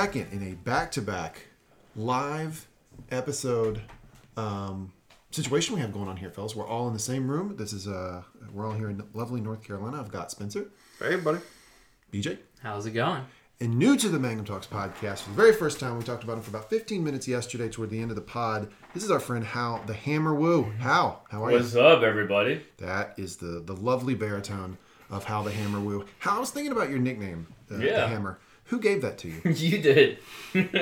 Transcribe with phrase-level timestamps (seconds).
[0.00, 1.42] second in a back-to-back
[1.94, 2.66] live
[3.10, 3.82] episode
[4.38, 4.90] um,
[5.30, 6.56] situation we have going on here, fellas.
[6.56, 7.54] We're all in the same room.
[7.58, 8.22] This is uh,
[8.54, 10.00] we're all here in lovely North Carolina.
[10.00, 10.68] I've got Spencer,
[10.98, 11.40] Hey, buddy.
[12.10, 13.26] BJ, How's it going?
[13.60, 15.98] and new to the Mangum Talks podcast for the very first time.
[15.98, 18.70] We talked about him for about 15 minutes yesterday, toward the end of the pod.
[18.94, 20.62] This is our friend Hal, the Hammer Woo.
[20.78, 21.58] Hal, how are you?
[21.58, 22.62] What's up, everybody?
[22.78, 24.78] That is the the lovely baritone
[25.10, 26.06] of Hal the Hammer Woo.
[26.20, 28.06] Hal, I was thinking about your nickname, uh, the Yeah.
[28.08, 28.38] Hammer.
[28.70, 29.40] Who gave that to you?
[29.54, 30.18] You did.
[30.54, 30.70] Nice.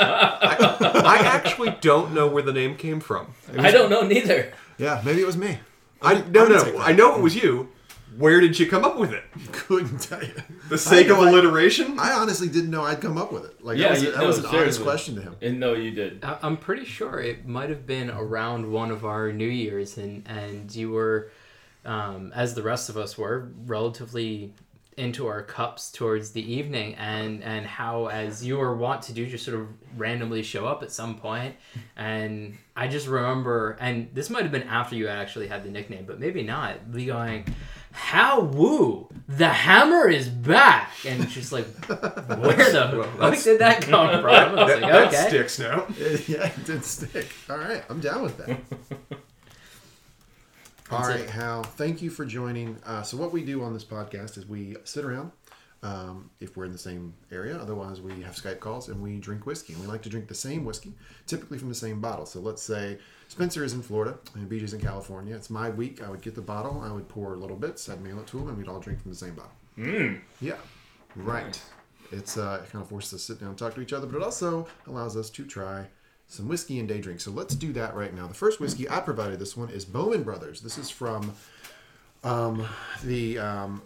[0.00, 0.56] I,
[1.04, 3.34] I actually don't know where the name came from.
[3.56, 4.52] I don't know neither.
[4.78, 5.58] yeah, maybe it was me.
[6.02, 6.78] I no I no.
[6.78, 7.70] I know it was you.
[8.16, 9.22] Where did you come up with it?
[9.52, 10.32] Couldn't tell you.
[10.70, 11.98] The sake of know I- alliteration?
[12.00, 13.62] I honestly didn't know I'd come up with it.
[13.64, 15.36] Like Yeah, that was, you- that no, was an honest question to him.
[15.40, 16.24] And no, you did.
[16.24, 20.26] I- I'm pretty sure it might have been around one of our New Year's, and
[20.26, 21.30] and you were,
[21.84, 24.52] um, as the rest of us were, relatively
[24.98, 29.26] into our cups towards the evening, and and Hal as you were wont to do,
[29.26, 31.54] just sort of randomly show up at some point,
[31.96, 36.04] and I just remember, and this might have been after you actually had the nickname,
[36.06, 36.76] but maybe not.
[36.92, 37.46] Lee going.
[37.90, 39.08] Hal woo!
[39.28, 41.96] The hammer is back, and she's like, where
[42.70, 44.26] the Well, fuck did that come from?
[44.30, 45.86] I was That, like, that sticks now.
[46.28, 47.28] yeah, it did stick.
[47.48, 48.60] All right, I'm down with that.
[50.90, 51.30] All That's right, it.
[51.30, 52.78] Hal, thank you for joining.
[52.86, 55.32] Uh, so, what we do on this podcast is we sit around
[55.82, 57.58] um, if we're in the same area.
[57.58, 59.74] Otherwise, we have Skype calls and we drink whiskey.
[59.74, 60.94] And we like to drink the same whiskey,
[61.26, 62.24] typically from the same bottle.
[62.24, 65.34] So, let's say Spencer is in Florida and BJ's in California.
[65.34, 66.02] It's my week.
[66.02, 68.38] I would get the bottle, I would pour a little bits, I'd mail it to
[68.38, 69.52] him, and we'd all drink from the same bottle.
[69.76, 70.20] Mm.
[70.40, 70.56] Yeah,
[71.16, 71.60] right.
[72.10, 74.06] It's uh, it kind of forces us to sit down and talk to each other,
[74.06, 75.86] but it also allows us to try
[76.28, 77.20] some whiskey and day drink.
[77.20, 78.26] So let's do that right now.
[78.26, 80.60] The first whiskey I provided this one is Bowman Brothers.
[80.60, 81.34] This is from
[82.22, 82.66] um,
[83.02, 83.82] the um,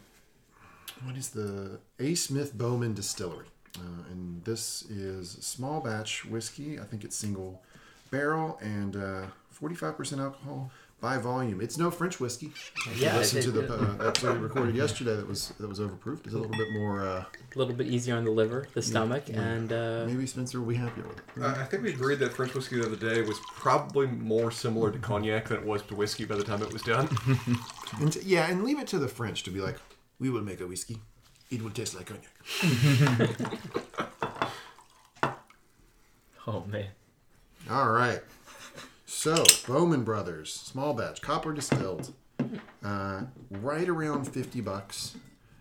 [1.05, 2.15] what is the A.
[2.15, 3.47] Smith Bowman Distillery,
[3.79, 6.79] uh, and this is small batch whiskey.
[6.79, 7.63] I think it's single
[8.11, 8.97] barrel and
[9.51, 10.71] forty-five percent alcohol
[11.03, 11.61] by volume.
[11.61, 12.53] It's no French whiskey.
[12.97, 15.81] Yeah, listen it- to the it- uh, episode we recorded yesterday that was that was
[15.81, 16.25] overproofed.
[16.25, 17.03] It's a little bit more.
[17.05, 17.25] Uh,
[17.55, 20.77] a little bit easier on the liver, the stomach, and uh, maybe Spencer will be
[20.77, 21.25] happier with it.
[21.43, 24.99] I think we agreed that French whiskey the other day was probably more similar to
[24.99, 27.09] cognac than it was to whiskey by the time it was done.
[28.01, 29.77] And t- yeah, and leave it to the French to be like,
[30.19, 30.97] we will make a whiskey.
[31.51, 33.29] It will taste like cognac.
[36.47, 36.87] Oh man.
[37.71, 38.21] All right.
[39.23, 42.13] So Bowman Brothers, small batch, copper distilled,
[42.83, 43.21] uh,
[43.53, 45.15] right around fifty bucks,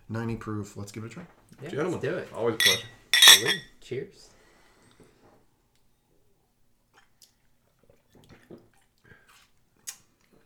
[0.09, 0.75] ninety proof.
[0.75, 1.23] Let's give it a try.
[1.61, 2.27] yeah, Gentlemen, let's do it.
[2.33, 2.87] always a pleasure.
[3.13, 3.61] Salute.
[3.79, 4.29] Cheers.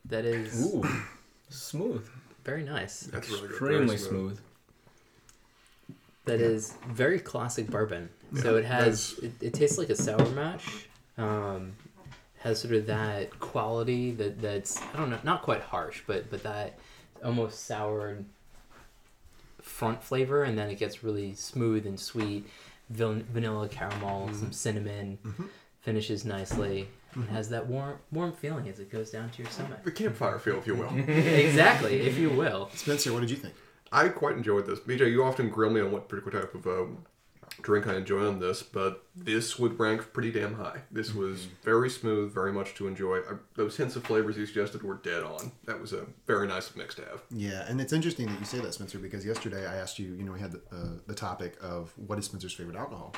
[0.03, 0.83] That is Ooh,
[1.47, 2.05] smooth.
[2.43, 3.03] very nice.
[3.03, 3.49] That's really good.
[3.51, 4.39] Extremely Very smooth.
[6.25, 8.09] That is very classic bourbon.
[8.41, 10.87] So it has it, it tastes like a sour mash.
[11.17, 11.77] Um,
[12.45, 16.43] has sort of that quality that that's I don't know, not quite harsh, but but
[16.43, 16.77] that
[17.23, 18.19] almost sour
[19.61, 22.47] front flavor, and then it gets really smooth and sweet.
[22.91, 24.39] Van- vanilla caramel, mm-hmm.
[24.39, 25.45] some cinnamon, mm-hmm.
[25.81, 26.87] finishes nicely.
[27.15, 27.33] and mm-hmm.
[27.33, 29.83] has that warm warm feeling as it goes down to your stomach.
[29.83, 30.95] The campfire feel, if you will.
[30.95, 32.69] exactly, if you will.
[32.75, 33.55] Spencer, what did you think?
[33.91, 34.79] I quite enjoyed this.
[34.79, 36.85] BJ, you often grill me on what particular type of uh,
[37.63, 40.81] drink I enjoy on this, but this would rank pretty damn high.
[40.91, 43.19] This was very smooth, very much to enjoy.
[43.19, 45.51] I, those hints of flavors you suggested were dead on.
[45.65, 47.21] That was a very nice mix to have.
[47.31, 50.23] Yeah, and it's interesting that you say that, Spencer, because yesterday I asked you, you
[50.23, 53.13] know, we had the, uh, the topic of what is Spencer's favorite alcohol,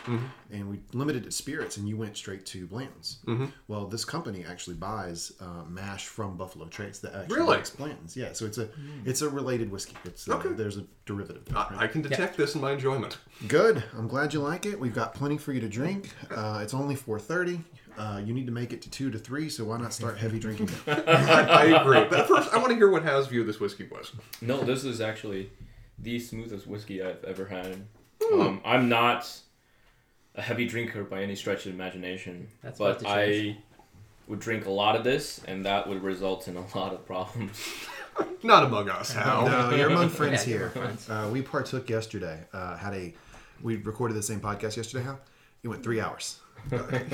[0.52, 3.20] and we limited it to spirits, and you went straight to Blanton's.
[3.68, 7.58] Well, this company actually buys uh, mash from Buffalo Trace that actually Really?
[7.58, 8.16] makes Blanton's.
[8.16, 8.70] Yeah, so it's a
[9.06, 9.96] it's a related whiskey.
[10.06, 10.50] It's uh, Okay.
[10.50, 11.46] there's a derivative.
[11.46, 11.72] there, right?
[11.72, 13.18] I, I can detect this in my enjoyment.
[13.48, 13.84] Good.
[13.98, 14.80] I'm glad you like it.
[14.80, 15.87] We've got plenty for you to drink.
[16.30, 17.64] Uh, it's only 4:30.
[17.98, 20.38] Uh, you need to make it to two to three, so why not start heavy
[20.40, 20.70] drinking?
[20.86, 20.94] now?
[21.08, 22.06] I, I agree.
[22.10, 24.12] But first, I want to hear what Hal's view of this whiskey was.
[24.42, 25.50] No, this is actually
[25.98, 27.76] the smoothest whiskey I've ever had.
[28.32, 29.28] Um, I'm not
[30.36, 33.58] a heavy drinker by any stretch of imagination, That's but I
[34.28, 37.60] would drink a lot of this, and that would result in a lot of problems.
[38.44, 39.46] Not among us, Hal.
[39.48, 40.70] No, you're among friends Yeah, here.
[40.72, 41.10] friends.
[41.10, 42.44] Uh, we partook yesterday.
[42.54, 43.14] Uh, had a
[43.62, 45.04] we recorded the same podcast yesterday.
[45.04, 45.18] How
[45.64, 46.40] it went three hours.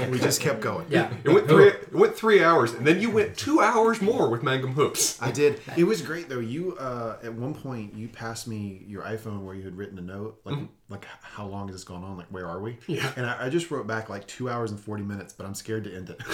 [0.10, 0.88] we just kept going.
[0.90, 1.14] Yeah.
[1.24, 1.68] It went three.
[1.68, 5.22] It went three hours, and then you went two hours more with Mangum Hoops.
[5.22, 5.62] I did.
[5.78, 6.40] It was great though.
[6.40, 10.02] You uh, at one point you passed me your iPhone where you had written a
[10.02, 10.58] note like
[10.90, 12.18] like how long has this gone on?
[12.18, 12.80] Like where are we?
[12.88, 13.12] Yeah.
[13.16, 15.84] And I, I just wrote back like two hours and forty minutes, but I'm scared
[15.84, 16.18] to end it.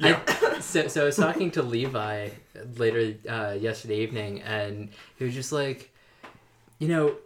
[0.00, 0.20] I,
[0.60, 2.30] so, so I was talking to Levi
[2.76, 5.92] later uh, yesterday evening, and he was just like,
[6.78, 7.16] you know,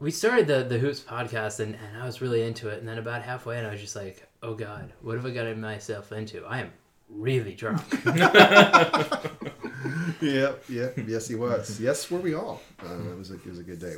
[0.00, 2.98] we started the the hoops podcast and, and I was really into it and then
[2.98, 6.44] about halfway and I was just like oh god what have I gotten myself into
[6.44, 6.72] I am
[7.08, 7.82] really drunk
[10.20, 11.80] yep, yep, yes, he was.
[11.80, 12.60] Yes, were we all.
[12.84, 13.94] Uh, it was a it was a good day.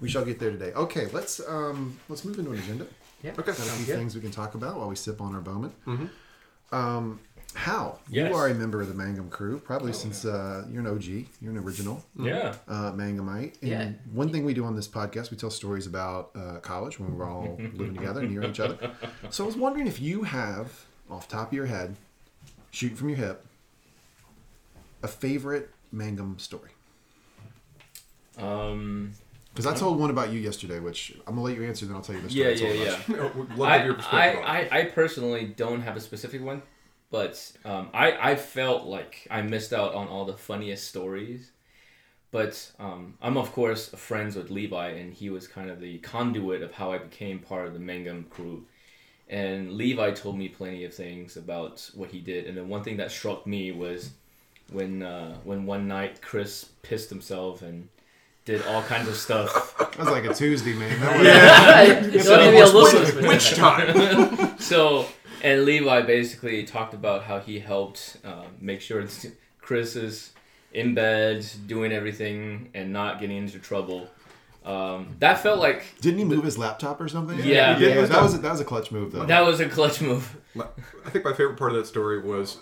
[0.00, 0.72] We shall get there today.
[0.72, 2.86] Okay, let's um let's move into an agenda.
[3.22, 3.52] yeah Okay.
[3.52, 3.96] Got a few good.
[3.96, 5.72] things we can talk about while we sip on our Bowman.
[5.86, 6.10] Mhm.
[6.72, 7.20] Um,
[7.54, 8.28] Hal, Yes.
[8.30, 11.04] you are a member of the Mangum crew, probably since uh, you're an OG,
[11.40, 12.54] you're an original Yeah.
[12.68, 13.54] uh, Mangumite.
[13.62, 13.90] And Yeah.
[14.12, 17.24] one thing we do on this podcast, we tell stories about uh, college when we're
[17.28, 18.92] all living together near each other.
[19.30, 21.96] So I was wondering if you have, off the top of your head,
[22.70, 23.44] shooting from your hip,
[25.02, 26.70] a favorite Mangum story.
[28.38, 29.12] Um.
[29.54, 32.02] Because I told one about you yesterday, which I'm gonna let you answer, then I'll
[32.02, 32.54] tell you the story.
[32.54, 32.98] Yeah, yeah, yeah.
[33.08, 33.16] you.
[33.16, 34.68] No, would love I, your perspective I.
[34.70, 36.62] I, I personally don't have a specific one,
[37.10, 41.50] but um, I, I felt like I missed out on all the funniest stories.
[42.30, 46.60] But um, I'm, of course, friends with Levi, and he was kind of the conduit
[46.62, 48.66] of how I became part of the Mangum crew.
[49.30, 52.46] And Levi told me plenty of things about what he did.
[52.46, 54.10] And then one thing that struck me was
[54.70, 57.88] when, uh, when one night Chris pissed himself and
[58.44, 59.74] did all kinds of stuff.
[59.98, 61.00] That was like a Tuesday, man.
[61.00, 61.18] That
[62.04, 62.58] was, yeah So- maybe
[63.24, 64.58] a Which time?
[64.60, 65.06] so
[65.42, 69.04] and Levi basically talked about how he helped uh, make sure
[69.60, 70.32] Chris is
[70.72, 74.08] in bed doing everything and not getting into trouble.
[74.64, 77.38] Um, that felt like Didn't he move his laptop or something?
[77.38, 77.44] Yeah.
[77.44, 77.74] yeah.
[77.78, 78.08] He did.
[78.08, 79.24] that was a, that was a clutch move though.
[79.24, 80.36] that was a clutch move.
[81.06, 82.58] I think my favorite part of that story was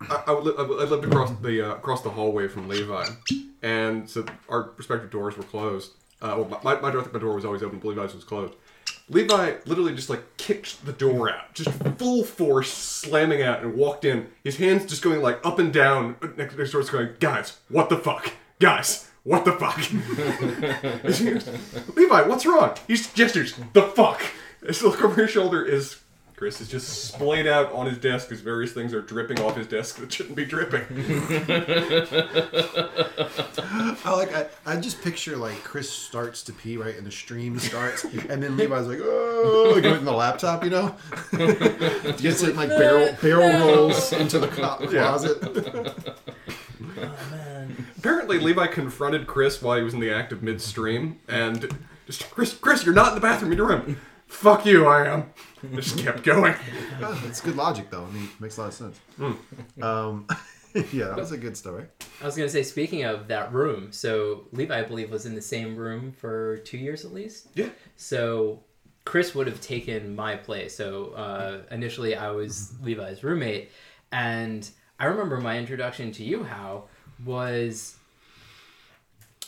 [0.00, 3.06] I, I, would li- I lived across the uh, across the hallway from Levi,
[3.62, 5.92] and so our respective doors were closed.
[6.20, 8.54] Uh, well, my, my door, my door was always open, but Levi's was closed.
[9.08, 14.04] Levi literally just like kicked the door out, just full force slamming out, and walked
[14.04, 14.28] in.
[14.42, 17.88] His hands just going like up and down next, next door, just going, "Guys, what
[17.88, 18.32] the fuck?
[18.58, 19.78] Guys, what the fuck?"
[21.96, 22.74] Levi, what's wrong?
[22.88, 24.22] He gestures, "The fuck."
[24.66, 26.00] His look over his shoulder is
[26.36, 29.66] Chris is just splayed out on his desk as various things are dripping off his
[29.66, 30.84] desk that shouldn't be dripping.
[34.04, 37.58] I like I, I just picture like Chris starts to pee right and the stream
[37.58, 40.94] starts and then Levi's like oh like in the laptop you know?
[42.18, 45.38] Gets it like barrel barrel rolls into the clo- closet.
[47.98, 52.54] Apparently, Levi confronted Chris while he was in the act of midstream and just, Chris,
[52.54, 53.96] Chris, you're not in the bathroom in your room.
[54.26, 55.32] Fuck you, I am.
[55.74, 56.54] Just kept going.
[57.00, 59.00] It's good logic though I mean it makes a lot of sense
[59.82, 60.26] um
[60.92, 61.86] yeah that was a good story
[62.20, 65.42] I was gonna say, speaking of that room, so Levi, I believe, was in the
[65.42, 67.48] same room for two years at least.
[67.54, 67.68] Yeah.
[67.96, 68.62] So
[69.04, 70.74] Chris would have taken my place.
[70.74, 73.70] So uh, initially, I was Levi's roommate,
[74.12, 74.68] and
[74.98, 76.88] I remember my introduction to you, Hal
[77.24, 77.96] was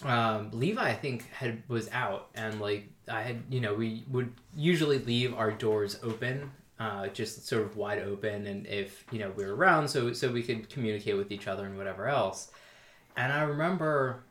[0.04, 4.32] um, Levi, I think, had was out, and like I had, you know, we would
[4.56, 9.32] usually leave our doors open, uh, just sort of wide open, and if you know
[9.36, 12.50] we were around, so so we could communicate with each other and whatever else.
[13.16, 14.22] And I remember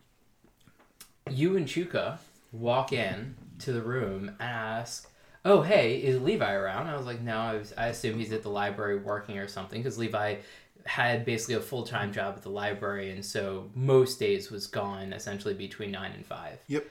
[1.30, 2.20] you and Chuka
[2.54, 5.10] walk in to the room and ask,
[5.44, 8.44] "Oh, hey, is Levi around?" I was like, "No, I, was, I assume he's at
[8.44, 10.38] the library working or something," because Levi
[10.86, 15.14] had basically a full time job at the library, and so most days was gone
[15.14, 16.60] essentially between nine and five.
[16.68, 16.86] Yep.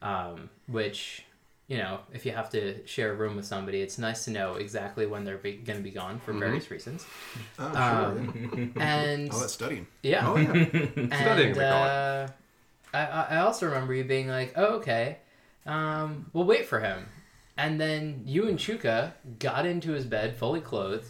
[0.00, 1.24] Um, which,
[1.72, 4.48] you know, if you have to share a room with somebody, it's nice to know
[4.64, 7.00] exactly when they're be- going to be gone for various reasons.
[7.58, 10.50] oh sure Um, and oh that's studying yeah, Oh, yeah.
[10.52, 11.90] and Studying, we call it.
[11.90, 12.28] uh,
[12.94, 15.18] I, I I also remember you being like, "Oh, okay,
[15.66, 16.98] um, we'll wait for him,"
[17.56, 21.08] and then you and Chuka got into his bed fully clothed,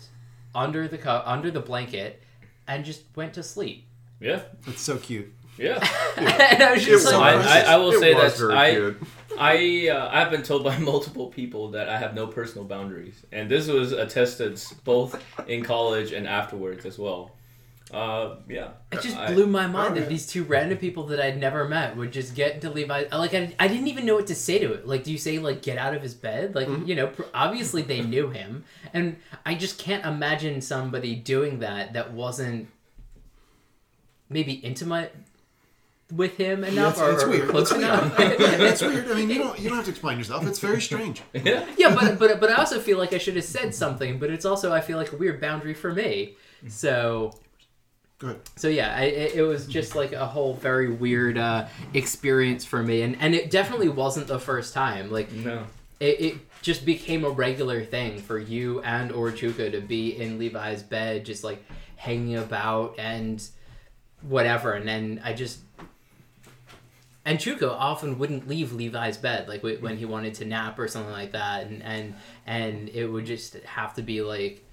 [0.55, 2.23] under the co- under the blanket,
[2.69, 3.79] and just went to sleep.
[4.21, 4.43] Yeah.
[4.65, 5.79] that's so cute Yeah.
[6.17, 7.15] and I was just was.
[7.15, 8.97] like, I, I, I will It say was that very I good.
[9.39, 13.51] I uh, I've been told by multiple people that I have no personal boundaries, and
[13.51, 17.33] this was attested both in college and afterwards as well.
[17.93, 18.71] Uh, yeah.
[18.91, 21.69] It just I- blew my mind Oh, that these two random people that I'd never
[21.69, 23.05] met would just get into Levi.
[23.13, 24.87] Like I, I didn't even know what to say to it.
[24.89, 26.55] Like, do you say like get out of his bed?
[26.55, 26.87] Like Mm-hmm.
[26.87, 31.93] you know, pr- obviously they knew him, and I just can't imagine somebody doing that
[31.93, 32.69] that wasn't
[34.31, 35.15] maybe intimate
[36.17, 37.49] with him enough it's- or, it's or weird.
[37.49, 37.85] close It's weird.
[37.85, 38.15] enough.
[38.21, 41.23] it's weird I mean you don't you don't have to explain yourself it's very strange
[41.33, 41.67] Yeah.
[41.79, 44.19] yeah, but but but I also feel like I should have said something.
[44.19, 46.37] But it's also I feel like a weird boundary for me.
[46.69, 47.33] So
[48.19, 52.65] good So yeah, I, it, it was just like a whole very weird uh, experience
[52.65, 55.11] for me, and and it definitely wasn't the first time.
[55.11, 55.65] Like No.
[55.99, 60.39] it, it just became a regular thing for you and or Chuka to be in
[60.39, 61.65] Levi's bed, just like
[61.97, 63.43] hanging about and
[64.23, 64.73] whatever.
[64.75, 65.59] And then I just
[67.25, 71.13] and Chuka often wouldn't leave Levi's bed, like when he wanted to nap or something
[71.13, 72.15] like that, and and
[72.47, 74.65] and it would just have to be like,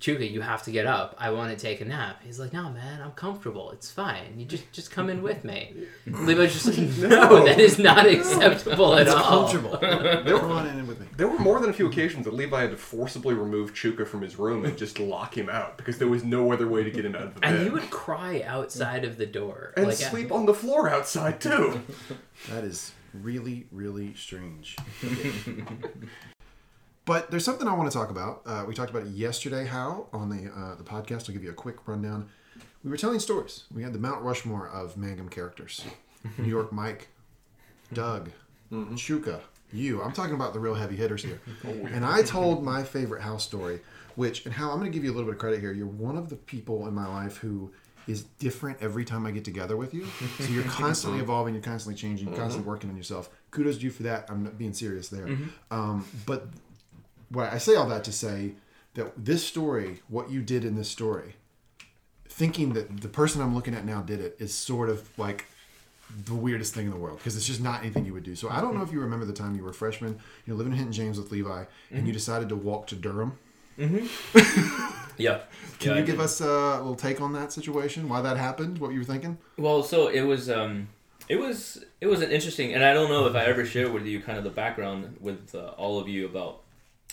[0.00, 1.14] Chuka, you have to get up.
[1.18, 2.22] I want to take a nap.
[2.24, 3.70] He's like, No, man, I'm comfortable.
[3.72, 4.34] It's fine.
[4.38, 5.74] You just just come in with me.
[6.06, 6.78] Levi's just like,
[7.10, 9.46] No, that is not acceptable at It's all.
[9.46, 9.76] comfortable.
[9.76, 11.06] Come on in with me.
[11.16, 11.92] There were more than a few mm-hmm.
[11.92, 15.50] occasions that Levi had to forcibly remove Chuka from his room and just lock him
[15.50, 17.52] out because there was no other way to get him out of the bed.
[17.52, 19.74] And he would cry outside of the door.
[19.76, 21.82] and like, sleep uh, on the floor outside too.
[22.48, 24.76] That is really, really strange.
[27.04, 28.42] but there's something I want to talk about.
[28.46, 31.28] Uh, we talked about it yesterday, Hal on the uh, the podcast.
[31.28, 32.28] I'll give you a quick rundown.
[32.84, 33.64] We were telling stories.
[33.74, 35.84] We had the Mount Rushmore of Mangum characters:
[36.38, 37.08] New York Mike,
[37.92, 38.30] Doug,
[38.70, 39.40] Chuka,
[39.72, 40.02] you.
[40.02, 41.40] I'm talking about the real heavy hitters here.
[41.92, 43.80] And I told my favorite house story,
[44.16, 45.72] which and Hal I'm going to give you a little bit of credit here.
[45.72, 47.72] You're one of the people in my life who
[48.06, 50.06] is different every time I get together with you.
[50.38, 53.30] So you're constantly evolving, you're constantly changing, you're constantly working on yourself.
[53.50, 54.26] Kudos to you for that.
[54.30, 55.28] I'm not being serious there.
[55.70, 56.48] Um, but
[57.30, 58.52] what I say all that to say
[58.94, 61.34] that this story, what you did in this story,
[62.28, 65.46] thinking that the person I'm looking at now did it is sort of like
[66.26, 68.34] the weirdest thing in the world because it's just not anything you would do.
[68.34, 70.72] So I don't know if you remember the time you were a freshman, you're living
[70.72, 73.38] in Hinton James with Levi, and you decided to walk to Durham.
[75.16, 75.40] Yeah.
[75.78, 76.20] Can Yeah, you I give did.
[76.24, 78.08] us a little take on that situation?
[78.08, 78.78] Why that happened?
[78.78, 79.36] What you were thinking?
[79.58, 80.88] Well, so it was um,
[81.28, 84.06] it was it was an interesting, and I don't know if I ever shared with
[84.06, 86.62] you kind of the background with uh, all of you about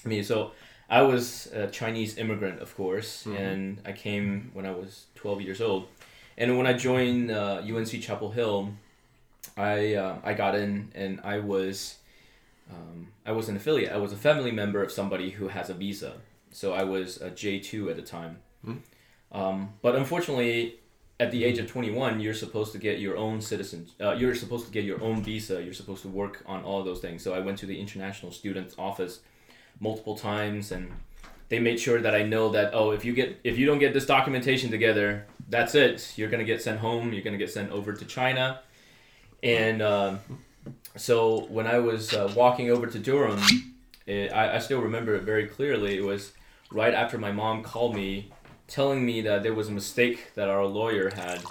[0.06, 0.24] me.
[0.24, 0.52] So
[0.90, 5.62] I was a Chinese immigrant, of course, and I came when I was 12 years
[5.62, 5.88] old.
[6.38, 8.74] And when I joined uh, UNC Chapel Hill,
[9.58, 11.98] I uh, I got in, and I was
[12.72, 13.92] um, I was an affiliate.
[13.92, 16.14] I was a family member of somebody who has a visa.
[16.52, 18.38] So I was a J two at the time.
[19.32, 20.80] Um, but unfortunately,
[21.20, 24.66] at the age of 21 you're supposed to get your own citizen uh, you're supposed
[24.66, 27.40] to get your own visa you're supposed to work on all those things so i
[27.40, 29.20] went to the international students office
[29.80, 30.92] multiple times and
[31.50, 33.94] they made sure that i know that oh if you get if you don't get
[33.94, 36.12] this documentation together that's it.
[36.18, 38.60] You're to get sent home you're to get sent over to china.
[39.42, 40.20] And um,
[40.96, 43.40] so when i was uh, walking over to durham
[44.08, 45.98] it, I, I still remember it very clearly.
[45.98, 46.32] It was
[46.72, 48.32] right after my mom called me
[48.68, 51.42] telling me that there was a mistake that our lawyer had,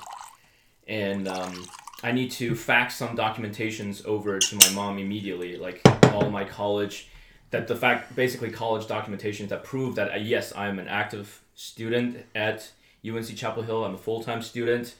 [0.88, 1.66] and um,
[2.02, 5.80] I need to fax some documentations over to my mom immediately, like
[6.12, 7.08] all my college,
[7.56, 12.24] that the fact basically college documentation that prove that uh, yes, I'm an active student
[12.34, 12.70] at
[13.06, 13.84] UNC Chapel Hill.
[13.84, 14.94] I'm a full time student.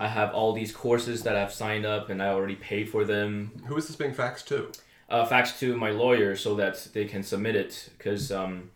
[0.00, 3.52] I have all these courses that I've signed up and I already paid for them
[3.66, 4.72] Who is this being faxed to?
[5.08, 8.70] uh, fax to my lawyer so that they can submit it because um,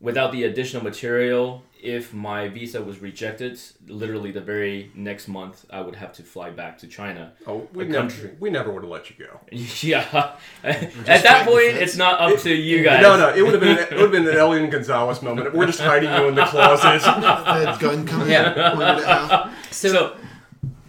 [0.00, 5.80] without the additional material if my visa was rejected literally the very next month i
[5.80, 8.36] would have to fly back to china Oh, we never, country.
[8.40, 9.40] we never would have let you go.
[9.82, 13.60] yeah at that point it's not up to you guys No, no, it would have
[13.60, 15.54] been it would have been an Elian Gonzalez moment.
[15.54, 17.00] We're just hiding you in the closet.
[17.04, 18.74] That gun coming Yeah.
[18.74, 20.16] pointed at So, so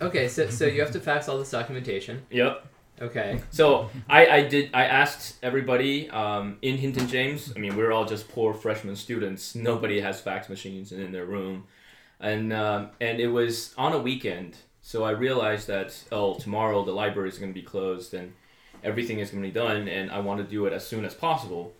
[0.01, 2.23] okay, so so you have to fax all this documentation.
[2.31, 2.65] yep
[3.01, 3.39] Okay.
[3.51, 7.51] So I, I did I asked everybody um, in Hinton James.
[7.55, 9.55] I mean, we're all just poor freshman students.
[9.55, 11.65] Nobody has fax machines in their room,
[12.19, 14.57] and um, and it was on a weekend.
[14.81, 18.33] So I realized that oh tomorrow the library is going to be closed and
[18.83, 21.13] everything is going to be done, and I want to do it as soon as
[21.13, 21.73] possible.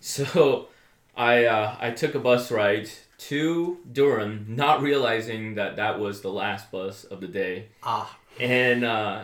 [0.00, 0.68] So
[1.16, 2.88] I uh, I took a bus ride
[3.30, 8.18] to Durham, not realizing that that was the last bus of the day, Ah.
[8.40, 9.22] and uh,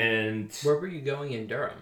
[0.00, 1.78] and Where were you going in Durham?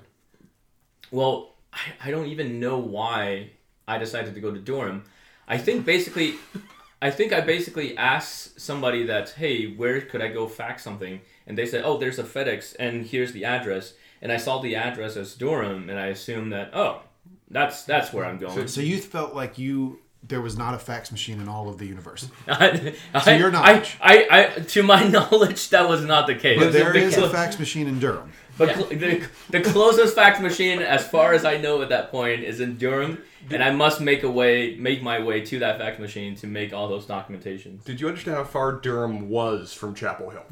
[1.10, 3.50] well, I, I don't even know why
[3.86, 5.04] I decided to go to Durham.
[5.46, 6.34] I think basically,
[7.02, 11.20] I think I basically asked somebody that, hey, where could I go fax something?
[11.46, 13.94] And they said, oh, there's a FedEx, and here's the address.
[14.20, 17.02] And I saw the address as Durham, and I assumed that, oh,
[17.50, 18.68] that's that's where I'm going.
[18.68, 21.86] So you felt like you there was not a fax machine in all of the
[21.86, 22.28] universe.
[22.48, 22.94] I,
[23.24, 23.96] To your knowledge.
[24.00, 26.58] I, I, I, to my knowledge, that was not the case.
[26.58, 28.32] But there The is a fax machine in Durham.
[28.58, 32.42] But cl- the, the closest fax machine, as far as I know at that point,
[32.42, 36.00] is in Durham, and I must make a way, make my way to that fax
[36.00, 37.84] machine to make all those documentations.
[37.84, 40.44] Did you understand how far Durham was from Chapel Hill?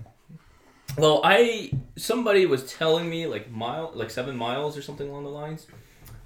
[0.97, 5.31] Well, I somebody was telling me like mile, like seven miles or something along the
[5.31, 5.67] lines.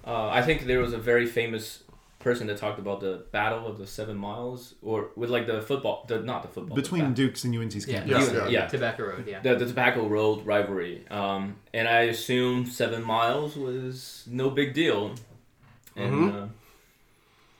[0.05, 1.83] Uh, I think there was a very famous
[2.21, 6.05] person that talked about the battle of the seven miles, or with like the football,
[6.07, 7.99] the not the football Between ba- Dukes and UNC's Yeah.
[8.03, 8.31] campus.
[8.31, 8.67] Yeah, yeah, yeah.
[8.67, 9.27] Tobacco Road.
[9.27, 9.39] Yeah.
[9.41, 11.05] the, the Tobacco Road rivalry.
[11.09, 15.15] Um, and I assume seven miles was no big deal.
[15.95, 16.43] And Mhm.
[16.43, 16.47] uh,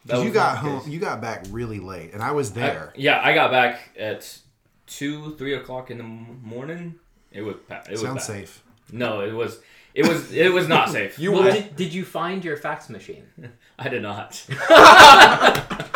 [0.05, 2.93] Because you got home, you got back really late, and I was I- there.
[2.95, 4.39] yeah, I got back at
[4.87, 6.95] two, three o'clock in the morning.
[7.31, 8.35] It was it was Sounds bad.
[8.35, 8.63] safe.
[8.91, 9.59] No, it was
[9.93, 11.19] it was it was not safe.
[11.19, 13.25] You Well, did, did you find your fax machine?
[13.83, 14.45] I did not.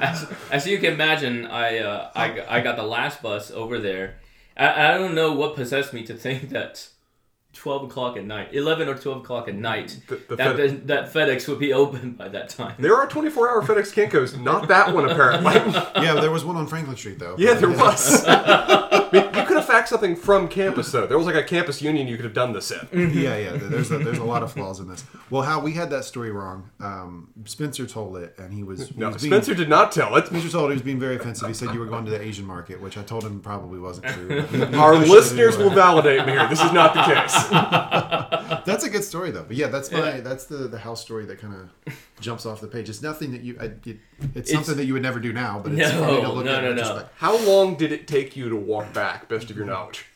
[0.00, 4.16] as, as you can imagine, I, uh, I I got the last bus over there.
[4.56, 6.88] I, I don't know what possessed me to think that
[7.52, 11.12] twelve o'clock at night, eleven or twelve o'clock at night, The- the that, Fed- that
[11.12, 12.74] FedEx would be open by that time.
[12.78, 15.54] There are 24 hour FedEx Kinkos, not that one apparently.
[16.02, 17.36] yeah, there was one on Franklin Street though.
[17.38, 18.24] yeah, there was.
[19.74, 21.06] I mean, you could have faxed something from campus though.
[21.06, 23.10] There was like a campus union you could have done this in.
[23.10, 23.52] yeah, yeah.
[23.56, 25.04] There's a, there's a lot of flaws in this.
[25.30, 26.70] Well, Hal we had that story wrong.
[26.80, 30.14] Um, Spencer told it, and he was, he No, was being- Spencer did not tell
[30.16, 30.26] it.
[30.26, 31.48] Spencer told it he was being very offensive.
[31.48, 34.06] He said you were going to the Asian market, which I told him probably wasn't
[34.08, 34.44] true.
[34.74, 36.46] Our listeners will validate me here.
[36.48, 37.34] This is not the case.
[38.64, 39.44] That's a good story though.
[39.44, 41.54] But yeah, that's my that's the the house story that kind
[41.86, 42.88] of jumps off the page.
[42.88, 43.56] It's nothing that you.
[43.60, 43.98] I, it,
[44.34, 46.56] it's, something that you would never do now, but it's No, funny to look no,
[46.56, 47.04] at no, in no.
[47.16, 50.06] How long did it take you to walk back, best of your knowledge?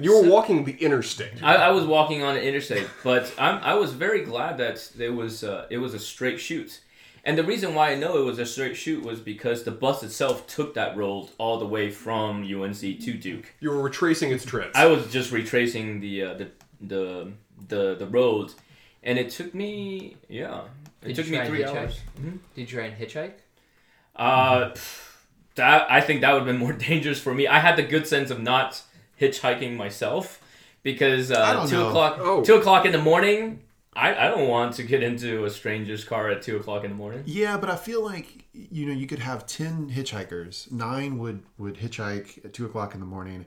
[0.00, 1.42] You were walking the interstate.
[1.42, 5.12] I, I was walking on the interstate, but I'm, I was very glad that there
[5.12, 6.80] was uh, it was a straight shoot.
[7.24, 10.02] And the reason why I know it was a straight shoot was because the bus
[10.02, 13.54] itself took that road all the way from UNC to Duke.
[13.60, 14.72] You were retracing its treads.
[14.74, 16.48] I was just retracing the uh, the,
[16.80, 17.32] the
[17.68, 18.54] the the road,
[19.02, 20.62] and it took me yeah,
[21.02, 21.76] it Did took me try and three hitchhike?
[21.76, 22.00] hours.
[22.54, 23.32] Did you try and hitchhike?
[24.16, 25.16] Uh, pff,
[25.54, 27.46] that I think that would have been more dangerous for me.
[27.46, 28.82] I had the good sense of not
[29.20, 30.40] hitchhiking myself
[30.82, 31.88] because uh, don't two know.
[31.88, 32.42] o'clock Oh.
[32.42, 33.60] two o'clock in the morning.
[33.94, 36.96] I, I don't want to get into a stranger's car at two o'clock in the
[36.96, 37.24] morning.
[37.26, 40.70] Yeah, but I feel like you know you could have ten hitchhikers.
[40.72, 43.44] Nine would would hitchhike at two o'clock in the morning,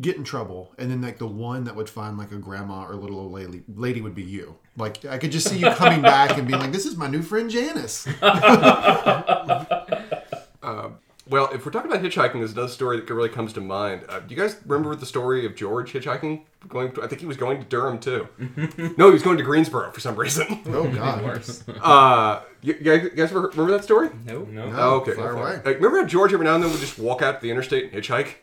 [0.00, 2.94] get in trouble, and then like the one that would find like a grandma or
[2.94, 4.56] little old lady lady would be you.
[4.76, 7.22] Like I could just see you coming back and being like, "This is my new
[7.22, 8.06] friend Janice."
[11.28, 14.02] Well, if we're talking about hitchhiking, there's another story that really comes to mind.
[14.08, 16.42] Uh, do you guys remember the story of George hitchhiking?
[16.68, 18.26] Going, to, I think he was going to Durham too.
[18.98, 20.60] no, he was going to Greensboro for some reason.
[20.66, 21.22] Oh God!
[21.24, 21.62] Worse.
[21.68, 24.10] Uh, you, you guys, you guys ever remember that story?
[24.26, 24.48] Nope.
[24.48, 24.70] No.
[24.70, 25.12] No, Oh, okay.
[25.12, 25.56] fire away.
[25.64, 27.84] Like, remember how George every now and then would just walk out to the interstate
[27.84, 28.34] and hitchhike?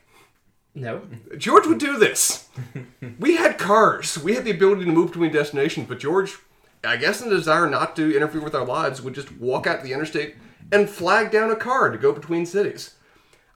[0.75, 1.01] No.
[1.38, 2.47] George would do this.
[3.19, 4.17] we had cars.
[4.17, 6.38] We had the ability to move between destinations, but George,
[6.84, 9.80] I guess in a desire not to interfere with our lives, would just walk out
[9.82, 10.36] to the interstate
[10.71, 12.93] and flag down a car to go between cities.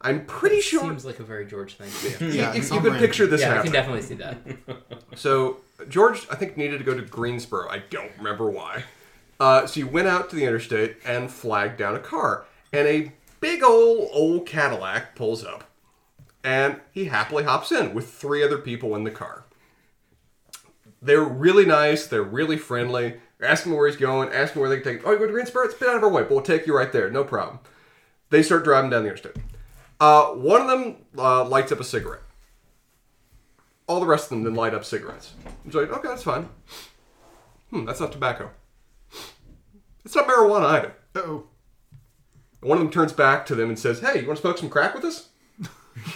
[0.03, 1.91] I'm pretty sure Seems like a very George thing.
[2.11, 2.25] to do.
[2.25, 4.37] you, Yeah, you, it's you on could picture this yeah, I can definitely see that.
[5.15, 5.57] So
[5.89, 7.69] George, I think, needed to go to Greensboro.
[7.69, 8.85] I don't remember why.
[9.39, 13.11] Uh, so he went out to the interstate and flagged down a car, and a
[13.41, 15.65] big old old Cadillac pulls up,
[16.43, 19.45] and he happily hops in with three other people in the car.
[21.01, 22.07] They're really nice.
[22.07, 23.15] They're really friendly.
[23.41, 25.07] Ask him where he's going, Ask him where they can take.
[25.07, 25.65] Oh, you go to Greensboro?
[25.65, 27.09] It's a bit out of our way, but we'll take you right there.
[27.09, 27.59] No problem.
[28.29, 29.37] They start driving down the interstate.
[29.99, 32.21] Uh, one of them uh, lights up a cigarette
[33.91, 35.33] all the rest of them then light up cigarettes.
[35.65, 36.47] It's like, okay, that's fine.
[37.69, 38.49] Hmm, that's not tobacco.
[40.05, 40.93] It's not marijuana either.
[41.15, 41.43] Oh,
[42.61, 44.69] one of them turns back to them and says, hey, you want to smoke some
[44.69, 45.29] crack with us?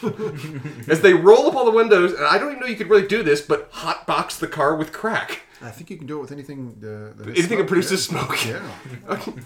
[0.87, 3.07] As they roll up all the windows, and I don't even know you could really
[3.07, 5.41] do this, but hotbox the car with crack.
[5.61, 6.75] I think you can do it with anything.
[6.81, 8.19] Uh, that is Anything that produces yeah.
[8.19, 8.45] smoke.
[8.45, 9.19] Yeah.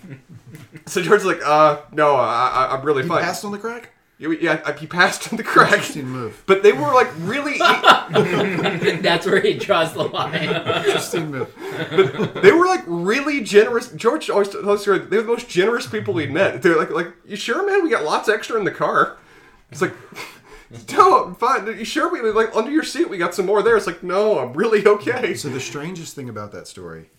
[0.86, 3.22] So George's like, uh, no, I, I, I'm really You fine.
[3.22, 3.92] passed on the crack.
[4.18, 5.72] Yeah, yeah, I- he passed on the crack.
[5.72, 6.42] Interesting move.
[6.48, 10.50] But they were like really, That's where he draws the line.
[10.86, 11.54] Interesting move.
[12.42, 13.90] they were like really generous.
[13.92, 16.62] George always tells us they're the most generous people we met.
[16.64, 17.84] They're like, like, you sure, man?
[17.84, 19.18] We got lots extra in the car.
[19.72, 19.94] It's like,
[20.92, 21.66] no, I'm fine.
[21.68, 22.12] You sure?
[22.12, 23.10] We like under your seat.
[23.10, 23.78] We got some more there.
[23.78, 25.34] It's like, no, I'm really okay.
[25.36, 27.10] So the strangest thing about that story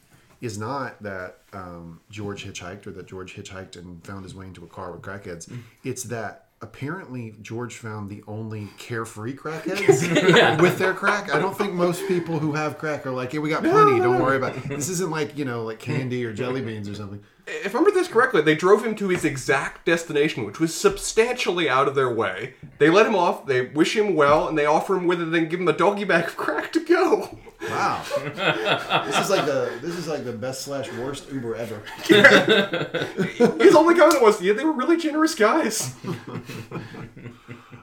[0.40, 4.64] is not that um, George hitchhiked or that George hitchhiked and found his way into
[4.64, 5.52] a car with crackheads.
[5.84, 10.02] It's that apparently George found the only carefree crackheads
[10.36, 10.60] Yeah.
[10.60, 11.34] with their crack.
[11.34, 13.98] I don't think most people who have crack are like, "Hey, we got plenty.
[13.98, 16.94] Don't worry about it." This isn't like you know, like candy or jelly beans or
[16.94, 17.22] something.
[17.52, 21.68] If I remember this correctly, they drove him to his exact destination, which was substantially
[21.68, 22.54] out of their way.
[22.78, 23.46] They let him off.
[23.46, 26.24] They wish him well, and they offer him whether they give him a doggy bag
[26.26, 27.38] of crack to go.
[27.68, 28.02] Wow,
[29.04, 31.82] this is like the this is like the best slash worst Uber ever.
[32.04, 35.94] His only comment was, "Yeah, they were really generous guys."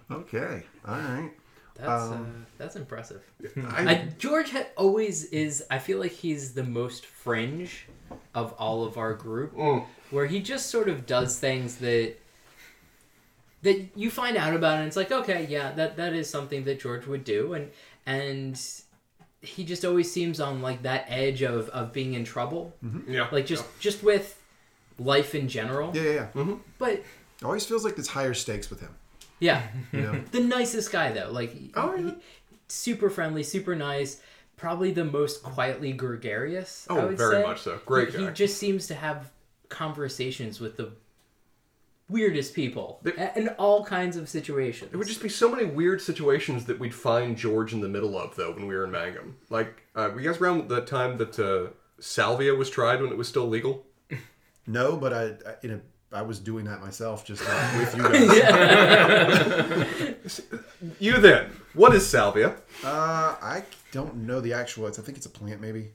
[0.10, 1.32] Okay, all right.
[1.75, 3.21] That's Um, uh, that's impressive.
[3.69, 5.63] I, I, George ha- always is.
[5.69, 7.88] I feel like he's the most fringe
[8.35, 9.85] of all of our group, Mm.
[10.11, 12.15] where he just sort of does things that
[13.63, 16.79] that you find out about, and it's like, okay, yeah, that that is something that
[16.79, 17.71] George would do, and
[18.05, 18.61] and
[19.41, 22.75] he just always seems on like that edge of of being in trouble,
[23.07, 24.41] yeah, like just just with
[24.99, 25.91] life in general.
[25.95, 26.55] Yeah, yeah, yeah.
[26.77, 27.03] But
[27.43, 28.95] Always feels like there's higher stakes with him.
[29.39, 30.21] yeah, You know.
[30.31, 31.29] the nicest guy though.
[31.31, 32.11] Like Oh, he- yeah.
[32.67, 34.19] super friendly, super nice.
[34.57, 36.85] Probably the most quietly gregarious.
[36.89, 37.43] I Oh, would very say.
[37.43, 37.79] much so.
[37.85, 39.31] Great He, he just seems to have
[39.69, 40.91] conversations with the
[42.09, 44.91] weirdest people There- in all kinds of situations.
[44.91, 48.17] There would just be so many weird situations that we'd find George in the middle
[48.17, 49.35] of, though, when we were in Mangum.
[49.49, 51.67] Like, uh, were you guys around that time that uh,
[51.99, 53.85] salvia was tried when it was still legal?
[54.69, 55.79] No, but I, I you know
[56.11, 58.03] I was doing that myself just like with you
[60.27, 60.41] guys.
[60.99, 62.49] You then, what is salvia?
[62.83, 63.63] uh, I
[63.97, 64.86] don't know the actual.
[64.86, 65.89] It's, I think it's a plant, maybe.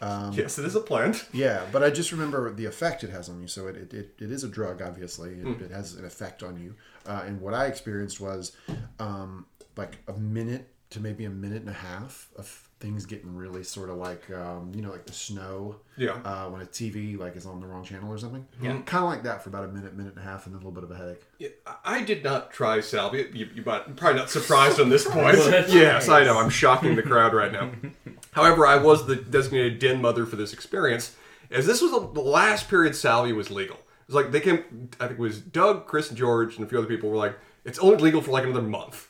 [0.00, 1.26] Um, Yes, it is a plant.
[1.32, 3.48] Yeah, but I just remember the effect it has on you.
[3.48, 5.30] So it, it, it, it is a drug, obviously.
[5.32, 6.76] It, it has an effect on you.
[7.04, 8.52] Uh, and what I experienced was
[9.00, 13.62] um, like a minute to maybe a minute and a half of things getting really
[13.62, 15.76] sort of like, um, you know, like the snow.
[15.98, 16.12] Yeah.
[16.24, 18.46] Uh, when a TV like is on the wrong channel or something.
[18.60, 18.72] Yeah.
[18.86, 20.64] Kind of like that for about a minute, minute and a half, and then a
[20.64, 21.22] little bit of a headache.
[21.38, 21.48] Yeah,
[21.84, 23.26] I did not try salvia.
[23.32, 25.36] You, you might probably not surprised on this point.
[25.68, 26.38] Yes, I know.
[26.38, 27.70] I'm shocking the crowd right now.
[28.32, 31.14] However, I was the designated den mother for this experience,
[31.50, 33.76] as this was the last period salvia was legal.
[33.76, 34.88] It was like they came.
[34.98, 37.38] I think it was Doug, Chris, and George, and a few other people were like,
[37.64, 39.09] "It's only legal for like another month.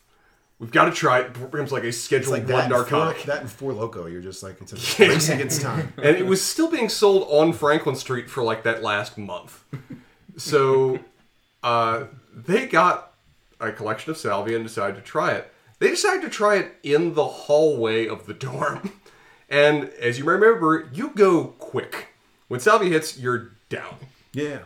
[0.61, 3.23] We've got to try it." It becomes like a scheduled like that, and four, narcotic.
[3.23, 4.05] that and Four Loco.
[4.05, 5.91] You're just like, it's a race against time.
[5.97, 9.63] and it was still being sold on Franklin Street for like that last month.
[10.37, 10.99] So
[11.63, 13.13] uh, they got
[13.59, 15.51] a collection of salvia and decided to try it.
[15.79, 18.91] They decided to try it in the hallway of the dorm.
[19.49, 22.09] And as you may remember, you go quick.
[22.49, 23.95] When salvia hits, you're down.
[24.31, 24.59] Yeah.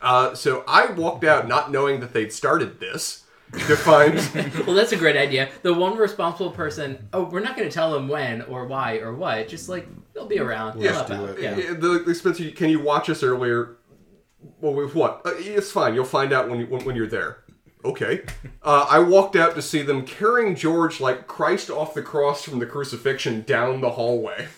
[0.00, 3.24] Uh, so I walked out not knowing that they'd started this
[3.60, 4.14] to find.
[4.66, 5.48] well, that's a great idea.
[5.62, 7.08] The one responsible person.
[7.12, 9.48] Oh, we're not going to tell them when or why or what.
[9.48, 10.80] Just like they'll be around.
[10.80, 11.42] Yeah, They'll help do it.
[11.42, 11.56] Yeah.
[11.56, 13.76] Yeah, the, the Spencer, can you watch us earlier?
[14.60, 15.22] Well, with what?
[15.24, 15.94] Uh, it's fine.
[15.94, 17.44] You'll find out when, you, when, when you're there.
[17.84, 18.24] Okay.
[18.62, 22.58] Uh, I walked out to see them carrying George like Christ off the cross from
[22.58, 24.48] the crucifixion down the hallway.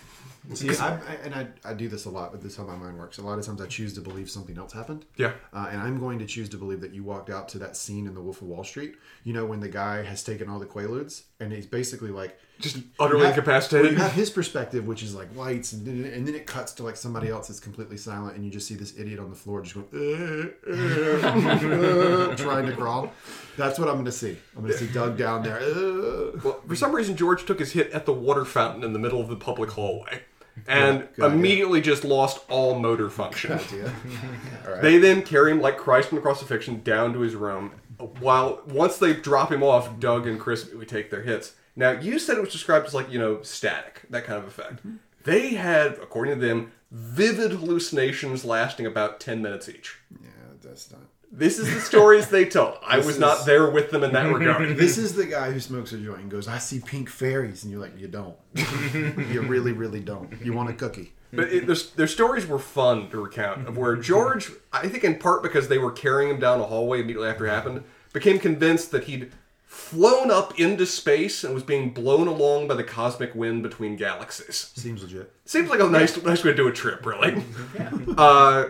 [0.53, 2.75] See, I, I, and I, I do this a lot, but this is how my
[2.75, 3.17] mind works.
[3.19, 5.05] A lot of times I choose to believe something else happened.
[5.15, 5.33] Yeah.
[5.53, 8.07] Uh, and I'm going to choose to believe that you walked out to that scene
[8.07, 8.95] in The Wolf of Wall Street.
[9.23, 12.39] You know, when the guy has taken all the Quaaludes and he's basically like.
[12.59, 13.85] Just utterly have- incapacitated.
[13.85, 16.73] well, you have his perspective, which is like lights, and then, and then it cuts
[16.73, 19.35] to like somebody else that's completely silent, and you just see this idiot on the
[19.35, 23.13] floor just going, "Uh, uh, uh," trying to crawl.
[23.55, 24.37] That's what I'm going to see.
[24.57, 25.59] I'm going to see Doug down there.
[25.59, 28.99] "Uh." Well, for some reason, George took his hit at the water fountain in the
[28.99, 30.23] middle of the public hallway.
[30.67, 31.35] And Good idea.
[31.37, 33.53] immediately just lost all motor function.
[33.53, 33.93] Idea.
[34.65, 34.81] All right.
[34.81, 37.71] They then carry him like Christ from the crucifixion down to his room.
[38.19, 41.55] While once they drop him off, Doug and Chris we take their hits.
[41.75, 44.77] Now you said it was described as like you know static, that kind of effect.
[44.77, 44.95] Mm-hmm.
[45.25, 49.97] They had, according to them, vivid hallucinations lasting about ten minutes each.
[50.21, 50.29] yeah,
[50.61, 51.01] that's not.
[51.31, 52.77] This is the stories they told.
[52.85, 54.67] I was is- not there with them in that regard.
[54.77, 57.63] This is the guy who smokes a joint and goes, I see pink fairies.
[57.63, 58.35] And you're like, you don't.
[58.93, 60.33] you really, really don't.
[60.43, 61.13] You want a cookie.
[61.31, 65.19] But it, their, their stories were fun to recount of where George, I think in
[65.19, 68.89] part because they were carrying him down a hallway immediately after it happened, became convinced
[68.91, 69.31] that he'd
[69.65, 74.71] flown up into space and was being blown along by the cosmic wind between galaxies.
[74.75, 75.31] Seems legit.
[75.45, 77.43] Seems like a nice, nice way to do a trip, really.
[78.17, 78.69] Uh,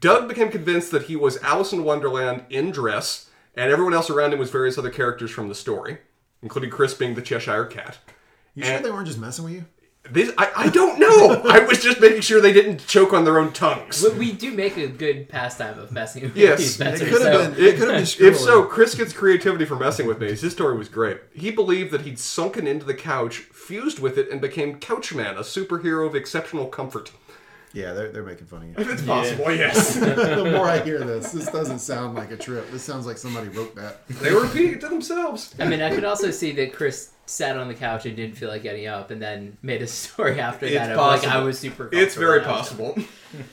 [0.00, 4.32] Doug became convinced that he was Alice in Wonderland in dress, and everyone else around
[4.32, 5.98] him was various other characters from the story,
[6.42, 7.98] including Chris being the Cheshire Cat.
[8.54, 9.64] You sure they weren't just messing with you?
[10.10, 11.42] This, I, I don't know.
[11.48, 14.02] I was just making sure they didn't choke on their own tongues.
[14.02, 16.58] But we do make a good pastime of messing with Yes.
[16.58, 17.64] these It could have so- been.
[17.64, 18.26] It could have been.
[18.26, 20.34] If so, Chris gets creativity for messing with me.
[20.34, 21.18] His story was great.
[21.32, 25.42] He believed that he'd sunken into the couch, fused with it, and became Couchman, a
[25.42, 27.12] superhero of exceptional comfort.
[27.72, 28.74] Yeah, they're, they're making fun of you.
[28.76, 29.94] If it's possible, yes.
[29.96, 32.70] the more I hear this, this doesn't sound like a trip.
[32.70, 34.06] This sounds like somebody wrote that.
[34.08, 35.54] they were repeating it to themselves.
[35.58, 38.48] I mean, I could also see that Chris sat on the couch and didn't feel
[38.48, 41.58] like getting up, and then made a story after It's that of like I was
[41.58, 41.88] super.
[41.92, 42.96] It's very possible.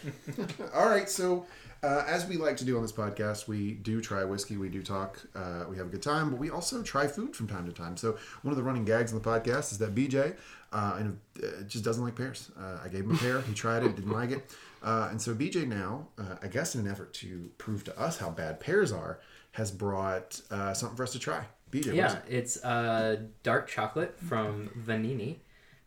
[0.73, 1.45] All right, so
[1.81, 4.83] uh, as we like to do on this podcast, we do try whiskey, we do
[4.83, 7.71] talk, uh, we have a good time, but we also try food from time to
[7.71, 7.95] time.
[7.95, 10.35] So one of the running gags on the podcast is that BJ
[10.71, 12.51] uh, and uh, just doesn't like pears.
[12.59, 15.33] Uh, I gave him a pear, he tried it, didn't like it, uh, and so
[15.33, 18.91] BJ now, uh, I guess in an effort to prove to us how bad pears
[18.91, 19.19] are,
[19.53, 21.43] has brought uh, something for us to try.
[21.71, 22.23] BJ, Yeah, it?
[22.29, 25.39] it's uh, dark chocolate from Vanini,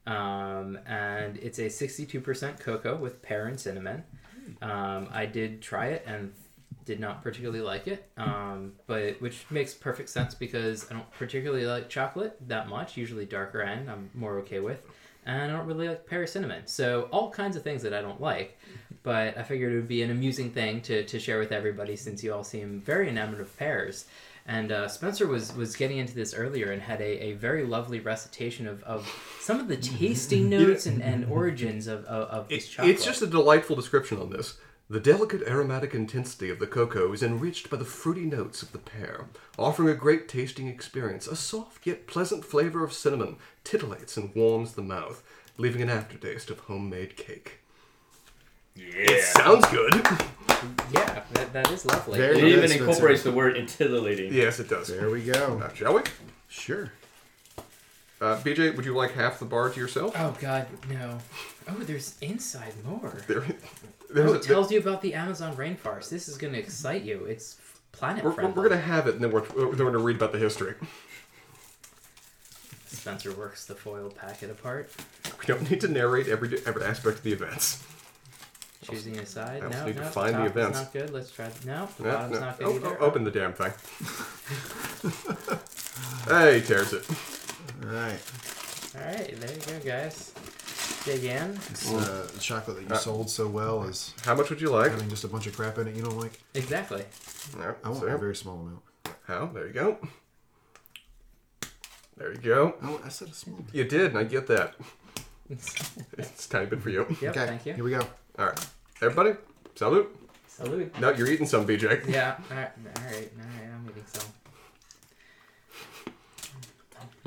[0.06, 4.04] um, and it's a 62% cocoa with pear and cinnamon.
[4.60, 6.32] Um, I did try it and
[6.84, 11.66] did not particularly like it, um, but which makes perfect sense because I don't particularly
[11.66, 12.96] like chocolate that much.
[12.96, 14.80] Usually darker end, I'm more okay with,
[15.26, 16.62] and I don't really like pear cinnamon.
[16.66, 18.58] So all kinds of things that I don't like.
[19.04, 22.22] But I figured it would be an amusing thing to, to share with everybody since
[22.22, 24.04] you all seem very enamored of pears.
[24.46, 27.98] And uh, Spencer was was getting into this earlier and had a, a very lovely
[28.00, 29.08] recitation of, of
[29.40, 32.94] some of the tasting notes and, and origins of, of, of this It- chocolate.
[32.94, 34.56] it's just a delightful description on this.
[34.92, 38.78] The delicate aromatic intensity of the cocoa is enriched by the fruity notes of the
[38.78, 39.24] pear,
[39.58, 41.26] offering a great tasting experience.
[41.26, 45.22] A soft yet pleasant flavor of cinnamon titillates and warms the mouth,
[45.56, 47.60] leaving an aftertaste of homemade cake.
[48.76, 48.84] Yeah.
[48.96, 49.94] It sounds good.
[50.92, 52.18] yeah, that, that is lovely.
[52.18, 52.84] Very It good, even Spencer.
[52.84, 54.30] incorporates the word titillating.
[54.34, 54.88] yes, it does.
[54.88, 55.58] There we go.
[55.64, 56.02] Uh, shall we?
[56.48, 56.92] Sure.
[58.20, 60.14] Uh, BJ, would you like half the bar to yourself?
[60.16, 61.18] Oh God, no!
[61.68, 63.20] Oh, there's inside more.
[63.26, 63.42] There,
[64.14, 66.10] Oh, it a- tells you about the Amazon rainforest.
[66.10, 67.24] This is going to excite you.
[67.24, 67.56] It's
[67.92, 68.52] planet we're, we're, friendly.
[68.56, 70.74] we're gonna have it, and then we're, then we're gonna read about the history.
[72.86, 74.90] Spencer works the foil packet apart,
[75.40, 77.82] We don't need to narrate every every aspect of the events.
[78.82, 79.62] choosing a side.
[79.62, 80.78] I also No, need to find the top is events.
[80.78, 81.10] not good.
[81.10, 81.50] Let's try.
[81.66, 82.40] No, the Yeah, bottom's no.
[82.40, 82.96] not good Oh, either.
[83.00, 83.72] oh, open the damn thing.
[86.28, 87.04] hey, tears it.
[87.84, 88.20] All right.
[88.94, 90.32] All right, there you go, guys.
[91.04, 91.54] Dig in.
[91.54, 94.92] This uh, chocolate that you Uh, sold so well is How much would you like?
[94.92, 96.38] having just a bunch of crap in it you don't like.
[96.54, 97.04] Exactly.
[97.58, 98.82] No, I want so- a very small amount.
[99.26, 99.46] How?
[99.46, 99.98] There you go.
[102.16, 102.74] There you go.
[102.82, 103.56] Oh, I said a small.
[103.58, 103.74] amount.
[103.74, 104.74] You did, and I get that.
[105.50, 107.04] It's time tiny bit for you.
[107.20, 107.36] Yep.
[107.36, 107.46] okay.
[107.46, 107.74] Thank you.
[107.74, 108.00] Here we go.
[108.38, 108.66] All right,
[109.02, 109.32] everybody,
[109.74, 110.08] salute.
[110.48, 110.98] Salute.
[110.98, 112.08] No, you're eating some, BJ.
[112.08, 112.36] Yeah.
[112.50, 112.70] All right.
[112.96, 113.30] All right.
[113.38, 113.70] All right.
[113.74, 114.28] I'm eating some.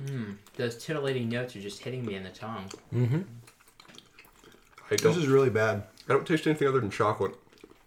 [0.08, 0.32] Hmm.
[0.56, 2.70] Those titillating notes are just hitting me in the tongue.
[4.88, 5.17] I This don't.
[5.17, 5.84] is really bad.
[6.08, 7.36] I don't taste anything other than chocolate.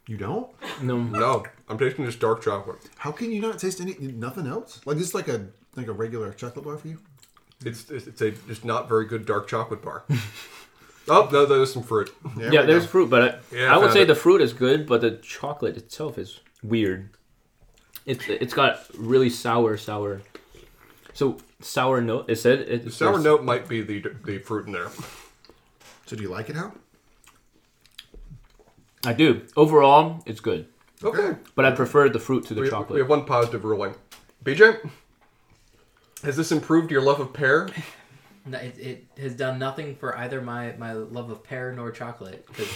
[0.06, 0.48] You don't?
[0.82, 0.96] No.
[0.98, 2.78] No, I'm tasting just dark chocolate.
[2.96, 4.80] How can you not taste any nothing else?
[4.86, 6.98] Like this is like a like a regular chocolate bar for you?
[7.64, 10.04] It's it's, it's a just not very good dark chocolate bar.
[11.08, 12.10] oh no, there's some fruit.
[12.36, 12.88] There yeah, there's go.
[12.90, 14.06] fruit, but I, Yeah, I would say it.
[14.06, 17.10] the fruit is good, but the chocolate itself is weird.
[18.06, 20.22] It's it's got really sour, sour.
[21.12, 22.30] So sour note.
[22.30, 24.88] It said it, The sour note might be the the fruit in there.
[26.06, 26.72] So do you like it Hal?
[29.04, 29.42] I do.
[29.56, 30.66] Overall, it's good,
[31.04, 31.36] Okay.
[31.54, 32.94] but I prefer the fruit to the We, chocolate.
[32.94, 33.94] we have one positive ruling.
[34.44, 34.78] BJ,
[36.24, 37.68] has this improved your love of pear?
[38.46, 42.46] No, it, it has done nothing for either my, my love of pear nor chocolate
[42.46, 42.66] because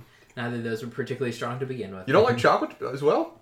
[0.36, 2.06] neither of those are particularly strong to begin with.
[2.06, 3.40] You don't like chocolate as well?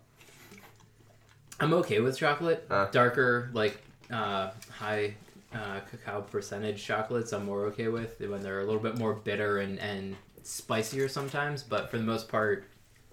[1.59, 2.65] I'm okay with chocolate.
[2.71, 2.89] Ah.
[2.93, 5.15] Darker, like uh, high
[5.53, 9.59] uh, cacao percentage chocolates, I'm more okay with when they're a little bit more bitter
[9.59, 10.15] and, and
[10.47, 11.63] spicier sometimes.
[11.63, 12.65] But for the most part,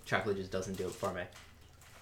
[0.06, 1.24] chocolate just doesn't do it for me.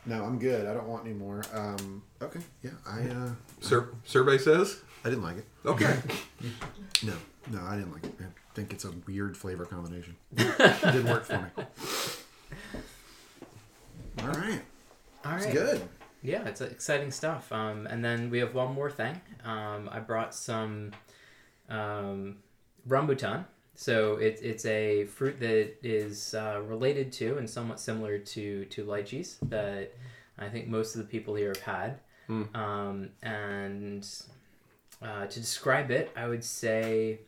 [0.06, 0.68] No, I'm good.
[0.68, 1.42] I don't want any more.
[1.54, 4.82] Um, okay, yeah, I uh, Sur- survey says.
[5.04, 5.46] I didn't like it.
[5.66, 5.98] Okay.
[7.04, 7.14] No,
[7.52, 8.14] no, I didn't like it.
[8.20, 10.16] I think it's a weird flavor combination.
[10.38, 11.64] it didn't work for me.
[14.22, 14.62] All right,
[15.26, 15.44] All right.
[15.44, 15.82] it's good.
[16.24, 17.52] Yeah, it's exciting stuff.
[17.52, 19.20] Um, and then we have one more thing.
[19.44, 20.92] Um, I brought some
[21.70, 22.38] um,
[22.88, 23.46] rambutan.
[23.76, 28.86] So it, it's a fruit that is uh, related to and somewhat similar to, to
[28.86, 29.94] lychees that
[30.38, 32.00] I think most of the people here have had.
[32.56, 34.08] Um, and
[35.02, 37.20] uh, to describe it, I would say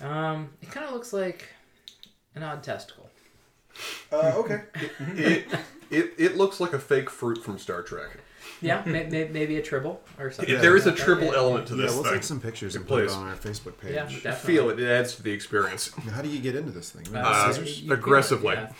[0.00, 1.48] um, it kind of looks like
[2.34, 3.08] an odd testicle.
[4.12, 4.62] Uh, okay.
[5.16, 5.46] it,
[5.90, 8.18] it it looks like a fake fruit from Star Trek.
[8.64, 10.54] Yeah, may, may, maybe a tribble or something.
[10.54, 12.14] If there is a like triple Yeah, element to yeah, this we'll thing.
[12.14, 13.14] take some pictures and put it Please.
[13.14, 13.94] on our Facebook page.
[13.94, 14.54] Yeah, definitely.
[14.54, 14.80] feel it.
[14.80, 15.90] It adds to the experience.
[16.04, 17.02] Now, how do you get into this thing?
[17.04, 17.80] With Uh, scissors?
[17.80, 18.54] you peel it, aggressively.
[18.54, 18.72] yeah.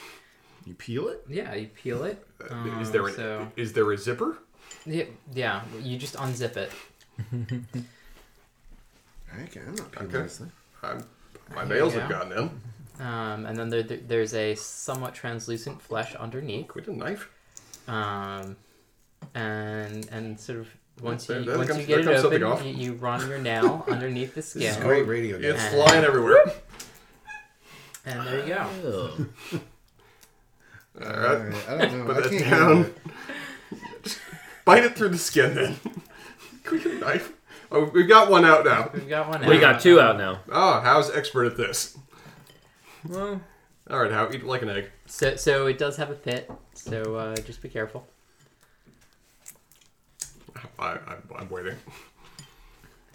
[0.67, 1.25] You peel it?
[1.29, 2.27] Yeah, you peel it.
[2.41, 2.45] Uh,
[2.81, 4.39] is Um, there an, so is there a zipper?
[4.87, 6.73] yeah, yeah, you just unzip it.
[9.43, 10.23] Okay, I'm not peeling Okay.
[10.23, 10.53] this thing.
[10.83, 11.05] I'm,
[11.55, 12.19] my nails you have go.
[12.19, 13.05] gotten in.
[13.05, 16.73] Um, and then there, there- there's a somewhat translucent flesh underneath.
[16.75, 17.29] With a knife.
[17.89, 18.57] Um,
[19.35, 20.69] and and sort of
[21.03, 24.31] once you there once comes- you get it open, you, you run your nail underneath
[24.31, 25.37] the This is skin, great radio.
[25.39, 25.63] It's.
[25.63, 26.45] And- flying everywhere.
[28.07, 29.27] and there you go.
[31.01, 31.49] All All right.
[31.49, 32.15] right, I don't know.
[32.15, 32.83] Put I that down.
[32.83, 34.19] get.
[34.65, 35.77] Bite it through the skin then.
[36.63, 37.33] Can we get a knife?
[37.71, 38.91] Oh, we've got one out now.
[38.95, 39.45] We've got one.
[39.47, 40.41] We got two out now.
[40.51, 41.99] Oh, Hal's expert at this?
[43.09, 43.41] Well,
[43.91, 44.91] All right, how eat like an egg.
[45.07, 46.51] So so it does have a pit.
[46.75, 48.07] So uh, just be careful.
[50.79, 51.77] I, I, I'm waiting.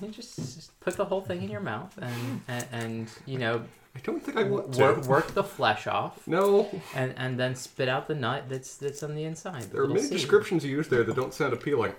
[0.01, 3.61] You just, just put the whole thing in your mouth and and, and you know
[3.95, 4.81] I don't think I want to.
[4.81, 6.25] work, work the flesh off.
[6.27, 9.63] No, and and then spit out the nut that's that's on the inside.
[9.63, 10.11] the there are many seed.
[10.11, 11.93] descriptions you use there that don't sound appealing.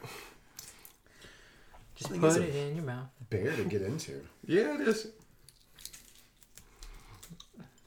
[1.95, 3.09] Just put it in your mouth.
[3.29, 4.25] Bear to get into.
[4.47, 5.09] Yeah, it is.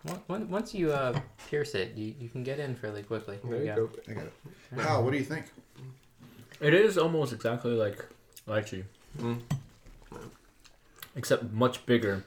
[0.06, 1.18] Once- Once once you uh,
[1.50, 3.40] pierce it, you, you can get in fairly quickly.
[3.44, 3.90] There you go.
[4.08, 4.34] I got it.
[4.74, 5.46] Wow, what do you think?
[6.64, 8.06] It is almost exactly like
[8.48, 8.86] lychee,
[9.20, 9.42] Mm.
[11.16, 12.24] except much bigger.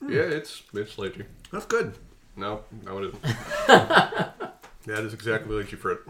[0.00, 1.26] Yeah, it's it's lychee.
[1.50, 1.94] That's good.
[2.36, 3.22] No, no, it isn't.
[3.66, 6.00] that is exactly lychee fruit.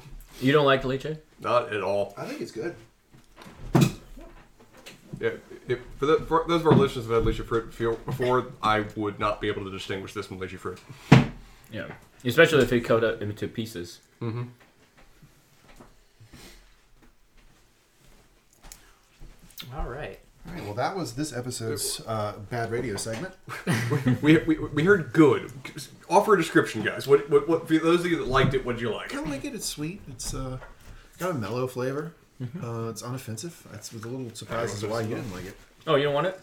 [0.40, 1.18] You don't like lychee?
[1.40, 2.12] Not at all.
[2.18, 2.74] I think it's good.
[5.20, 5.30] Yeah,
[5.68, 8.84] if, for, the, for those of our listeners who have had lychee fruit before, I
[8.96, 10.78] would not be able to distinguish this from lychee fruit.
[11.72, 11.86] Yeah.
[12.24, 14.00] Especially if it cut up into pieces.
[14.20, 14.42] Mm-hmm.
[19.76, 20.18] All right.
[20.46, 20.64] All right.
[20.64, 23.34] Well, that was this episode's uh, bad radio segment.
[24.22, 25.52] We, we, we heard good.
[26.08, 27.06] Offer a description, guys.
[27.06, 29.06] What, what, what for those of you that liked it, what did you like?
[29.06, 29.54] I kind of like it.
[29.54, 30.00] It's sweet.
[30.08, 30.58] It's uh,
[31.18, 32.12] got a mellow flavor.
[32.42, 33.52] Uh, it's unoffensive.
[33.70, 35.56] That's was a little surprised as to why you didn't like it.
[35.86, 36.40] Oh, you don't want it?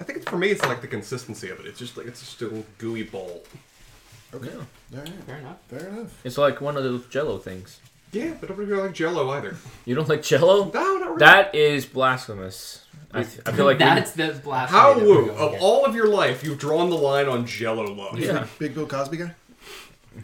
[0.00, 1.66] I think it's, for me, it's like the consistency of it.
[1.66, 3.42] It's just like it's just a little gooey ball.
[4.32, 4.50] Okay.
[4.90, 4.98] Yeah.
[4.98, 5.12] All right.
[5.26, 5.58] Fair enough.
[5.68, 6.20] Fair enough.
[6.24, 7.80] It's like one of those Jello things.
[8.14, 9.56] Yeah, but I don't really like Jello either.
[9.84, 10.70] You don't like Jello?
[10.72, 11.18] No, not really.
[11.18, 12.84] That is blasphemous.
[13.12, 14.80] I, I feel like we- that's the blasphemy.
[14.80, 15.60] How that we're woo going of with.
[15.62, 18.18] all of your life, you've drawn the line on Jello love.
[18.18, 18.46] Yeah.
[18.58, 19.34] Big Bill Cosby guy.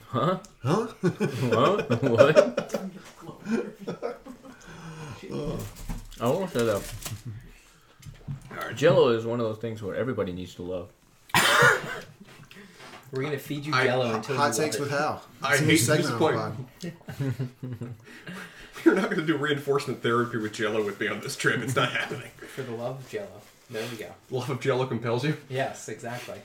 [0.07, 0.39] Huh?
[0.63, 0.87] Huh?
[0.87, 2.03] What?
[2.03, 2.81] what?
[5.33, 5.59] Oh.
[6.21, 6.83] I won't say that.
[8.75, 10.89] Jello is one of those things where everybody needs to love.
[13.13, 15.01] We're gonna feed you I- Jello until Hot you takes love with it.
[15.01, 15.23] Hal.
[15.43, 16.93] I It's a new hate to segment On the
[18.85, 21.61] You're not going to do reinforcement therapy with Jello with me on this trip.
[21.61, 22.31] It's not happening.
[22.55, 23.27] for the love of Jello.
[23.71, 24.11] There we go.
[24.31, 25.37] Love of Jello compels you.
[25.49, 26.39] Yes, exactly.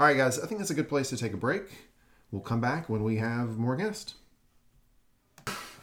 [0.00, 0.38] All right, guys.
[0.40, 1.62] I think that's a good place to take a break.
[2.30, 4.14] We'll come back when we have more guests.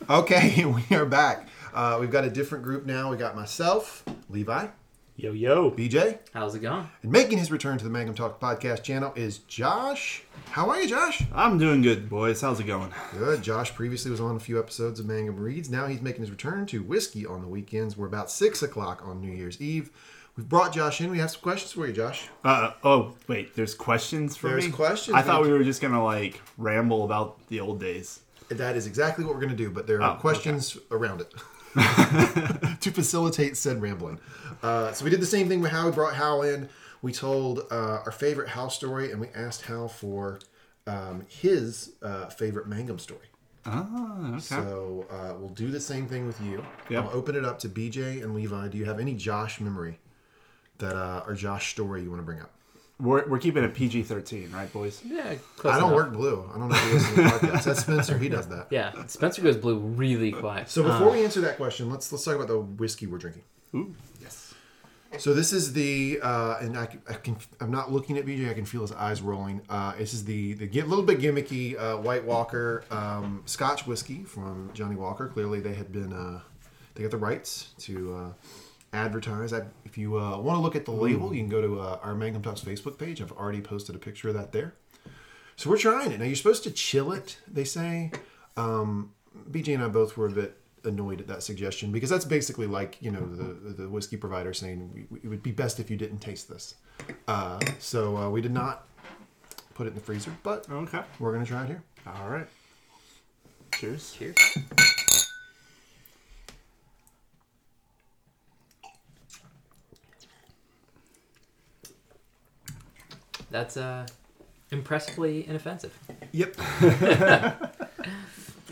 [0.10, 1.48] Okay, we are back.
[1.74, 3.10] Uh, we've got a different group now.
[3.10, 4.68] We got myself, Levi,
[5.16, 5.70] Yo yo.
[5.70, 6.88] BJ, How's it going?
[7.04, 10.24] and making his return to the Mangum Talk podcast channel is Josh.
[10.50, 11.22] How are you, Josh?
[11.34, 12.42] I'm doing good, boys.
[12.42, 12.92] How's it going?
[13.12, 13.44] Good.
[13.44, 15.70] Josh previously was on a few episodes of Mangum Reads.
[15.70, 17.96] Now he's making his return to Whiskey on the weekends.
[17.96, 19.92] We're about 6 o'clock on New Year's Eve.
[20.36, 21.12] We've brought Josh in.
[21.12, 22.28] We have some questions for you, Josh.
[22.44, 23.56] Uh oh, wait.
[23.56, 24.72] There's questions for There's me.
[24.72, 25.16] questions.
[25.16, 28.22] I thought we were just gonna like ramble about the old days.
[28.50, 31.34] That is exactly what we're going to do, but there are Oh, questions around it
[32.80, 34.20] to facilitate said rambling.
[34.62, 36.70] Uh, so we did the same thing with how we brought Hal in.
[37.02, 40.40] We told uh, our favorite Hal story, and we asked Hal for
[40.88, 43.28] um, his uh, favorite Mangum story.
[43.66, 44.40] Ah, okay.
[44.40, 46.64] So uh, we'll do the same thing with you.
[46.90, 47.06] Yep.
[47.06, 48.68] I'll open it up to BJ and Levi.
[48.68, 50.00] Do you have any Josh memory
[50.80, 52.52] that uh, or Josh story you want to bring up?
[53.04, 55.02] We're, we're keeping it PG-13, right, boys?
[55.06, 56.06] Yeah, close I don't enough.
[56.06, 56.50] work blue.
[56.54, 57.64] I don't know if you listen to the podcast.
[57.66, 58.18] That's Spencer.
[58.18, 58.68] He does that.
[58.70, 60.70] Yeah, Spencer goes blue really quiet.
[60.70, 63.44] So before we answer that question, let's let's talk about the whiskey we're drinking.
[63.76, 64.54] Ooh, yes.
[65.20, 68.50] So this is the uh, and I, can- I can I'm not looking at BJ.
[68.50, 69.62] I can feel his eyes rolling.
[69.70, 74.72] Uh, this is the the little bit gimmicky uh, White Walker um, Scotch whiskey from
[74.74, 75.28] Johnnie Walker.
[75.28, 76.40] Clearly, they had been uh,
[76.96, 78.30] they got the rights to uh,
[78.94, 79.52] advertise.
[79.54, 82.00] I, if you uh, want to look at the label, you can go to uh,
[82.04, 83.22] our Mangum Talks Facebook page.
[83.22, 84.76] I've already posted a picture of that there.
[85.56, 86.26] So we're trying it now.
[86.26, 87.38] You're supposed to chill it.
[87.48, 88.12] They say.
[88.56, 89.12] Um,
[89.50, 92.98] BJ and I both were a bit annoyed at that suggestion because that's basically like
[93.00, 96.50] you know the the whiskey provider saying it would be best if you didn't taste
[96.50, 96.76] this.
[97.28, 98.86] Uh, so uh, we did not
[99.74, 101.02] put it in the freezer, but Okay.
[101.20, 101.84] we're gonna try it here.
[102.06, 102.48] All right.
[103.74, 104.14] Cheers.
[104.20, 104.36] Cheers.
[113.54, 114.08] That's uh,
[114.72, 115.96] impressively inoffensive.
[116.32, 116.58] Yep.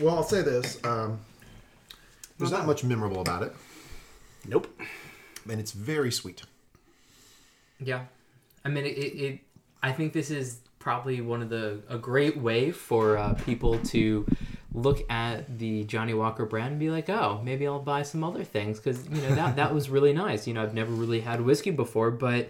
[0.00, 1.20] well, I'll say this: um,
[2.36, 3.54] there's not much memorable about it,
[4.44, 4.66] Nope.
[5.48, 6.42] and it's very sweet.
[7.78, 8.06] Yeah,
[8.64, 9.40] I mean, it, it, it.
[9.84, 14.26] I think this is probably one of the a great way for uh, people to
[14.74, 18.42] look at the Johnnie Walker brand and be like, oh, maybe I'll buy some other
[18.42, 20.48] things because you know that that was really nice.
[20.48, 22.48] You know, I've never really had whiskey before, but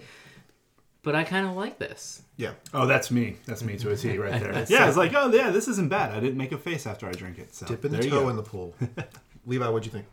[1.02, 2.22] but I kind of like this.
[2.36, 2.52] Yeah.
[2.72, 3.36] Oh, that's me.
[3.46, 4.66] That's me to a T right there.
[4.68, 6.12] Yeah, it's like, oh yeah, this isn't bad.
[6.14, 7.54] I didn't make a face after I drink it.
[7.54, 8.28] So Dipping the there you toe go.
[8.28, 8.74] in the pool.
[9.46, 10.06] Levi, what'd you think?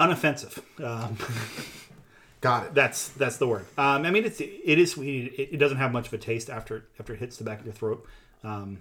[0.00, 0.58] Unoffensive.
[0.84, 1.16] Um,
[2.40, 2.74] Got it.
[2.74, 3.66] That's that's the word.
[3.76, 5.32] Um, I mean, it's it is sweet.
[5.36, 7.64] It, it doesn't have much of a taste after after it hits the back of
[7.66, 8.06] your throat.
[8.44, 8.78] Um,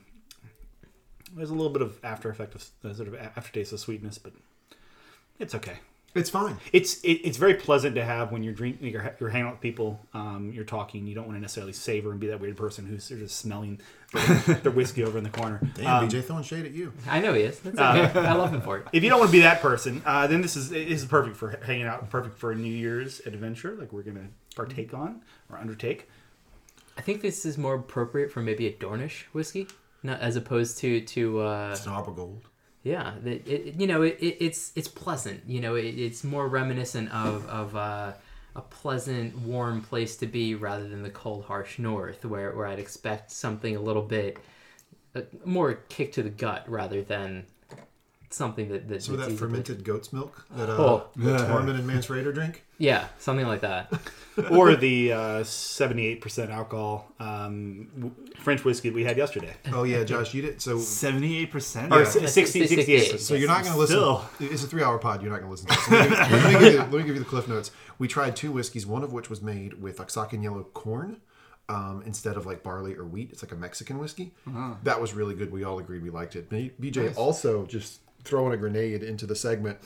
[1.34, 4.20] there's a little bit of after effect of uh, sort of a- aftertaste of sweetness,
[4.20, 4.34] but
[5.40, 5.78] it's okay.
[6.18, 6.58] It's fine.
[6.74, 9.62] It's it, it's very pleasant to have when you're drinking, you're, you're hanging out with
[9.62, 11.08] people, um, you're talking.
[11.08, 13.80] You don't want to necessarily savor and be that weird person who's just smelling
[14.14, 15.60] their, their whiskey over in the corner.
[15.76, 16.94] Damn, Um, BJ throwing shade at you.
[17.10, 17.60] I know he is.
[17.60, 18.20] That's okay.
[18.28, 18.88] I love him for it.
[18.94, 21.36] if you don't want to be that person, uh, then this is this is perfect
[21.38, 25.58] for hanging out, perfect for a New Year's adventure like we're gonna partake on or
[25.58, 26.10] undertake.
[26.98, 29.68] I think this is more appropriate for maybe a Dornish whiskey,
[30.02, 32.42] not, as opposed to to uh, It's an arbor gold.
[32.88, 35.42] Yeah, it, it, you know, it, it, it's it's pleasant.
[35.46, 38.14] You know, it, it's more reminiscent of of uh,
[38.56, 42.80] a pleasant, warm place to be rather than the cold, harsh north, where where I'd
[42.80, 44.38] expect something a little bit
[45.16, 47.46] uh, more kick to the gut rather than
[48.30, 51.08] something that that So that's that fermented goat's milk that uh, Oh.
[51.18, 52.64] that Tormund and Mance Rayder drink.
[52.78, 53.92] yeah, something like that.
[54.52, 59.54] or the uh, seventy-eight percent alcohol um, w- French whiskey we had yesterday.
[59.74, 60.78] Oh yeah, Josh, you did so.
[60.78, 61.92] Seventy-eight percent.
[61.92, 62.10] Or Yeah.
[62.10, 63.20] si- 60, 68.
[63.20, 63.96] So you're not going to listen.
[63.98, 64.26] Still.
[64.40, 65.22] It's a three-hour pod.
[65.24, 65.68] You're not going to listen.
[65.68, 66.12] to this.
[66.20, 67.72] Let me, give, let, me you, let me give you the cliff notes.
[68.00, 71.18] We tried two whiskeys, one of which was made with Oaxacan yellow corn
[71.68, 73.32] um, instead of like barley or wheat.
[73.32, 74.34] It's like a Mexican whiskey.
[74.84, 75.52] That was really good.
[75.52, 76.48] We all agreed we liked it.
[76.50, 79.78] B- BJ also just throwing a grenade into the segment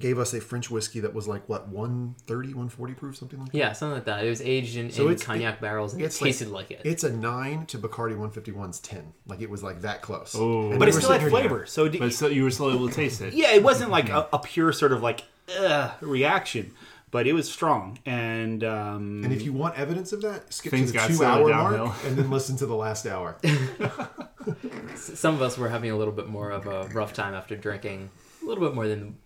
[0.00, 3.58] gave us a French whiskey that was like what 130, 140 proof, something like that.
[3.58, 4.24] Yeah, something like that.
[4.24, 6.70] It was aged in, So in it's- cognac barrels and it it's like- tasted like,
[6.70, 6.80] it.
[6.84, 9.12] It's a nine to Bacardi 151's ten.
[9.26, 10.34] Like it was like that close.
[10.36, 10.70] Oh.
[10.70, 11.66] And But it still had sitting here- flavor.
[11.66, 13.34] So d- But so you were still able to taste it.
[13.34, 15.24] yeah, it wasn't like a, a pure sort of like
[15.60, 16.72] uh, reaction,
[17.12, 17.98] but it was strong.
[18.04, 21.86] And um, And if you want evidence of that, skip to the two hour downhill.
[21.86, 23.36] mark and then listen to the last hour.
[24.96, 28.10] Some of us were having a little bit more of a rough time after drinking
[28.42, 29.16] a little bit more than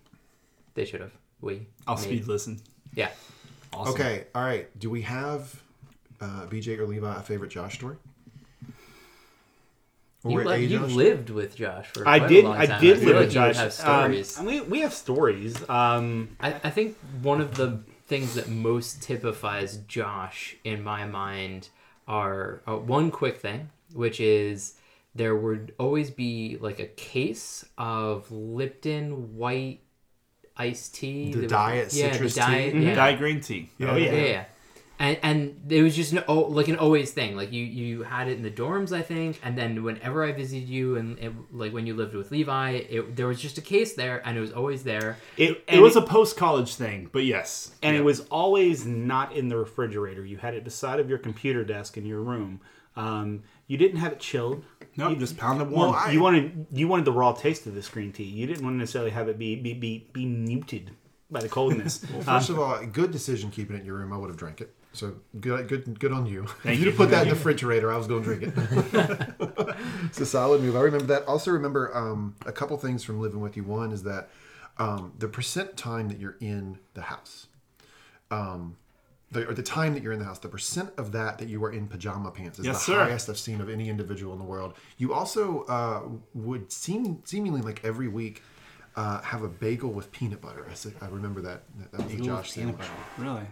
[0.75, 1.13] they should have.
[1.41, 1.65] We.
[1.87, 2.01] I'll me.
[2.03, 2.59] speed listen.
[2.93, 3.09] Yeah.
[3.73, 3.93] Awesome.
[3.93, 4.67] Okay, all right.
[4.79, 5.61] Do we have
[6.21, 7.97] uh, BJ or Levi a favorite Josh story?
[10.23, 12.65] Or You, a li- you lived with Josh for I quite did, a long I
[12.65, 12.81] time.
[12.81, 13.55] did feel live like with you would Josh.
[13.57, 14.39] have stories.
[14.39, 15.69] Um, we we have stories.
[15.69, 21.69] Um, I, I think one of the things that most typifies Josh in my mind
[22.07, 24.73] are uh, one quick thing, which is
[25.13, 29.81] there would always be like a case of Lipton white
[30.55, 31.25] iced tea.
[31.27, 32.85] The There was- diet yeah, citrus the diet, tea?
[32.85, 32.95] Yeah.
[32.95, 33.69] Diet green tea.
[33.77, 33.91] Yeah.
[33.91, 34.45] oh yeah, yeah.
[34.99, 35.05] Yeah.
[35.07, 37.35] And and it was just an, oh, like an always thing.
[37.35, 40.67] Like you you had it in the dorms, I think, and then whenever I visited
[40.67, 43.93] you, and it, like when you lived with Levi, it, there was just a case
[43.95, 45.17] there, and it was always there.
[45.37, 47.71] It, It was it- a post college thing, but yes.
[47.83, 48.01] and Yeah.
[48.01, 50.25] it was always not in the refrigerator.
[50.25, 52.59] You had it beside of your computer desk in your room.
[52.95, 54.63] Um, you didn't have it chilled.
[54.95, 55.91] Nope, you just pound it warm.
[55.91, 58.23] Well, I- you wanted you wanted the raw taste of this green tea.
[58.23, 60.89] You didn't want to necessarily have it be be be, be muted
[61.29, 62.03] by the coldness.
[62.11, 64.11] Well, first of all, good decision keeping it in your room.
[64.13, 64.73] I would have drank it.
[64.97, 66.45] So good, good, good on you.
[66.63, 66.97] Thank if you you.
[66.97, 69.75] put that in the refrigerator, I was going to drink it.
[70.05, 70.75] it's a solid move.
[70.75, 71.25] I remember that.
[71.25, 73.63] Also remember um, a couple things from living with you.
[73.63, 74.29] One is that
[74.77, 77.47] um, the percent time that you're in the house,
[78.31, 78.77] um,
[79.31, 81.63] the, or the time that you're in the house, the percent of that that you
[81.63, 83.03] are in pajama pants is Yes, the sir.
[83.03, 84.73] highest I've seen of any individual in the world.
[84.97, 86.01] You also uh,
[86.33, 88.41] would seem seemingly like every week.
[88.95, 90.65] Uh, have a bagel with peanut butter.
[90.67, 91.61] I, I remember that.
[91.91, 92.87] That was a Josh sandwich.
[93.19, 93.43] Really?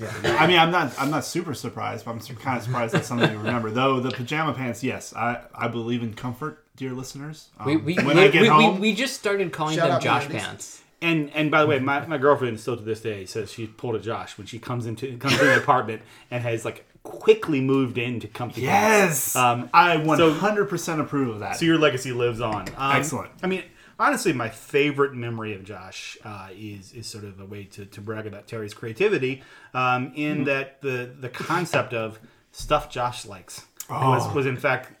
[0.00, 0.36] Yeah.
[0.38, 0.92] I mean, I'm not.
[0.98, 3.70] I'm not super surprised, but I'm kind of surprised that's something you remember.
[3.70, 7.48] Though the pajama pants, yes, I I believe in comfort, dear listeners.
[7.58, 9.88] Um, We, we, when we, I get we, home, we, we just started calling Shout
[9.90, 10.42] them Josh Mandy's.
[10.42, 10.82] pants.
[11.02, 13.94] And and by the way, my, my girlfriend still to this day says she pulled
[13.96, 17.96] a Josh when she comes into comes into the apartment and has like quickly moved
[17.96, 18.60] into comfy.
[18.62, 19.36] yes, pants.
[19.36, 21.56] Um, I 100 percent approve of that.
[21.56, 22.68] so your legacy lives on.
[22.76, 23.30] Um, Excellent.
[23.42, 23.62] I mean,
[24.00, 28.00] honestly, my favorite memory of Josh uh, is is sort of a way to, to
[28.00, 29.42] brag about Terry's creativity.
[29.74, 32.18] Um, in that the the concept of
[32.50, 34.92] stuff Josh likes was was in fact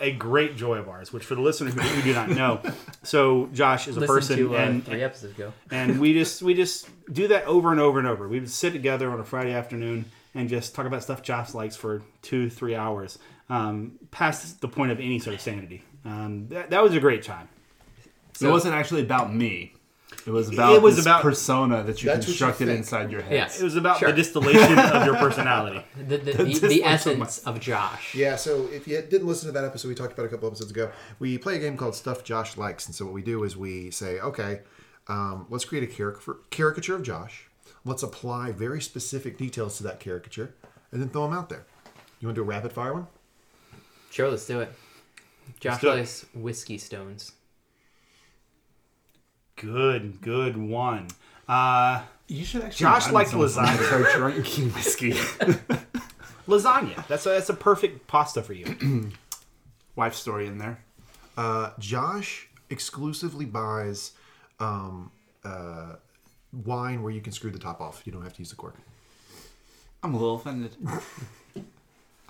[0.00, 1.12] a great joy of ours.
[1.12, 2.60] Which for the listener who, who do not know,
[3.02, 5.52] so Josh is a Listen person to uh, and three episodes ago.
[5.70, 8.28] and we just we just do that over and over and over.
[8.28, 10.04] We would sit together on a Friday afternoon
[10.34, 14.92] and just talk about stuff Josh likes for two three hours, um, past the point
[14.92, 15.84] of any sort of sanity.
[16.04, 17.48] Um, that, that was a great time.
[18.42, 19.74] It wasn't actually about me.
[20.26, 22.78] It was about It was this about- persona that you That's what you constructed think.
[22.78, 23.32] inside your head.
[23.32, 23.60] Yes.
[23.60, 24.10] It was about Sure.
[24.10, 25.82] the distillation of your personality.
[25.96, 28.14] The, the, the, This the looks so essence of Josh.
[28.14, 30.70] Yeah, so if you didn't listen to that episode we talked about a couple episodes
[30.70, 32.86] ago, we play a game called Stuff Josh Likes.
[32.86, 34.60] And so what we do is we say, okay,
[35.08, 37.46] um, let's create a caricature, caricature of Josh.
[37.84, 40.54] Let's apply very specific details to that caricature
[40.92, 41.64] and then throw them out there.
[42.20, 43.06] You want to do a rapid fire one?
[44.10, 44.72] Sure, let's do it.
[45.60, 45.96] Josh do it.
[45.96, 47.32] likes whiskey stones.
[49.58, 51.08] Good, good one.
[51.48, 52.84] Uh, You should actually.
[52.84, 53.78] Josh run likes some of them lasagna.
[53.96, 55.12] and Start drinking whiskey.
[56.48, 57.06] lasagna.
[57.08, 59.10] That's a, that's a perfect pasta for you.
[59.96, 60.78] Wife story in there.
[61.36, 64.12] Uh, Josh exclusively buys
[64.60, 65.10] um,
[65.44, 65.94] uh,
[66.64, 68.02] wine where you can screw the top off.
[68.04, 68.76] You don't have to use the cork.
[70.02, 70.76] I'm a little offended.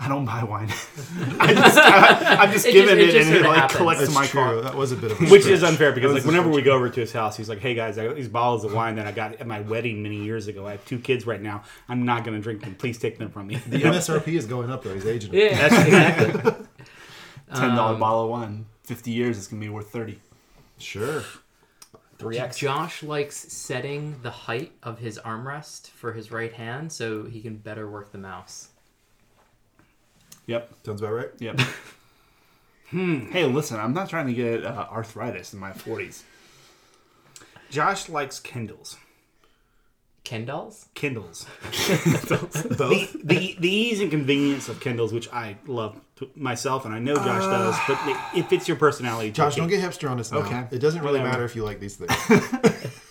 [0.01, 0.69] I don't buy wine.
[1.41, 3.77] I just, I, am just It giving just- it it, just and it like happens.
[3.79, 4.41] collects That's my true.
[4.41, 4.61] car.
[4.61, 5.55] That was a bit of a Which stretch.
[5.55, 7.59] is unfair because like was a whenever we go over to his house, he's like,
[7.59, 10.23] "Hey guys, I got these bottles of wine that I got at my wedding many
[10.23, 10.67] years ago.
[10.69, 11.65] I have two kids right now.
[11.89, 12.77] I'm not going to drink them.
[12.77, 14.95] Please take them from me." The MSRP is going up though.
[14.95, 15.35] He's aging.
[15.35, 16.53] Yeah, exactly.
[17.55, 18.67] Ten dollar Um, bottle of wine.
[18.85, 20.21] Fifty years, it's gonna be worth thirty.
[20.79, 21.25] Sure.
[22.19, 22.59] Three X.
[22.59, 27.57] Josh likes setting the height of his armrest for his right hand so he can
[27.57, 28.69] better work the mouse.
[30.49, 30.75] Yep.
[30.85, 31.31] Sounds about right.
[31.39, 31.61] Yep.
[32.91, 36.23] Hey, listen, I'm not trying to get uh, arthritis in my 40s.
[37.69, 38.97] Josh likes Kindles.
[40.25, 40.87] Kindles?
[40.95, 41.45] Kindles.
[42.31, 42.53] Both.
[42.73, 46.99] the, the the ease and convenience of Kindles, which I love to myself, and I
[46.99, 49.33] know Josh does, but it, it fits your personality.
[49.33, 50.39] Josh, don't get hipster on us now.
[50.39, 50.65] Okay.
[50.71, 51.29] It doesn't really Whatever.
[51.33, 52.11] matter if you like these things.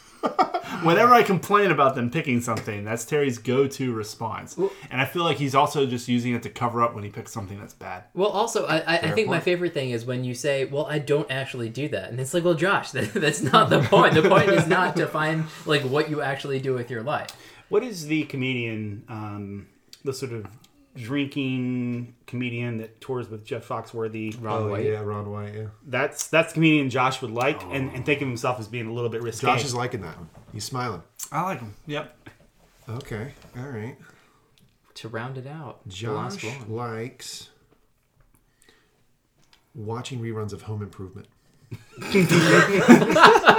[0.84, 4.58] Whenever I complain about them picking something, that's Terry's go-to response.
[4.58, 7.32] And I feel like he's also just using it to cover up when he picks
[7.32, 8.04] something that's bad.
[8.14, 10.86] Well, also, I, I, I Fair think my favorite thing is when you say, "Well,
[10.86, 14.14] I don't actually do that," and it's like, "Well, Josh, that, that's not the point.
[14.14, 17.30] The point is not to find like what you actually do with your life."
[17.70, 19.68] What is the comedian, um,
[20.04, 20.48] the sort of
[20.96, 24.36] drinking comedian that tours with Jeff Foxworthy?
[24.42, 24.86] Ron oh, White.
[24.86, 25.68] yeah, Ron White, yeah.
[25.86, 28.94] That's that's the comedian Josh would like, and, and think of himself as being a
[28.94, 29.46] little bit risky.
[29.46, 30.30] Josh is liking that one.
[30.54, 31.04] He's smiling.
[31.32, 31.74] I like him.
[31.88, 32.30] Yep.
[32.90, 33.98] Okay, all right.
[34.96, 36.76] To round it out, the last Josh one.
[36.76, 37.50] likes
[39.76, 41.28] watching reruns of Home Improvement.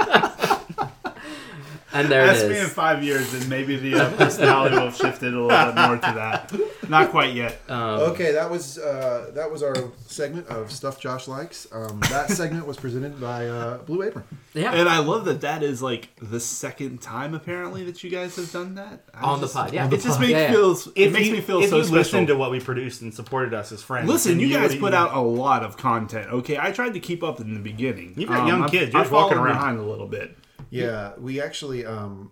[1.93, 4.95] and there Ask it me in five years, and maybe the uh, personality will have
[4.95, 6.53] shifted a little bit more to that.
[6.89, 7.59] Not quite yet.
[7.69, 9.75] Um, Okay, that was uh, that was our
[10.07, 11.67] segment of stuff Josh likes.
[11.71, 14.25] Um, that segment was presented by uh, Blue Apron.
[14.53, 18.35] yeah, And I love that that is like the second time apparently that you guys
[18.37, 19.85] have done that I On the pod, yeah.
[19.87, 20.19] It just pod.
[20.21, 20.51] makes Yeah, yeah.
[20.51, 21.97] feels it If makes you, me feel if so you special.
[21.97, 24.79] listened to what we produced and supported us as friends, Listen, then you guys would-
[24.79, 26.31] put out a lot of content.
[26.33, 28.13] Okay, I tried to keep up in the beginning.
[28.17, 28.93] You've got young I've- kids.
[28.93, 29.55] You're I've just walking around.
[29.55, 30.35] behind a little bit.
[30.69, 32.31] Yeah, we actually, um,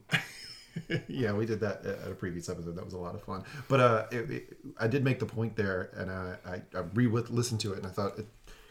[1.08, 2.76] yeah, we did that at a previous episode.
[2.76, 3.44] That was a lot of fun.
[3.68, 7.08] But uh, it, it, I did make the point there, and uh, I, I re
[7.08, 8.28] listened to it, and I thought it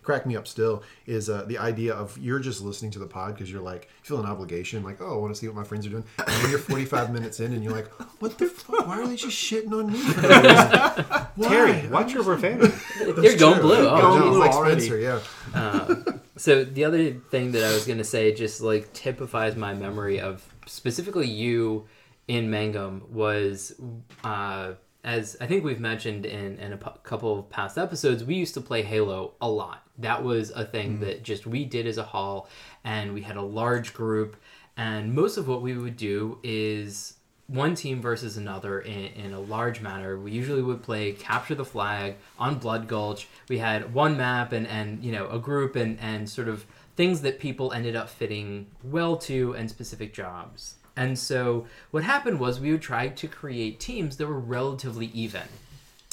[0.06, 0.46] cracked me up.
[0.48, 3.82] Still, is uh, the idea of you're just listening to the pod because you're like
[3.82, 6.04] you feel an obligation, like oh, I want to see what my friends are doing.
[6.18, 7.88] And then you're 45 minutes in, and you're like,
[8.22, 8.86] what the fuck?
[8.86, 9.98] Why are they just shitting on me?
[9.98, 11.26] For no reason?
[11.36, 11.48] Why?
[11.48, 12.74] Terry, watch your profanity.
[13.00, 13.84] you're going blue.
[13.84, 14.80] Going Oh, blue like already.
[14.80, 15.20] Spencer,
[15.54, 16.16] yeah.
[16.38, 20.46] So the other thing that I was gonna say just like typifies my memory of
[20.66, 21.86] specifically you
[22.28, 23.74] in Mangum was
[24.22, 28.54] uh, as I think we've mentioned in, in a couple of past episodes, we used
[28.54, 29.85] to play Halo a lot.
[29.98, 31.00] That was a thing mm.
[31.00, 32.48] that just we did as a hall,
[32.84, 34.36] and we had a large group.
[34.76, 37.14] And most of what we would do is
[37.46, 40.18] one team versus another in, in a large manner.
[40.18, 43.28] We usually would play capture the flag on Blood Gulch.
[43.48, 46.66] We had one map and, and you know a group and, and sort of
[46.96, 50.76] things that people ended up fitting well to and specific jobs.
[50.96, 55.42] And so what happened was we would try to create teams that were relatively even.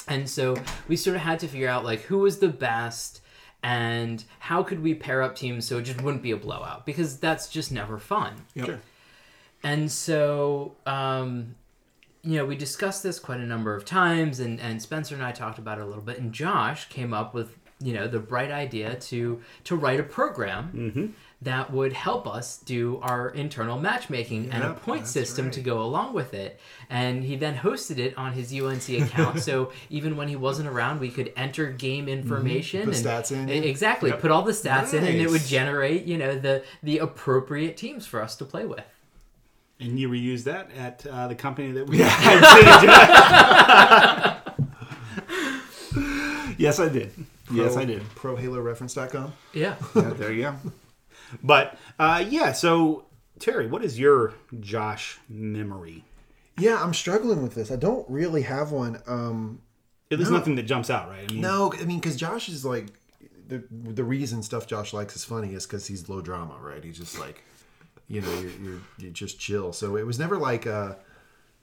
[0.09, 0.57] And so
[0.89, 3.21] we sort of had to figure out like who was the best
[3.63, 7.17] and how could we pair up teams so it just wouldn't be a blowout because
[7.17, 8.33] that's just never fun.
[8.55, 8.81] Yep.
[9.63, 11.55] And so, um,
[12.21, 15.31] you know, we discussed this quite a number of times, and, and Spencer and I
[15.31, 18.51] talked about it a little bit, and Josh came up with, you know, the bright
[18.51, 20.69] idea to to write a program
[21.43, 25.81] that would help us do our internal matchmaking and a point that's system to go
[25.81, 26.59] along with it.
[26.89, 30.99] And he then hosted it on his UNC account, so even when he wasn't around,
[30.99, 33.55] we could enter game information Put and stats in, yeah.
[33.55, 37.77] Exactly, put all the stats in, and it would generate, you know, the the appropriate
[37.77, 38.83] teams for us to play with.
[39.79, 41.97] and you reused that at uh, the company that we.
[46.57, 47.11] Yes, I did.
[47.51, 48.01] yes, I did.
[48.15, 49.33] ProHaloReference.com.
[49.53, 49.75] Yeah.
[49.95, 50.55] Yeah, there you go.
[51.41, 53.05] But uh, yeah, so
[53.39, 56.03] Terry, what is your Josh memory?
[56.59, 57.71] Yeah, I'm struggling with this.
[57.71, 59.01] I don't really have one.
[59.07, 59.61] Um,
[60.09, 60.37] There's No.
[60.37, 61.27] nothing that jumps out, right?
[61.27, 62.87] I mean, No, I mean, because Josh is like
[63.47, 66.83] the the reason stuff Josh likes is funny is because he's low drama, right?
[66.83, 67.43] He's just like,
[68.07, 69.73] you know, you're, you're you're just chill.
[69.73, 70.93] So it was never like, uh,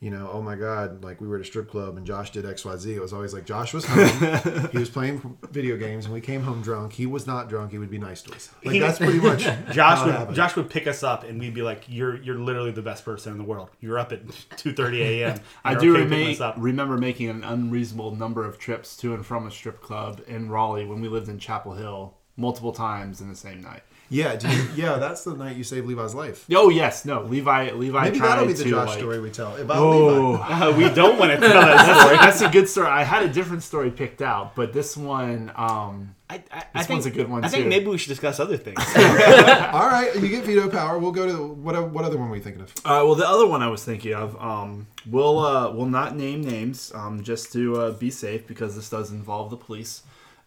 [0.00, 2.46] you know, oh my god, like we were at a strip club and Josh did
[2.46, 2.94] X Y Z.
[2.94, 6.40] It was always like Josh was home, he was playing video games, and we came
[6.42, 6.94] home drunk.
[6.94, 7.70] He was not drunk.
[7.72, 8.48] He would be nice to us.
[8.64, 9.42] Like He- that's pretty much
[9.72, 10.36] Josh would happened.
[10.36, 13.32] Josh would pick us up, and we'd be like, "You're you're literally the best person
[13.32, 13.68] in the world.
[13.80, 15.40] You're up at 2:30 a.m.
[15.64, 19.24] I do okay picking rema- up." remember making an unreasonable number of trips to and
[19.26, 23.28] from a strip club in Raleigh when we lived in Chapel Hill multiple times in
[23.28, 23.82] the same night.
[24.12, 26.44] Yeah, did you, yeah, that's the night you saved Levi's life.
[26.52, 27.70] Oh yes, no, Levi.
[27.70, 30.48] Levi Maybe tried that'll be the to Josh like, story we tell about Oh, Levi.
[30.66, 32.16] Uh, we don't want to tell that that's, story.
[32.16, 32.88] that's a good story.
[32.88, 37.06] I had a different story picked out, but this one, um, I, I, This one's
[37.06, 37.68] a good one, I think too.
[37.68, 38.78] maybe we should discuss other things.
[38.96, 40.98] All right, you get veto power.
[40.98, 41.90] We'll go to the, what?
[41.90, 42.72] What other one were you thinking of?
[42.78, 46.40] Uh, well, the other one I was thinking of, um, we'll uh, we'll not name
[46.42, 50.02] names, um, just to uh, be safe because this does involve the police.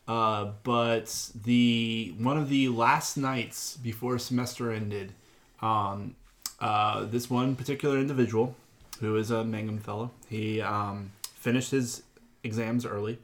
[0.08, 5.14] Uh, but the one of the last nights before semester ended,
[5.62, 6.16] um,
[6.60, 8.56] uh, this one particular individual,
[9.00, 12.04] who is a Mangum fellow, he um, finished his
[12.44, 13.18] exams early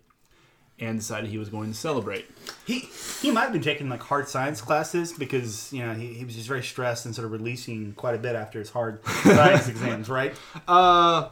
[0.79, 2.25] and decided he was going to celebrate.
[2.65, 2.79] He
[3.21, 6.35] he might have been taking like hard science classes because you know he, he was
[6.35, 10.09] just very stressed and sort of releasing quite a bit after his hard science exams,
[10.09, 10.33] right?
[10.67, 11.29] Uh,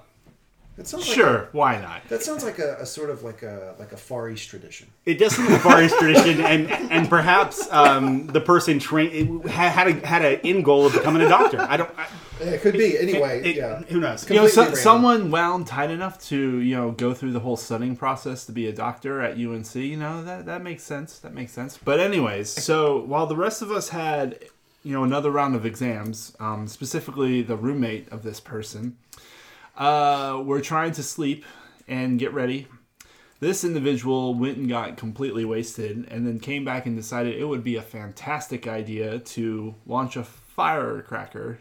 [0.78, 2.08] That sounds like sure, why not?
[2.10, 4.88] that sounds like a, a sort of like a like a Far East tradition.
[5.06, 9.50] It does seem like a Far East tradition, and and perhaps um, the person trained
[9.50, 11.60] had had a, had an end goal of becoming a doctor.
[11.60, 11.90] I don't.
[11.98, 12.08] I,
[12.44, 12.96] it could be.
[12.96, 13.82] Anyway, it- yeah.
[13.88, 14.30] Who knows?
[14.30, 17.96] You know, so, someone wound tight enough to you know go through the whole studying
[17.96, 19.74] process to be a doctor at UNC.
[19.74, 21.18] You know that that makes sense.
[21.18, 21.80] That makes sense.
[21.84, 24.38] But anyways, so while the rest of us had
[24.84, 28.96] you know another round of exams, um, specifically the roommate of this person,
[29.78, 31.46] uh, were trying to sleep
[31.88, 32.68] and get ready.
[33.40, 37.64] This individual went and got completely wasted, and then came back and decided it would
[37.64, 41.60] be a fantastic idea to launch a firecracker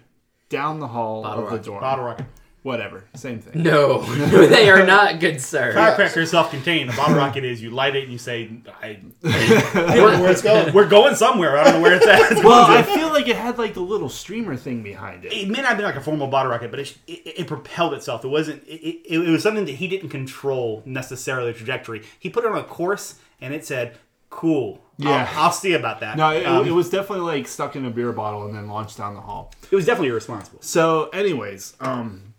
[0.49, 1.67] down the hall Bottle of the rocket.
[1.67, 1.81] dorm.
[1.81, 2.27] Bottle rocket.
[2.67, 3.63] Whatever, same thing.
[3.67, 4.03] No,
[4.49, 5.73] they are not good, sir.
[5.73, 6.91] Firecracker is self-contained.
[6.91, 8.51] A bottle rocket is you light it and you say,
[8.83, 10.75] I, Where, where it's going.
[10.75, 12.43] "We're going somewhere." I don't know where it's at.
[12.45, 15.33] Well, I feel like it had like the little streamer thing behind it.
[15.33, 17.95] it may not have been like a formal bottle rocket, but it, it, it propelled
[17.95, 18.25] itself.
[18.25, 18.65] It wasn't.
[18.67, 22.03] It, it, it was something that he didn't control necessarily the trajectory.
[22.19, 23.97] He put it on a course, and it said,
[24.29, 25.29] "Cool." Yeah.
[25.37, 26.17] I'll, I'll see about that.
[26.17, 28.97] No, it, Um, it was definitely like stuck in a beer bottle and then launched
[28.99, 29.53] down the hall.
[29.71, 30.59] it was definitely irresponsible.
[30.63, 32.35] So, anyways, um,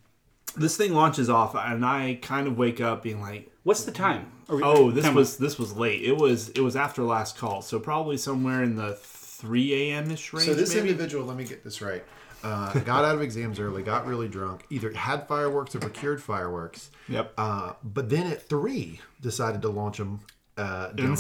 [0.58, 4.32] this thing launches off, and I kind of wake up being like, What's the time?
[4.50, 6.02] Are we- "Oh, this time was this was late.
[6.04, 10.10] It was it was after last call, so probably somewhere in the three a.m.
[10.10, 10.90] ish range." So this maybe?
[10.90, 12.04] individual, let me get this right,
[12.46, 16.92] uh, got out of exams early, got really drunk, either had fireworks or procured fireworks,
[17.10, 17.34] Yep.
[17.38, 20.22] uh, but then at three decided to launch them
[20.58, 21.18] uh, down the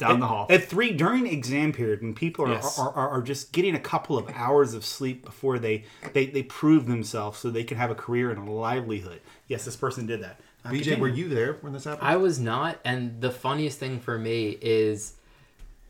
[0.00, 0.08] hall.
[0.10, 0.46] inside down the hall.
[0.50, 2.78] At three during exam period, when people are, Yes.
[2.78, 6.42] are, are, are just getting a couple of hours of sleep before they, they, they
[6.42, 9.20] prove themselves so they can have a career and a livelihood.
[9.48, 10.40] Yes, this person did that.
[10.64, 11.00] Uh, BJ, continue.
[11.02, 12.06] were you there when this happened?
[12.08, 15.13] I was not, and the funniest thing for me is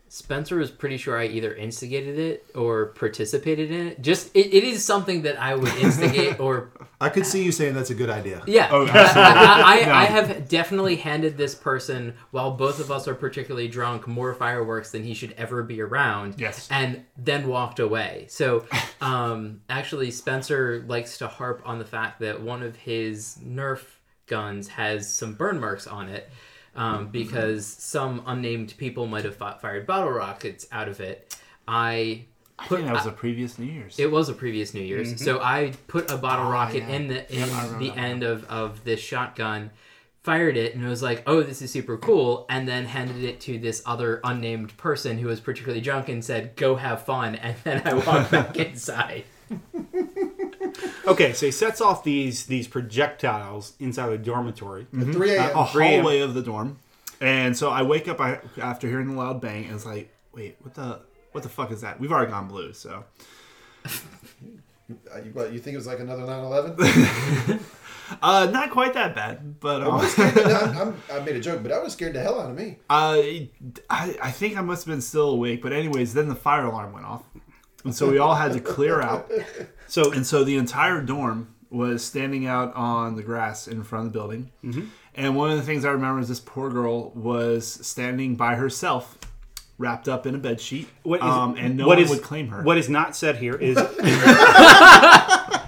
[0.07, 4.01] Spencer was pretty sure I either instigated it or participated in it.
[4.01, 7.73] Just it, it is something that I would instigate or I could see you saying
[7.73, 8.43] that's a good idea.
[8.47, 8.69] yeah.
[8.71, 9.91] Oh, I, I, I, No.
[9.91, 14.91] I have definitely handed this person, while both of us are particularly drunk, more fireworks
[14.91, 16.35] than he should ever be around.
[16.37, 16.67] Yes.
[16.71, 18.27] and then walked away.
[18.29, 18.65] So,
[19.01, 23.81] um, actually, Spencer likes to harp on the fact that one of his Nerf
[24.27, 26.29] guns has some burn marks on it
[26.75, 31.37] um, because some unnamed people might have fi- fired bottle rockets out of it.
[31.67, 32.25] I
[32.57, 33.99] I put think that was the previous New Year's.
[33.99, 36.89] it was a previous New Year's, so I put a bottle Oh, rocket yeah.
[36.95, 39.71] in the in Yep, the end of of this shotgun,
[40.23, 43.39] fired it, and it was like, "Oh, this is super cool," and then handed it
[43.41, 47.55] to this other unnamed person who was particularly drunk and said, "Go have fun," and
[47.63, 49.25] then I walked back inside.
[51.07, 54.87] Okay, so he sets off these these projectiles inside the dormitory.
[54.97, 55.57] At 3 a.m.
[55.57, 56.79] a 3 hallway of the dorm.
[57.21, 60.57] And so I wake up I, after hearing the loud bang, and it's like, wait,
[60.61, 60.99] what the
[61.31, 61.99] what the fuck is that?
[61.99, 63.05] We've already gone blue, so
[65.11, 67.59] Uh, you, what, you think it was like another 9/11?
[68.21, 70.37] uh, not quite that bad, but I um, was scared.
[70.37, 72.77] I'm, I'm, I made a joke, but I was scared the hell out of me.
[72.87, 73.49] I,
[73.89, 75.63] I I think I must have been still awake.
[75.63, 77.23] But anyways, then the fire alarm went off,
[77.83, 79.31] and so we all had to clear out.
[79.87, 84.13] So And so the entire dorm was standing out on the grass in front of
[84.13, 84.51] the building.
[84.63, 84.85] Mm-hmm.
[85.15, 89.17] And one of the things I remember is this poor girl was standing by herself,
[89.77, 92.21] wrapped up in a bed sheet, what is, um, and no what one is- would
[92.23, 92.61] claim her.
[92.63, 93.75] What is not said here is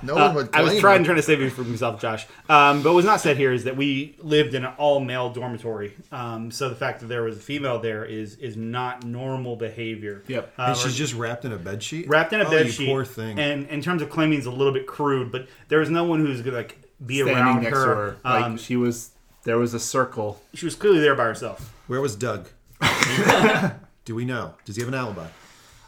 [0.03, 0.47] No one would.
[0.47, 1.05] Uh, I was trying it.
[1.05, 2.27] trying to save you from myself, Josh.
[2.47, 5.93] Um, but what's not said here is that we lived in an all male dormitory.
[6.11, 10.23] Um, so the fact that there was a female there is is not normal behavior.
[10.27, 10.53] Yep.
[10.57, 12.07] Uh, And or- she's just wrapped in a bed sheet.
[12.07, 12.87] wrapped in a oh, bed you sheet.
[12.87, 13.39] Poor thing.
[13.39, 16.19] And in terms of claiming, it's a little bit crude, but there is no one
[16.23, 17.83] who's gonna like be standing around next her.
[17.85, 18.17] to her.
[18.23, 19.11] Like Um, she was,
[19.45, 20.39] there was a circle.
[20.53, 21.73] she was clearly there by herself.
[21.87, 22.47] Where was Doug?
[24.07, 24.53] Do we know?
[24.63, 25.27] Does he have an alibi?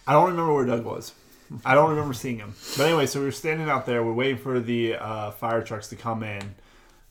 [0.06, 1.14] I don't remember where Doug was.
[1.64, 2.54] I don't remember seeing him.
[2.76, 4.04] But anyway, so we were standing out there.
[4.04, 6.56] We're waiting for the uh, fire trucks to come in.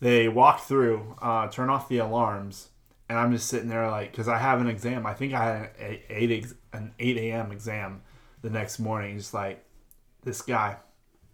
[0.00, 2.68] They walk through, uh, turn off the alarms,
[3.08, 5.06] and I'm just sitting there like, because I have an exam.
[5.06, 7.52] I think I had an eight, ex- an eight a.m.
[7.52, 8.02] exam
[8.42, 9.16] the next morning.
[9.16, 9.64] Just like
[10.24, 10.76] this guy.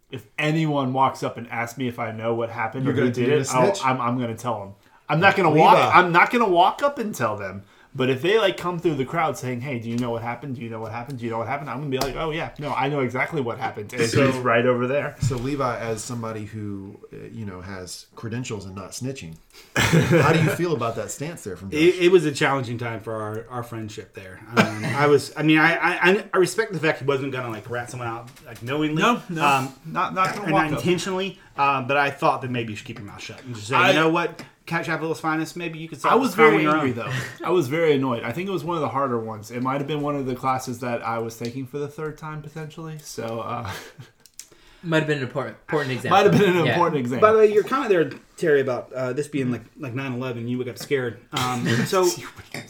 [0.09, 3.01] If anyone walks up and asks me if I know what happened You're or who
[3.01, 3.85] gonna did it, the I'll, snitch?
[3.85, 4.73] I'm, I'm going to tell them.
[5.09, 5.75] I'm not going to walk.
[5.75, 5.89] Levi.
[5.89, 7.63] I'm not going to walk up and tell them.
[7.97, 10.55] But if they like come through the crowd saying, "Hey, do you know what happened?
[10.55, 11.19] Do you know what happened?
[11.19, 13.39] Do you know what happened?" I'm gonna be like, "Oh yeah, no, I know exactly
[13.41, 13.93] what happened.
[13.93, 18.07] And So- he's right over there." So Levi, as somebody who uh, you know has
[18.15, 19.35] credentials and not snitching,
[19.77, 22.99] how do you feel about that stance there from It, it was a challenging time
[22.99, 24.41] for our, our friendship there.
[24.57, 27.69] Um, I was, I mean, I, I I respect the fact he wasn't gonna like
[27.69, 29.01] rat someone out like knowingly.
[29.01, 31.39] No, no, um, not not gonna walk not intentionally.
[31.57, 33.75] Um, but I thought that maybe you should keep your mouth shut and just say,
[33.77, 35.55] I- you know what, Cat Capital's finest.
[35.55, 36.01] Maybe you could.
[36.01, 37.11] solve I was very angry though.
[37.43, 38.23] I was very annoyed.
[38.23, 39.51] I think it was one of the harder ones.
[39.51, 42.17] It might have been one of the classes that I was taking for the third
[42.17, 42.97] time potentially.
[42.99, 43.71] So uh,
[44.83, 46.17] Might have been an important, important example.
[46.17, 46.73] might have been an Yeah.
[46.73, 47.19] important exam.
[47.19, 50.47] By the way, you're kind of there, Terry, about uh, this being like like 9/11.
[50.47, 51.19] You would got scared.
[51.31, 52.07] Um, so,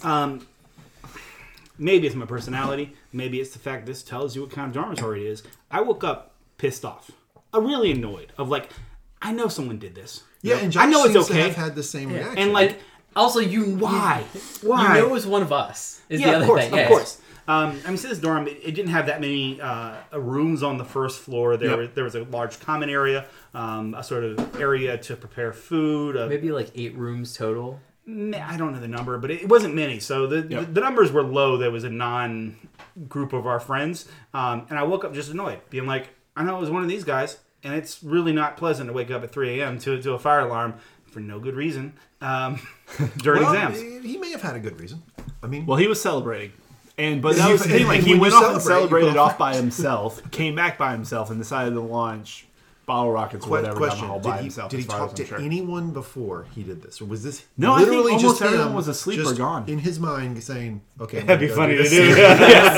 [0.03, 0.47] um,
[1.77, 2.93] maybe it's my personality.
[3.11, 5.43] Maybe it's the fact this tells you what kind of dormitory it is.
[5.69, 7.11] I woke up pissed off.
[7.53, 8.31] I'm really annoyed.
[8.37, 8.69] Of like,
[9.21, 10.23] I know someone did this.
[10.49, 11.41] Yeah, and Josh I know it's seems to okay.
[11.43, 12.37] have had the same reaction.
[12.37, 12.79] And like,
[13.15, 14.23] Also, you why?
[14.33, 14.81] You, Why?
[14.95, 16.01] you know it was one of us.
[16.09, 16.73] Is yeah, the other of course, thing.
[16.73, 16.87] of Yeah.
[16.87, 17.21] course.
[17.47, 20.77] Um, I mean, so this dorm, it, it didn't have that many uh, rooms on
[20.79, 21.57] the first floor.
[21.57, 21.77] There, Yep.
[21.79, 26.15] was, there was a large common area, um, a sort of area to prepare food.
[26.15, 27.79] A, Maybe like eight rooms total.
[28.07, 29.99] I don't know the number, but it, it wasn't many.
[29.99, 31.57] So the, the the numbers were low.
[31.57, 32.55] There was a non
[33.07, 36.55] group of our friends, um, and I woke up just annoyed, being like, I know
[36.57, 39.31] it was one of these guys, and it's really not pleasant to wake up at
[39.31, 39.79] 3 a.m.
[39.79, 40.75] to to a fire alarm
[41.07, 42.59] for no good reason um,
[43.17, 43.81] during well, exams.
[44.05, 45.01] he may have had a good reason.
[45.41, 46.53] I mean, Well, he was celebrating.
[46.97, 47.87] And but Yeah, that was the thing.
[47.87, 51.73] Like he went off and celebrated off by himself, came back by himself, and decided
[51.73, 52.47] to launch
[52.85, 54.71] bottle rockets or que- whatever down the question: hall Did by he, himself.
[54.71, 55.39] did he talk to sure.
[55.39, 58.67] anyone before he did this, or was this No, I think literally almost just everyone
[58.69, 59.63] him was asleep or gone.
[59.67, 62.15] in his mind saying, "Okay, That'd be funny to do.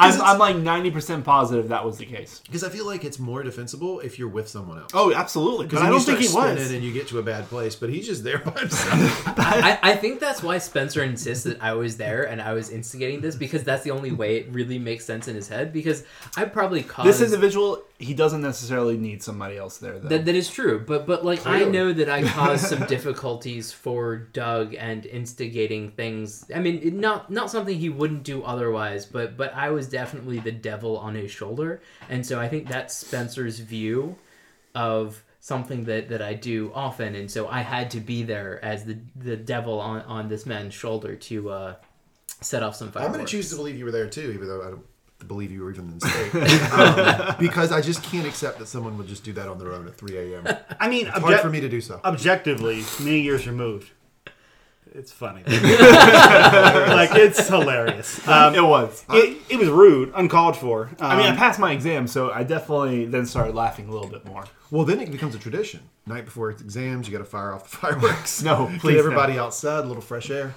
[0.00, 2.40] I'm, I'm like ninety percent positive that was the case.
[2.46, 4.90] Because I feel like it's more defensible if you're with someone else.
[4.94, 5.66] Oh, absolutely.
[5.66, 6.70] Because I don't think he was.
[6.70, 9.28] and you get to a bad place, but he's just there by himself.
[9.38, 13.20] I, I think that's why Spencer insists that I was there and I was instigating
[13.20, 15.72] this because that's the only way it really makes sense in his head.
[15.72, 16.04] Because
[16.36, 20.08] I probably caused This individual, he doesn't necessarily need somebody else there, though.
[20.08, 24.16] That, that is true, but but like I know that I caused some difficulties for
[24.16, 26.48] Doug and instigating things.
[26.54, 30.52] I mean, not not something he wouldn't do otherwise, but but I was definitely the
[30.52, 34.16] devil on his shoulder, and so I think that's Spencer's view
[34.76, 38.84] of something that that I do often, and so I had to be there as
[38.84, 41.74] the the devil on on this man's shoulder to uh,
[42.40, 43.04] set off some fire.
[43.04, 44.86] I'm going to choose to believe you were there too, even though I don't
[45.26, 46.72] believe you were even in the state.
[46.72, 49.86] um, because I just can't accept that someone would just do that on their own
[49.88, 50.56] at 3 a.m.
[50.80, 52.00] I mean, hard obje- for me to do so.
[52.04, 53.90] objectively, many years removed.
[54.94, 55.42] It's funny.
[55.46, 58.26] like it's hilarious.
[58.26, 59.04] Um, it was.
[59.10, 60.90] it, it was rude, uncalled for.
[60.98, 64.08] I mean, I Um, passed my exam, so I definitely then started laughing a little
[64.08, 64.44] bit more.
[64.70, 65.80] Well, then it becomes a tradition.
[66.06, 68.42] Night before exams, you got to fire off the fireworks.
[68.42, 70.54] No, Get please, everybody outside, a little fresh air.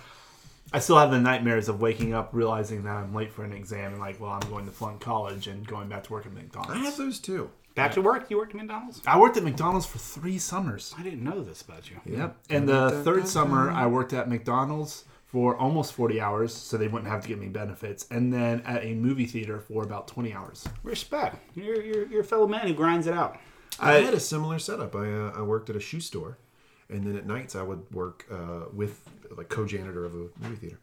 [0.73, 3.91] I still have the nightmares of waking up, realizing that I'm late for an exam,
[3.93, 6.73] and like, well, I'm going to flunk college and going back to work at McDonald's.
[6.73, 7.49] I have those too.
[7.75, 8.29] back to work.
[8.29, 9.01] You worked at McDonald's.
[9.05, 10.95] I worked at McDonald's for three summers.
[10.97, 11.97] I didn't know this about you.
[12.05, 12.37] Yep.
[12.49, 17.09] And the third summer, I worked at McDonald's for almost 40 hours, so they wouldn't
[17.09, 18.05] have to give me benefits.
[18.11, 20.67] And then at a movie theater for about 20 hours.
[20.83, 21.37] Respect.
[21.55, 23.37] You're, you're, you're a fellow man who grinds it out.
[23.79, 24.93] I, I- had a similar setup.
[24.95, 26.37] I, uh, I worked at a shoe store,
[26.91, 29.01] and then at nights I would work uh, with
[29.35, 30.79] like co-janitor of a movie theater.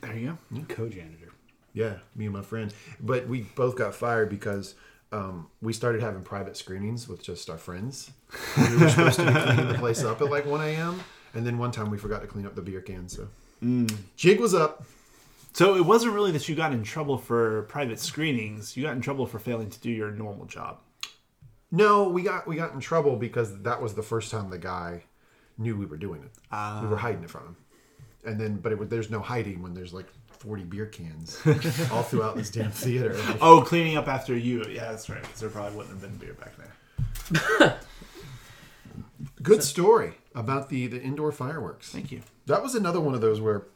[0.00, 0.64] There you go.
[0.68, 1.32] Co-janitor.
[1.72, 2.74] Yeah, me and my friend.
[3.00, 4.74] But we both got fired because
[5.12, 8.10] um, we started having private screenings with just our friends.
[8.56, 11.00] We were supposed to be cleaning the place up at like 1 a.m.
[11.34, 13.16] And then one time we forgot to clean up the beer cans.
[13.16, 13.28] So
[14.16, 14.84] jig was up.
[15.52, 19.00] So it wasn't really that you got in trouble for private screenings, you got in
[19.00, 20.78] trouble for failing to do your normal job.
[21.72, 25.04] No, we got we got in trouble because that was the first time the guy
[25.60, 26.30] knew we were doing it.
[26.82, 26.98] we were ah.
[26.98, 27.56] hiding it from him.
[28.24, 30.06] And then, but it, there's no hiding when there's like
[30.40, 31.40] 40 beer cans
[31.92, 33.14] all throughout this damn theater.
[33.40, 34.64] Oh, cleaning up after you.
[34.70, 35.20] Yeah, that's right.
[35.20, 37.78] Because there probably wouldn't have been beer back there.
[39.42, 41.90] Good story about the the indoor fireworks.
[41.90, 42.22] Thank you.
[42.46, 43.66] That was another one of those where,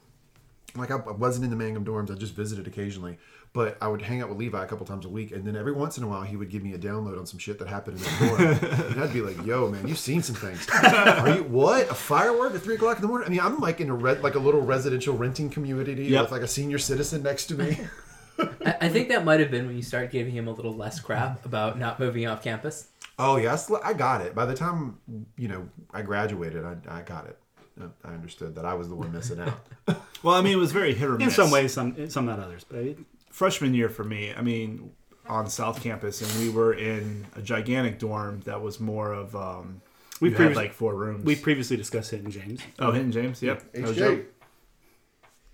[0.75, 2.11] like, I I wasn't in the Mangum dorms.
[2.11, 3.17] I just visited occasionally,
[3.55, 5.71] but I would hang out with Levi a couple times a week, and then every
[5.71, 7.97] once in a while he would give me a download on some shit that happened
[7.97, 8.41] in the dorm,
[8.91, 10.67] and I'd be like, "Yo, man, you've seen some things.
[10.69, 11.89] Are you what?
[11.89, 13.25] A firework at three o'clock in the morning?
[13.27, 16.21] I mean, I'm like in a red, like a little residential renting community Yep.
[16.23, 17.79] with like a senior citizen next to me.
[18.65, 20.99] I, I think that might have been when you start giving him a little less
[20.99, 22.89] crap about not moving off campus.
[23.17, 24.35] oh yes, I got it.
[24.35, 24.97] By the time
[25.37, 27.37] you know I graduated, I, I got it.
[27.81, 29.65] Uh, I understood that I was the one missing out.
[30.23, 31.27] Well, I mean, it was very hit or miss.
[31.27, 32.63] In some ways, some some not others.
[32.67, 32.97] But it,
[33.35, 34.91] freshman year for me, I mean,
[35.27, 39.81] on South Campus, and we were in a gigantic dorm that was more of um,
[40.21, 41.25] we We've had like four rooms.
[41.25, 42.61] we previously discussed it in James.
[42.79, 43.69] oh, Hinton James, yep.
[43.73, 43.99] That was HJ.
[43.99, 44.25] dope.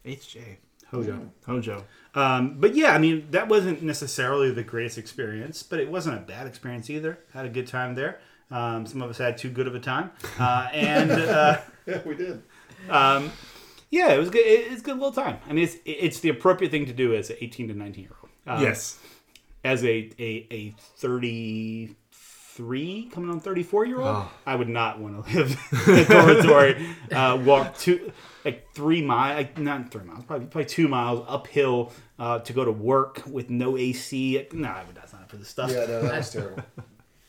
[0.06, 0.42] HJ.
[0.92, 1.32] Hojo.
[1.48, 1.84] Hojo.
[2.14, 6.22] Um, but yeah, I mean, that wasn't necessarily the greatest experience, but it wasn't a
[6.22, 7.18] bad experience either.
[7.34, 8.20] Had a good time there.
[8.52, 12.16] Um, some of us had too good of a time, uh, and uh, Yeah, we
[12.16, 12.44] did.
[12.90, 13.32] um,
[13.92, 14.46] yeah, it was good.
[14.46, 15.38] It, it's a good little time.
[15.48, 18.16] I mean, it's it's the appropriate thing to do as an 18 to 19 year
[18.22, 18.32] old.
[18.48, 18.98] Um, yes.
[19.64, 25.32] As a a, a 33 coming on 34 year old, I would not want to
[25.38, 26.88] live in a dormitory.
[27.12, 28.12] uh, walk two
[28.44, 32.66] like three miles, like not three miles, probably probably two miles uphill uh, to go
[32.66, 34.48] to work with no AC.
[34.54, 35.70] No, I would that's not for the stuff.
[35.70, 36.64] Yeah, no, that was terrible.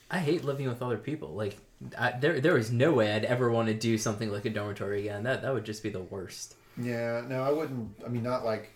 [0.09, 1.33] I hate living with other people.
[1.33, 1.57] Like,
[1.97, 5.01] I, there, there is no way I'd ever want to do something like a dormitory
[5.01, 5.23] again.
[5.23, 6.55] That, that would just be the worst.
[6.81, 7.89] Yeah, no, I wouldn't.
[8.05, 8.69] I mean, not like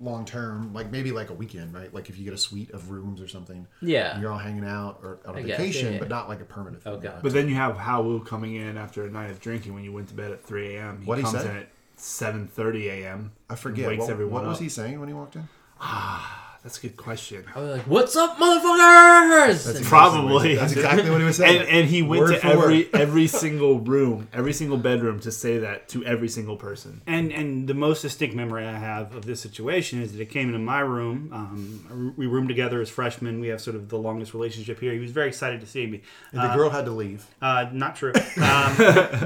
[0.00, 0.72] long term.
[0.72, 1.92] Like maybe like a weekend, right?
[1.92, 3.66] Like if you get a suite of rooms or something.
[3.80, 4.12] Yeah.
[4.12, 5.98] and You're all hanging out or on I a guess, vacation, yeah, yeah.
[5.98, 6.82] but not like a permanent.
[6.86, 7.10] Oh, thing.
[7.10, 7.20] God.
[7.22, 10.08] But then you have Hal coming in after a night of drinking when you went
[10.08, 11.00] to bed at 3 a.m.
[11.00, 11.50] He What'd he comes say?
[11.50, 13.32] in at 7.30 a.m.
[13.50, 13.86] I forget.
[13.86, 14.62] Wakes What, everyone what was up.
[14.62, 15.48] he saying when he walked in?
[15.80, 16.41] Ah.
[16.62, 17.44] That's a good question.
[17.56, 20.54] I was like, "What's up, motherfuckers?" That's And- Probably.
[20.54, 21.60] That's exactly what he was saying.
[21.62, 22.88] And, and he went Word to every word.
[22.94, 27.00] every single room, every single bedroom to say that to every single person.
[27.06, 30.46] And and the most distinct memory I have of this situation is that it came
[30.46, 31.30] into my room.
[31.32, 33.40] Um, we roomed together as freshmen.
[33.40, 34.92] We have sort of the longest relationship here.
[34.92, 36.02] He was very excited to see me.
[36.32, 37.26] And the girl had to leave.
[37.42, 38.12] Uh, not true.
[38.40, 38.76] Um,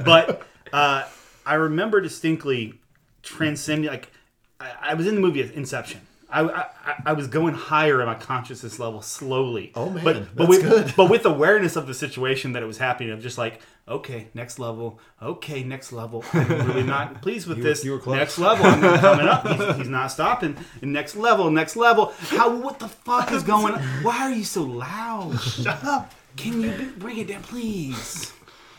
[0.04, 1.04] but uh,
[1.44, 2.74] I remember distinctly
[3.22, 3.90] transcending.
[3.90, 4.10] Like
[4.58, 6.00] I, I was in the movie Inception.
[6.42, 9.72] I, I, I was going higher in my consciousness level slowly.
[9.74, 10.94] Oh, man, but that's but with good.
[10.96, 14.58] but with awareness of the situation that it was happening, I'm just like, okay, next
[14.58, 14.98] level.
[15.22, 16.24] Okay, next level.
[16.32, 17.84] I'm really not pleased with You were- this.
[17.84, 18.16] you were close.
[18.16, 18.66] Next level.
[18.66, 19.46] I'm coming up.
[19.46, 20.56] He's, he's not stopping.
[20.82, 21.50] And next level.
[21.50, 22.12] Next level.
[22.18, 22.54] How?
[22.54, 23.74] What the fuck is going?
[23.74, 23.80] on?
[24.02, 25.40] Why are you so loud?
[25.40, 26.12] Shut up.
[26.36, 28.32] Can you bring it down, please?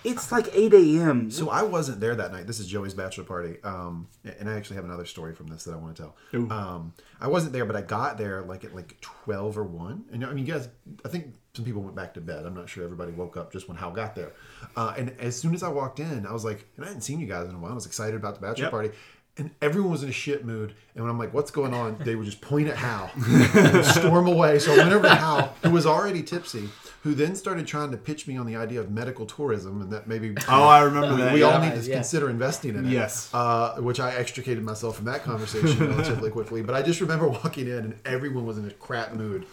[0.04, 1.30] It's like 8 a.m.
[1.32, 2.48] So I wasn't there that night.
[2.48, 4.08] This is Joey's bachelor party, um,
[4.40, 6.52] and I actually have another story from this that I want to tell.
[6.52, 10.06] Um, I wasn't there, but I got there like at like twelve or one.
[10.12, 10.70] And I mean, you guys,
[11.04, 12.46] I think some people went back to bed.
[12.46, 14.32] I'm not sure everybody woke up just when Hal got there.
[14.76, 17.20] Uh, and as soon as I walked in, I was like, and I hadn't seen
[17.20, 17.72] you guys in a while.
[17.72, 18.72] I was excited about the bachelor Yep.
[18.72, 18.90] party.
[19.40, 20.74] And everyone was in a shit mood.
[20.96, 21.98] And when I'm like, what's going on?
[22.00, 24.58] They would just point at Hal and storm away.
[24.58, 26.70] So I went over to Hal, who was already tipsy,
[27.08, 30.08] who then started trying to pitch me on the idea of medical tourism and that
[30.08, 31.34] maybe Oh, I remember that.
[31.34, 31.46] we yeah.
[31.46, 31.96] all need to yeah.
[31.96, 32.92] consider investing in it.
[32.92, 33.34] Yes.
[33.34, 36.62] Uh, which I extricated myself from that conversation relatively quickly.
[36.62, 39.46] But I just remember walking in and everyone was in a crap mood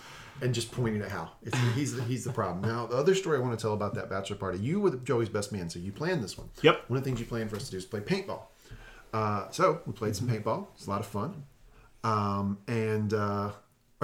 [0.43, 1.33] and just pointing at Hal.
[1.45, 2.69] It's, he's, he's the problem.
[2.69, 5.29] Now, the other story I want to tell about that bachelor party, you were Joey's
[5.29, 6.49] best man, so you planned this one.
[6.63, 6.91] Yep.
[6.91, 8.41] One of the things you planned for us to do is play paintball.
[9.13, 10.67] Uh, so we played some paintball.
[10.75, 11.45] It's a lot of fun.
[12.03, 13.53] Um, and uh,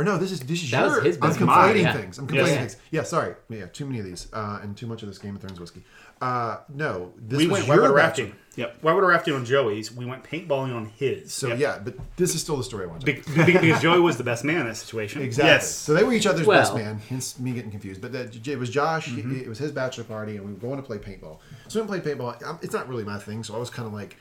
[0.01, 1.93] or no, this is this is That was his I'm best conflating mine, yeah.
[1.93, 2.19] things.
[2.19, 2.59] I'm conflating Yeah.
[2.59, 2.77] things.
[2.91, 3.35] Yeah, sorry.
[3.51, 5.85] Yeah, too many of these, uh, and too much of this Game of Thrones whiskey.
[6.23, 8.25] Uh, no, this we was went your whitewater bachelor.
[8.27, 8.35] rafting.
[8.57, 9.91] Yep, whitewater rafting on Joey's.
[9.95, 11.33] We went paintballing on his.
[11.33, 11.59] So Yep.
[11.59, 13.07] yeah, but this is still the story I want to.
[13.07, 13.13] Be-
[13.45, 15.23] be- because Joey was the best man in that situation.
[15.23, 15.51] Exactly.
[15.51, 15.75] Yes.
[15.75, 16.99] So they were each other's best Well- man.
[17.09, 18.01] Hence me getting confused.
[18.03, 19.07] But that, it was Josh.
[19.07, 19.41] he- Mm-hmm.
[19.41, 21.39] it was his bachelor party, and we were going to play paintball.
[21.69, 22.43] So we played paintball.
[22.47, 23.43] Um, It's not really my thing.
[23.45, 24.17] So I was kind of like,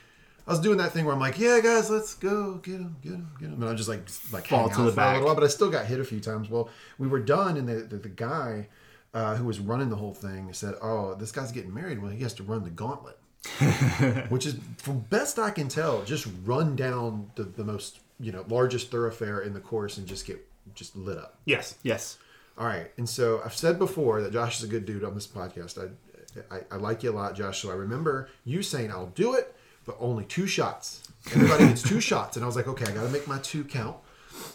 [0.50, 3.12] I was doing that thing where I'm like, yeah, guys, let's go get him, get
[3.14, 3.62] him, get him.
[3.62, 5.14] And I just like like Fall to the a back.
[5.14, 6.50] little while, but I still got hit a few times.
[6.50, 8.68] Well, we were done, and the the, the guy
[9.14, 12.02] uh, who was running the whole thing said, "Oh, this guy's getting married.
[12.02, 13.18] Well, he has to run the gauntlet."
[14.30, 18.43] which is from best I can tell, just run down the, the most you know
[18.50, 20.45] largest thoroughfare in the course and just get
[20.76, 21.39] just lit up.
[21.45, 21.76] Yes.
[21.84, 22.18] Yes.
[22.58, 25.26] All right, and so I've said before that Josh is a good dude on this
[25.28, 25.80] podcast.
[25.80, 27.62] I, I I like you a lot, Josh.
[27.62, 29.56] So I remember you saying I'll do it,
[29.89, 31.03] but only two shots.
[31.33, 33.63] Everybody gets two shots, and I was like, okay, I got to make my two
[33.63, 33.97] count.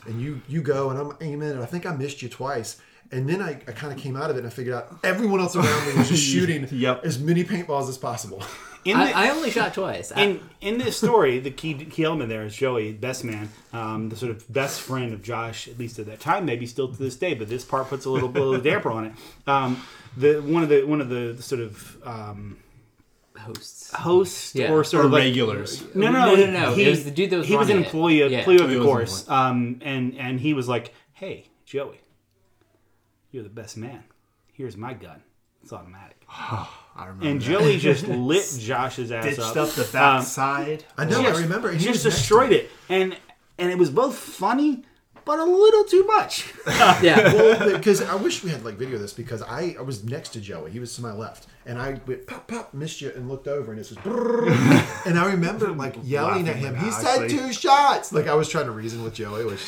[0.07, 2.81] And you you go, and I'm aiming, and I think I missed you twice.
[3.13, 5.39] And then I, I kind of came out of it and I figured out everyone
[5.39, 7.05] else around me was just shooting Yep.
[7.05, 8.43] as many paintballs as possible.
[8.87, 10.11] In the, I, I only shot twice.
[10.11, 14.09] I- in in this story, the key key element there is Joey, best man, um,
[14.09, 16.97] the sort of best friend of Josh, at least at that time, maybe still to
[16.99, 17.35] this day.
[17.35, 19.13] But this part puts a little bit of damper on it.
[19.47, 19.83] Um,
[20.17, 22.57] the one of the one of the sort of um,
[23.45, 23.93] hosts.
[23.95, 24.73] hosts Yeah.
[24.73, 25.83] or sort Or of like regulars.
[25.95, 26.75] No, no, No, no, no.
[26.75, 27.87] He, It was the dude that was he was an running it.
[27.87, 28.39] employee, of, Yeah.
[28.39, 32.01] employee of the course, um, and and he was like, "Hey, Joey,
[33.31, 34.05] you're the best man.
[34.53, 35.23] Here's my gun.
[35.63, 36.17] It's automatic."
[36.97, 37.27] I remember.
[37.27, 37.45] And that.
[37.45, 39.57] Joey just lit Josh's ass ditched up.
[39.57, 40.85] up the Um, backside.
[40.97, 41.73] I know, just, I remember.
[41.73, 43.17] He he just was next to destroyed it, and
[43.59, 44.85] and it was both funny,
[45.25, 46.53] but a little too much.
[47.03, 47.33] Yeah.
[47.35, 50.31] well, because I wish we had like video of this because I, I was next
[50.31, 50.71] to Joey.
[50.71, 53.73] He was to my left, and I went pop pop missed you and looked over,
[53.73, 56.77] and it was and I remember like yelling at him.
[56.77, 58.13] He said two shots.
[58.13, 59.61] Like I was trying to reason with Joey, which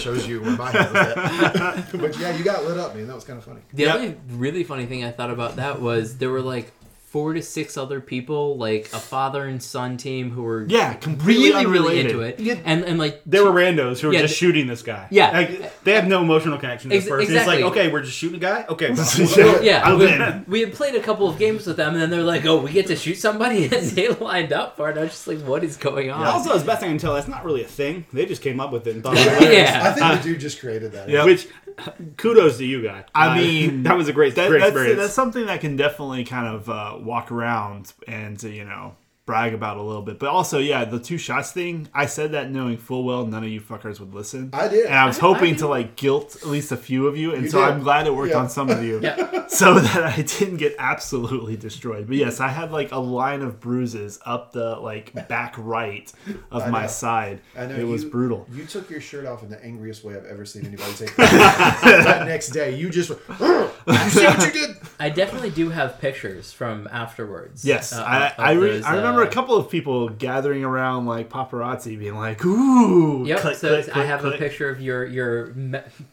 [0.00, 1.20] shows you where my head was
[1.60, 1.92] at.
[2.00, 3.06] but yeah, you got lit up, man.
[3.06, 3.60] That was kind of funny.
[3.72, 6.72] The only really funny thing I thought about that was there were like
[7.12, 11.50] four to six other people, like a father and son team who were Yeah, completely
[11.50, 14.38] really, really into it, and and like They were randos who were Yeah, just th-
[14.38, 15.08] shooting this guy.
[15.10, 15.30] Yeah.
[15.30, 17.36] Like, they have no emotional connection to Ex- this person.
[17.36, 18.64] It's like, okay, we're just shooting a guy.
[18.68, 18.90] Okay,
[19.36, 20.44] well, yeah, I'm we, in.
[20.48, 22.72] we had played a couple of games with them, and then they're like, "Oh, we
[22.72, 24.96] get to shoot somebody," and they lined up for it.
[24.96, 27.28] I was just like, "What is going on?" Also, as best I can tell, that's
[27.28, 28.06] not really a thing.
[28.12, 29.70] They just came up with it and thought it was hilarious.
[29.70, 31.08] yeah, I think the uh, dude just created that.
[31.08, 31.24] Yeah.
[31.24, 31.46] Which,
[32.16, 33.04] kudos to you, guy.
[33.14, 35.00] I Uh, mean, that was a great, That, great that's, experience.
[35.00, 38.94] that's something that can definitely kind of uh, walk around and you know
[39.24, 40.18] brag about a little bit.
[40.18, 41.88] But also, yeah, the two shots thing.
[41.94, 44.50] I said that knowing full well none of you fuckers would listen.
[44.52, 44.86] I did.
[44.86, 47.32] and I was I- hoping I- to like guilt at least a few of you,
[47.32, 47.68] and You so did.
[47.74, 48.38] I'm glad it worked Yeah.
[48.38, 49.46] on some of you, Yeah.
[49.46, 52.08] so that I didn't get absolutely destroyed.
[52.08, 56.12] But yes, I had like a line of bruises up the like back right
[56.50, 56.88] of I my know.
[56.88, 57.40] side.
[57.56, 58.46] I know it was brutal.
[58.52, 61.14] You took your shirt off in the angriest way I've ever seen anybody take.
[61.16, 64.76] that next day, you just went, you see what you did?
[64.98, 67.64] I definitely do have pictures from afterwards.
[67.64, 71.06] Yes, uh, I of I, re- those, I remember a couple of people gathering around
[71.06, 73.38] like paparazzi, being like, "Ooh, Yep.
[73.40, 75.54] click, so click, I have click." a picture of your your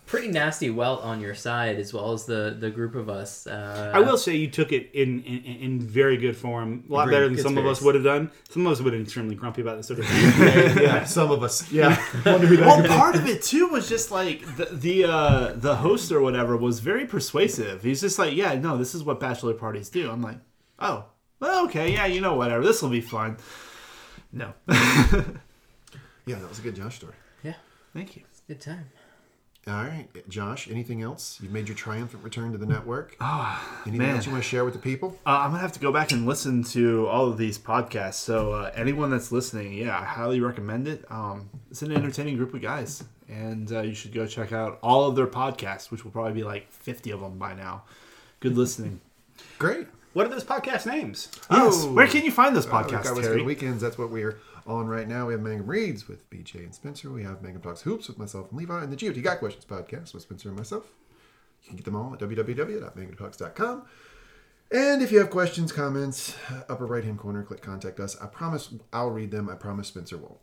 [0.06, 3.48] pretty nasty welt on your side, as well as the the group of us.
[3.48, 6.84] Uh, I will say you took it in, in, in very good form.
[6.90, 7.14] A lot Agreed.
[7.16, 8.32] better than Good some of us would have done.
[8.50, 10.78] Some of us would have been extremely grumpy about this sort of thing.
[10.90, 11.72] Yeah, some of us.
[11.72, 11.98] yeah.
[12.26, 16.56] well, part of it too was just like the the uh, the host or whatever
[16.58, 17.84] was very persuasive.
[17.84, 20.38] He's just like, "Yeah, no, this is what bachelor parties do." I'm like,
[20.80, 21.06] "Oh,
[21.40, 22.64] well, okay, yeah, you know, whatever.
[22.64, 23.38] This will be fun."
[24.32, 27.14] No, Yeah, that was a good Josh story.
[27.44, 27.56] yeah,
[27.94, 28.24] thank you.
[28.48, 28.90] good time.
[29.68, 30.70] All right, Josh.
[30.70, 31.38] Anything else?
[31.42, 33.16] You've made your triumphant return to the network.
[33.20, 34.16] Oh, anything man.
[34.16, 35.18] else you want to share with the people?
[35.26, 38.16] Uh, I'm gonna have to go back and listen to all of these podcasts.
[38.16, 41.04] So uh, anyone that's listening, yeah, I highly recommend it.
[41.12, 45.08] Um, it's an entertaining group of guys, and uh, you should go check out all
[45.08, 47.84] of their podcasts, which will probably be like 50 of them by now.
[48.40, 49.02] Good listening.
[49.60, 49.88] Great.
[50.14, 51.30] What are those podcast names?
[51.52, 51.74] Yes.
[51.86, 51.94] Oh.
[51.94, 53.40] Where can you find those Uh, we've podcasts, got Whiskey Terry?
[53.42, 53.82] on Weekends.
[53.82, 55.28] That's what we're on right now.
[55.28, 57.10] We have Mangum Reads with BJ and Spencer.
[57.12, 60.14] We have Mangum Talks Hoops with myself and Levi, and the GOT Got Questions podcast
[60.14, 60.92] with Spencer and myself.
[61.64, 63.84] You can get them all at www.mangumtalks.com.
[64.72, 68.16] And if you have questions, comments, uh, upper right hand corner, click contact us.
[68.22, 69.50] I promise I'll read them.
[69.50, 70.38] I promise Spencer won't.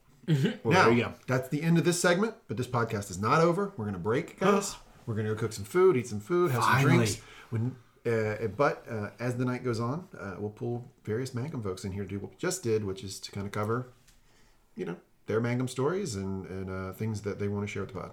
[0.64, 1.12] Well, now, there you go.
[1.28, 3.72] that's the end of this segment, but this podcast is not over.
[3.76, 4.74] We're going to break, guys.
[5.06, 7.20] We're going to go cook some food, eat some food, have some drinks.
[7.50, 7.76] When,
[8.06, 11.92] uh, but uh, as the night goes on, uh, we'll pull various Mangum folks in
[11.92, 13.88] here to do what we just did, which is to kind of cover,
[14.74, 14.96] you know,
[15.26, 18.10] their Mangum stories and, and uh, things that they want to share with the pod.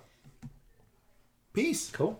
[1.53, 1.91] Peace.
[1.91, 2.19] Cool.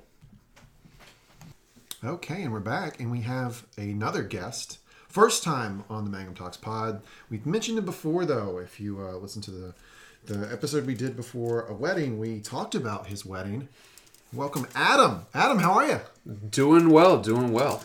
[2.04, 4.80] Okay, and we're back, and we have another guest.
[5.08, 7.02] First time on the Mangum Talks pod.
[7.30, 8.60] We've mentioned him before, though.
[8.60, 9.74] If you uh, listen to the
[10.26, 13.68] the episode we did before a wedding, we talked about his wedding.
[14.34, 15.26] Welcome, Adam.
[15.34, 16.00] Adam, how are you?
[16.50, 17.84] Doing well, doing well.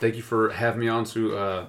[0.00, 1.66] Thank you for having me on to uh,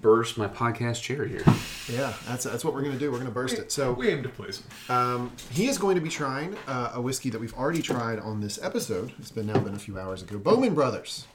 [0.00, 1.42] burst my podcast chair here.
[1.88, 3.10] Yeah, that's that's what we're gonna do.
[3.10, 3.72] We're gonna burst it.
[3.72, 7.30] So We aim to please um, he is going to be trying uh, a whiskey
[7.30, 9.12] that we've already tried on this episode.
[9.18, 10.38] It's been now been a few hours ago.
[10.38, 11.26] Bowman Brothers.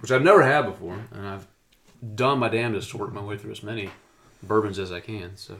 [0.00, 1.46] which I've never had before, and I've
[2.14, 3.90] done my damnedest to work my way through as many
[4.42, 5.36] bourbons as I can.
[5.36, 5.56] So,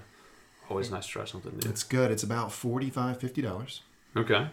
[0.70, 1.68] always nice to try something new.
[1.68, 2.10] It's good.
[2.10, 3.82] It's about 45 50 dollars.
[4.16, 4.48] Okay,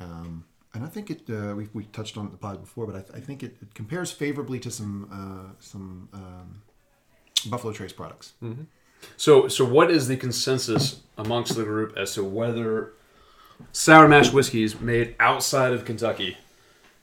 [0.00, 1.22] Um, and I think it.
[1.30, 3.74] Uh, we we touched on it the pod before, but I, I think it, it
[3.74, 6.62] compares favorably to some uh, some um,
[7.46, 8.32] Buffalo Trace products.
[9.16, 12.92] so so what is the consensus amongst the group as to whether
[13.72, 16.36] sour mash whiskeys made outside of Kentucky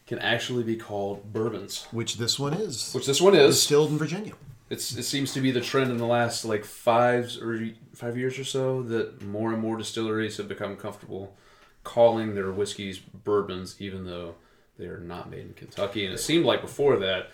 [0.05, 1.87] can actually be called bourbons?
[1.91, 2.91] Which this one is.
[2.93, 3.55] Which this one is.
[3.55, 4.33] distilled in Virginia.
[4.69, 8.37] It's it seems to be the trend in the last like five or five years
[8.37, 11.35] or so that more and more distilleries have become comfortable
[11.83, 14.35] calling their whiskeys bourbons, even though
[14.77, 16.05] they are not made in Kentucky.
[16.05, 17.29] And it seemed like before that,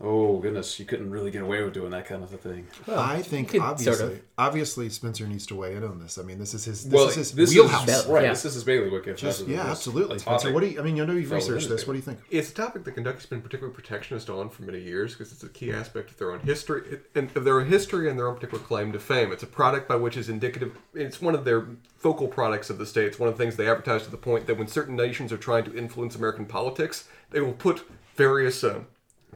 [0.00, 2.66] oh goodness, you couldn't really get away with doing that kind of a thing.
[2.88, 4.22] I think obviously, sort of.
[4.38, 6.18] obviously Spencer needs to weigh in on this.
[6.18, 7.88] I mean, this is his this well, is his this wheelhouse.
[7.88, 8.24] is right.
[8.24, 8.30] Yeah.
[8.30, 9.06] This is his bailiwick.
[9.06, 10.16] If Just, yeah, absolutely.
[10.16, 10.80] a Spencer, what do you?
[10.80, 11.86] I mean, you know you've researched this.
[11.86, 12.20] What do you think?
[12.30, 15.48] It's a topic that Kentucky's been particularly protectionist on for many years because it's a
[15.48, 18.62] key aspect of their own history and of their own history and their own particular
[18.64, 19.32] claim to fame.
[19.32, 20.78] It's a product by which is indicative.
[20.94, 23.06] It's one of their focal products of the state.
[23.06, 25.38] It's one of the things they advertise to the point that when certain nations are
[25.38, 27.86] trying to influence American politics, they will put
[28.16, 28.80] various uh,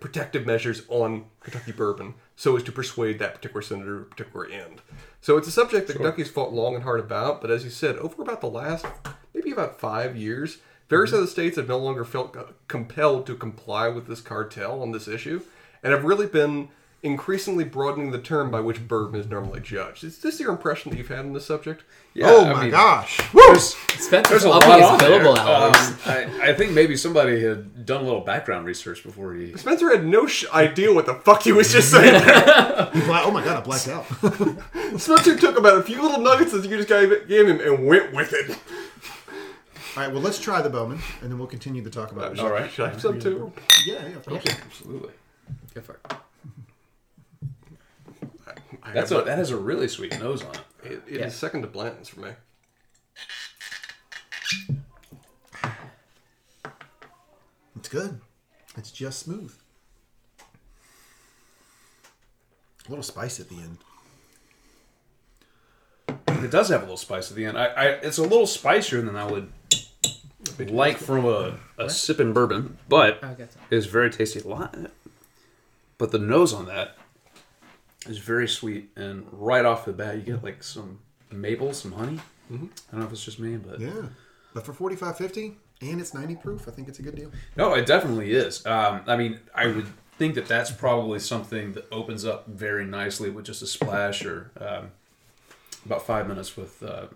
[0.00, 4.46] protective measures on Kentucky bourbon so as to persuade that particular senator to a particular
[4.46, 4.82] end.
[5.20, 7.96] So it's a subject that Kentucky's fought long and hard about, but as you said,
[7.96, 8.86] over about the last
[9.32, 11.18] maybe about five years, various mm-hmm.
[11.22, 12.36] other states have no longer felt
[12.68, 15.42] compelled to comply with this cartel on this issue
[15.82, 16.68] and have really been
[17.04, 20.02] increasingly broadening the term by which bourbon is normally judged.
[20.02, 21.84] Is this your impression that you've had on this subject?
[22.14, 23.20] Yeah, oh I my mean, gosh.
[23.32, 25.20] There's, Spencer's there's a lot his on there.
[25.20, 25.76] billable hours.
[25.76, 29.56] Um, I, I think maybe somebody had done a little background research before he.
[29.56, 32.90] Spencer had no sh- idea what the fuck he was just saying there.
[33.24, 34.04] Oh my god, I blacked out.
[35.00, 38.12] Spencer took about a few little nuggets that you just gave, gave him and went
[38.12, 38.50] with it.
[39.96, 42.40] All right, well, let's try the Bowman, and then we'll continue to talk about it.
[42.40, 42.70] All right.
[42.70, 43.52] Should I have some too?
[43.86, 44.44] Yeah, yeah, of course.
[44.46, 45.12] Absolutely.
[45.74, 46.14] Go for it.
[48.84, 50.60] I That's a, that has a really sweet nose on it.
[50.84, 51.28] It, it is Yeah.
[51.30, 52.30] second to Blanton's for me.
[57.76, 58.20] It's good.
[58.76, 59.54] It's just smooth.
[62.86, 63.78] A little spice at the end.
[66.44, 67.56] It does have a little spice at the end.
[67.58, 69.50] I, I it's a little spicier than I would
[70.58, 73.62] like from a, a sipping bourbon, but Oh, I got some.
[73.70, 74.40] it's very tasty.
[74.40, 74.76] A lot,
[75.96, 76.96] but the nose on that
[78.06, 81.00] is very sweet, and right off the bat, you get like some
[81.30, 82.20] maple, some honey.
[82.50, 84.08] I don't know if it's just me, but Yeah.
[84.52, 87.30] But for forty five fifty, and it's 90 proof, I think it's a good deal.
[87.56, 88.64] No, it definitely is.
[88.64, 89.86] Um, I mean, I would
[90.18, 94.50] think that that's probably something that opens up very nicely with just a splash or
[94.60, 94.92] um,
[95.84, 97.06] about five minutes with uh,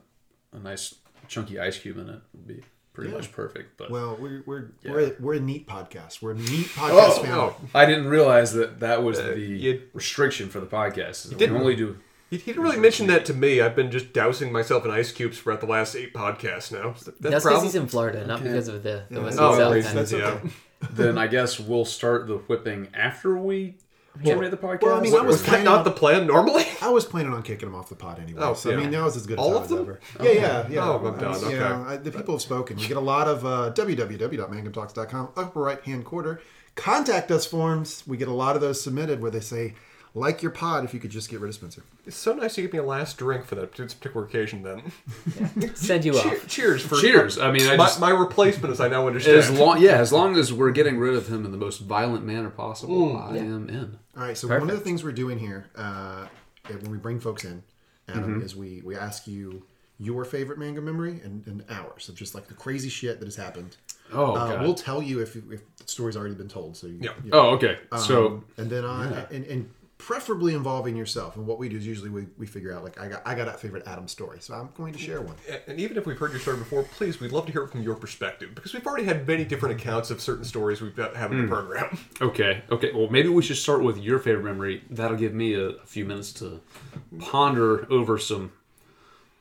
[0.52, 0.96] a nice
[1.28, 2.62] chunky ice cube in it would be
[2.98, 3.16] pretty Yeah.
[3.16, 3.76] much perfect.
[3.78, 4.90] But Well, we're we're Yeah.
[4.92, 6.20] we're, a, we're a neat podcast.
[6.20, 7.28] We're a neat podcast Oh, family.
[7.36, 7.56] no.
[7.74, 11.10] I didn't realize that that was Uh, the you- restriction for the podcast.
[11.10, 11.96] is that didn't- we only do.
[12.30, 13.60] He, he didn't really mention that to me.
[13.62, 16.94] I've been just dousing myself in ice cubes for the last eight podcasts now.
[17.04, 18.48] That, that That's because he's in Florida, not Okay.
[18.50, 19.58] because of the, the Yeah, whiskey Oh, itself.
[19.58, 20.50] well, And- that's okay.
[20.92, 23.76] then I guess we'll start the whipping after we
[24.24, 24.82] terminate the podcast.
[24.82, 26.64] well, I mean, I was Was that planning not on- the plan normally?
[26.82, 28.40] I was planning on kicking him off the pot anyway.
[28.42, 28.80] Oh, so I yeah.
[28.80, 29.78] mean, now is as good a All time of as them?
[29.80, 30.00] ever.
[30.22, 30.88] Yeah, yeah, yeah.
[30.88, 31.50] Oh, I'm done, Uh, okay.
[31.52, 32.76] You know, I- the people have spoken.
[32.76, 36.40] We get a lot of uh, www.mangumtalks.com upper right hand quarter
[36.74, 38.04] contact us forms.
[38.06, 39.74] We get a lot of those submitted where they say,
[40.18, 41.82] like your pod, if you could just get rid of Spencer.
[42.06, 44.62] It's so nice you give me a last drink for that particular occasion.
[44.62, 46.46] Then Send you Cheer- off.
[46.48, 47.38] cheers for Cheers.
[47.38, 49.38] I mean, I my, just my replacement, as I now understand.
[49.38, 52.24] as long yeah, as long as we're getting rid of him in the most violent
[52.24, 53.32] manner possible, Mm.
[53.32, 53.98] I am in.
[54.16, 54.36] All right.
[54.36, 56.26] So one of the things we're doing here uh,
[56.68, 57.62] when we bring folks in,
[58.08, 58.42] Adam, Mm-hmm.
[58.42, 59.64] is we we ask you
[60.00, 62.04] your favorite Mangum memory and, and ours.
[62.04, 63.76] So just like the crazy shit that has happened.
[64.12, 64.62] Oh, uh, God.
[64.62, 66.76] we'll tell you if, if the story's already been told.
[66.76, 67.10] So you, Yeah.
[67.24, 67.78] you- Oh, okay.
[67.98, 71.36] So Um, and then I and, and preferably involving yourself.
[71.36, 73.46] And what we do is usually we, we figure out like I got I got
[73.46, 75.34] that favorite Adam story, so I'm going to share one.
[75.66, 77.82] And even if we've heard your story before, please, we'd love to hear it from
[77.82, 79.80] your perspective because we've already had many different mm.
[79.80, 81.48] accounts of certain stories we've got have in the mm.
[81.48, 81.98] program.
[82.20, 82.92] Okay, okay.
[82.92, 84.82] Well, maybe we should start with your favorite memory.
[84.90, 86.60] That'll give me a, a few minutes to
[87.18, 88.52] ponder over some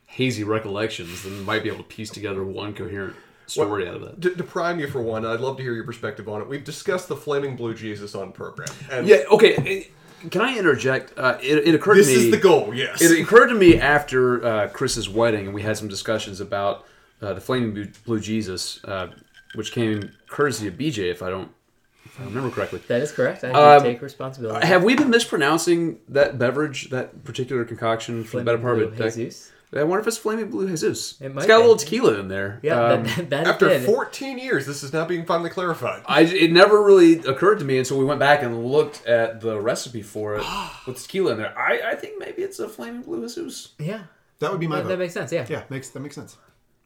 [0.06, 3.14] hazy recollections, and might be able to piece together one coherent
[3.46, 4.22] story out of that.
[4.22, 6.48] To, to prime you for one, I'd love to hear your perspective on it.
[6.48, 9.22] We've discussed the flaming blue Jesus on program, and Yeah.
[9.30, 9.54] Okay.
[9.54, 9.84] Eh,
[10.30, 11.12] Can I interject?
[11.16, 12.16] Uh, it, it occurred this to me.
[12.16, 12.74] This is the goal.
[12.74, 16.84] Yes, It occurred to me after uh, Chris's wedding, and we had some discussions about
[17.22, 19.08] uh, the Flaming Blue- Blue Jesus, uh,
[19.54, 21.50] which came courtesy of BJ, if I don't,
[22.04, 22.80] if I remember correctly.
[22.88, 23.44] That is correct.
[23.44, 24.66] I Um, take responsibility.
[24.66, 28.96] Have we been mispronouncing that beverage, that particular concoction for the better part of a
[28.96, 29.34] Blue decade?
[29.70, 29.80] Jesus.
[29.80, 31.20] I wonder if it's Flaming Blue Jesus.
[31.20, 32.60] It it's might got a little tequila in there.
[32.62, 33.84] Yeah, Um, that, that after did.
[33.84, 36.02] 14 years, this is now being finally clarified.
[36.06, 39.60] I, it never really occurred to me until we went back and looked at the
[39.60, 40.44] recipe for it
[40.86, 41.58] with tequila in there.
[41.58, 43.74] I, I think maybe it's a Flaming Blue Jesus.
[43.78, 44.04] Yeah,
[44.38, 44.88] That would be my that, vote.
[44.90, 45.32] that makes sense.
[45.32, 46.36] Yeah, yeah, makes that makes sense.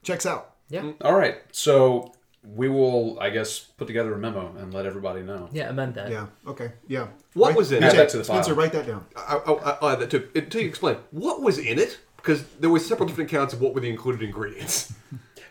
[0.03, 0.55] Checks out.
[0.69, 2.13] yeah, All right, so
[2.45, 5.47] we will, I guess, put together a memo and let everybody know.
[5.53, 5.69] yeah.
[5.69, 6.11] Amend that.
[6.11, 6.25] Yeah.
[6.45, 6.73] Okay.
[6.89, 7.07] Yeah.
[7.35, 7.89] What Write- was in BJ, it?
[7.93, 8.55] Add that to the Spencer, file.
[8.63, 9.05] write that down.
[9.15, 12.79] I, I, I, I, to, until you explain what was in it, because there were
[12.79, 14.93] several different accounts of what were the included ingredients.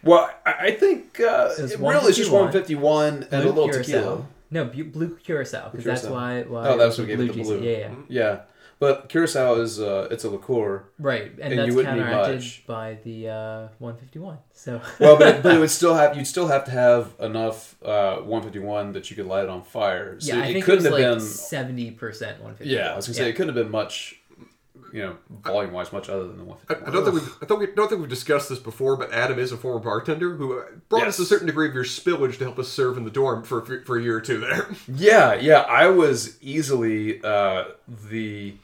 [0.05, 3.20] Well, I, I think uh, It's it really is just 151.
[3.20, 3.82] 151 and a little curacao.
[3.93, 4.27] tequila.
[4.51, 6.16] No, bu- blue curacao, because that's Curacao.
[6.19, 6.43] why.
[6.43, 7.57] why Oh, that's what gave it the Jesus.
[7.57, 7.62] blue.
[7.62, 8.40] Yeah, yeah, Yeah,
[8.81, 10.82] but curacao is uh, it's a liqueur.
[10.99, 12.66] right, and, And you that's wouldn't need counteracted much.
[12.66, 14.39] by the uh, 151.
[14.53, 17.77] So Well, but it, but it would still have you'd still have to have enough
[17.85, 20.19] uh, 151 that you could light it on fire.
[20.19, 21.20] So yeah, I think it couldn't was have like been.
[21.20, 22.77] 70 percent 151.
[22.77, 24.19] Yeah, I was gonna say it couldn't have been much.
[24.93, 26.89] You know, volume wise, much other than the I, 151.
[26.89, 29.39] I don't think we've, I don't, we, don't think we've discussed this before, but Adam
[29.39, 32.44] is a former bartender who uh, brought us a certain degree of your spillage to
[32.44, 34.69] help us serve in the dorm for for a year or two there.
[34.89, 37.64] Yeah, yeah, I was easily uh,
[38.10, 38.55] the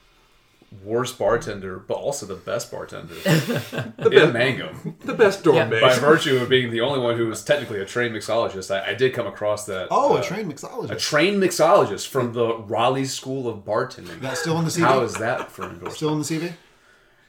[0.84, 4.96] worst bartender, but also the best bartender the in Mangum.
[5.04, 5.80] the best dorm Yeah.
[5.80, 8.94] By virtue of being the only one who was technically a trained mixologist, I, I
[8.94, 9.88] did come across that.
[9.90, 10.90] Oh, uh, a trained mixologist.
[10.90, 14.20] a trained mixologist from the Raleigh School of Bartending.
[14.20, 14.80] That's still in the CV.
[14.80, 15.94] How is that for endorsement?
[15.94, 16.52] Still in the CV.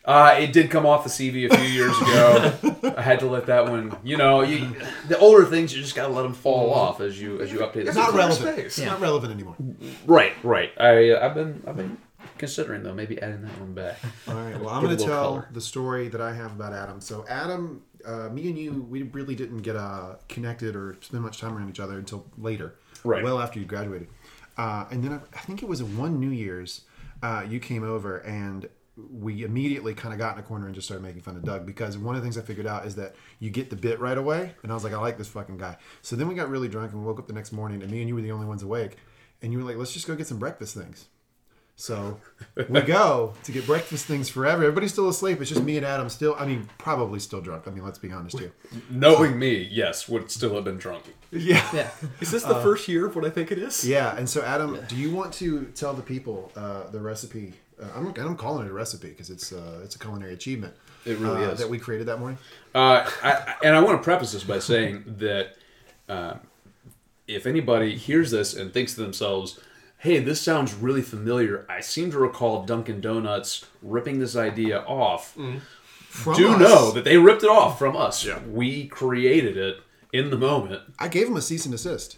[0.06, 2.94] Uh, it did come off the CV a few years ago.
[2.98, 3.95] I had to let that one.
[4.03, 4.76] You know, you,
[5.07, 7.86] the older things you just gotta let them fall off as you as you update.
[7.86, 8.53] It's Not relevant.
[8.56, 8.78] space.
[8.80, 9.56] It's not relevant anymore.
[10.07, 10.72] Right, right.
[10.80, 11.98] I uh, I've been I've been
[12.40, 13.98] considering though, maybe adding that one back.
[14.28, 14.60] All right.
[14.60, 15.49] Well, I'm going to tell color.
[15.52, 16.99] the story that I have about Adam.
[17.02, 21.40] So, Adam, uh, me and you, we really didn't get uh, connected or spend much
[21.40, 23.24] time around each other until later, Right.
[23.24, 24.07] Well after you graduated.
[24.57, 26.82] Uh, and then I, I think it was one New Year's,
[27.22, 28.68] uh, you came over and
[29.11, 31.66] we immediately kind of got in a corner and just started making fun of Doug
[31.66, 34.18] because one of the things I figured out is that you get the bit right
[34.18, 34.53] away.
[34.64, 35.78] And I was like, I like this fucking guy.
[36.02, 37.99] So then we got really drunk and we woke up the next morning and me
[37.99, 38.98] and you were the only ones awake.
[39.41, 41.07] And you were like, let's just go get some breakfast things.
[41.80, 42.19] So
[42.68, 44.64] we go to get breakfast things forever.
[44.64, 45.39] Everybody's still asleep.
[45.39, 47.69] It's just me and Adam still, I mean, probably still drunk.
[47.69, 48.51] I mean, let's be honest here.
[48.89, 51.06] Knowing me, yes, would still have been drunk.
[51.31, 51.65] Yeah.
[51.73, 51.89] Yeah.
[52.19, 53.88] Is this the first year of what I think it is?
[53.88, 54.14] Yeah.
[54.18, 57.53] And so, Adam, do you want to tell the people uh, the recipe?
[57.81, 60.73] Uh, I'm, I'm calling it a recipe because it's, uh, it's a culinary achievement.
[61.06, 61.60] It really uh, is.
[61.60, 62.39] That we created that morning.
[62.76, 65.56] Uh, I, and I want to preface this by saying that
[66.10, 66.34] uh,
[67.26, 69.61] if anybody hears this and thinks to themselves,
[69.99, 75.38] hey, this sounds really familiar, I seem to recall Dunkin' Donuts ripping this idea off.
[76.09, 76.59] From Do us.
[76.59, 78.26] know that they ripped it off from us.
[78.26, 78.39] Yeah.
[78.47, 79.77] We created it
[80.11, 82.17] in the moment, I gave him a cease and desist.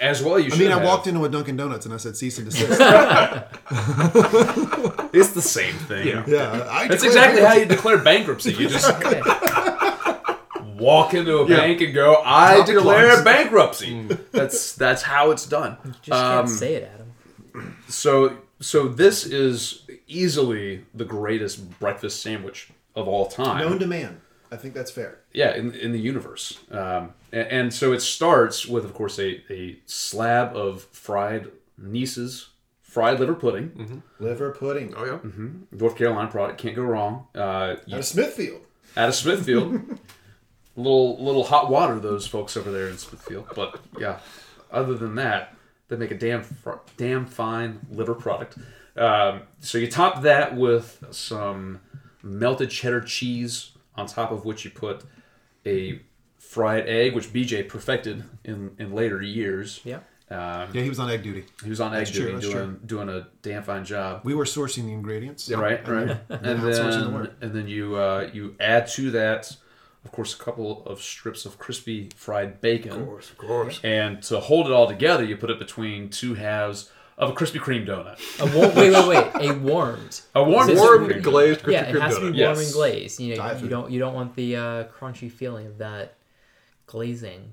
[0.00, 0.38] as well.
[0.38, 0.58] You I should.
[0.60, 2.80] mean, I walked into a Dunkin' Donuts and I said cease and desist.
[5.12, 6.06] It's the same thing.
[6.06, 6.24] Yeah.
[6.26, 6.66] yeah.
[6.70, 8.52] I That's declared exactly how you declare bankruptcy.
[8.52, 8.86] You just
[10.78, 11.56] walk into a Yeah.
[11.56, 15.76] bank and go, "I Drop your declare lungs." bankruptcy." That's that's how it's done.
[16.02, 17.07] Just can't Um, say it, Adam.
[17.88, 23.58] So so this is easily the greatest breakfast sandwich of all time.
[23.68, 24.20] known to man.
[24.50, 25.18] I think that's fair.
[25.34, 26.58] yeah, in, in the universe.
[26.70, 32.48] Um, and, and so it starts with, of course, a, a slab of fried Neese's
[32.80, 34.02] fried liver pudding.
[34.18, 34.94] Liver pudding.
[34.96, 35.18] Oh yeah.
[35.70, 37.26] North Carolina product, can't go wrong.
[37.34, 38.62] Uh, you- Out of Smithfield.
[38.96, 39.98] out of Smithfield.
[40.76, 43.48] little little hot water, those folks over there in Smithfield.
[43.54, 44.20] But yeah,
[44.72, 45.54] other than that,
[45.88, 48.56] they make a damn fr- damn fine liver product.
[48.96, 51.80] Um, so you top that with some
[52.22, 55.04] melted cheddar cheese, on top of which you put
[55.66, 56.00] a
[56.38, 59.80] fried egg, which BJ perfected in in later years.
[59.84, 60.00] Yeah.
[60.30, 61.46] Um, Yeah, he was on egg duty.
[61.64, 64.20] he was on egg That's duty that's doing doing a damn fine job.
[64.24, 65.48] We were sourcing the ingredients.
[65.48, 66.10] yeah, Right, right.
[66.10, 69.56] And And outsourcing the then and then you uh, you add to that,
[70.04, 72.92] of course, a couple of strips of crispy fried bacon.
[72.92, 73.80] Of course, of course.
[73.84, 77.58] And to hold it all together, you put it between two halves of a Krispy
[77.58, 78.16] Kreme donut.
[78.40, 79.08] A war- wait, wait,
[79.40, 79.50] wait.
[79.50, 80.20] A warmed.
[80.36, 82.26] A warm, Is this- Warm Krispy Kreme glazed Krispy yeah, it Kreme has to be
[82.26, 82.64] warm Yes.
[82.64, 83.20] and glazed.
[83.20, 83.70] You know, Diet you food.
[83.70, 86.14] don't you don't want the uh, crunchy feeling of that
[86.86, 87.52] glazing.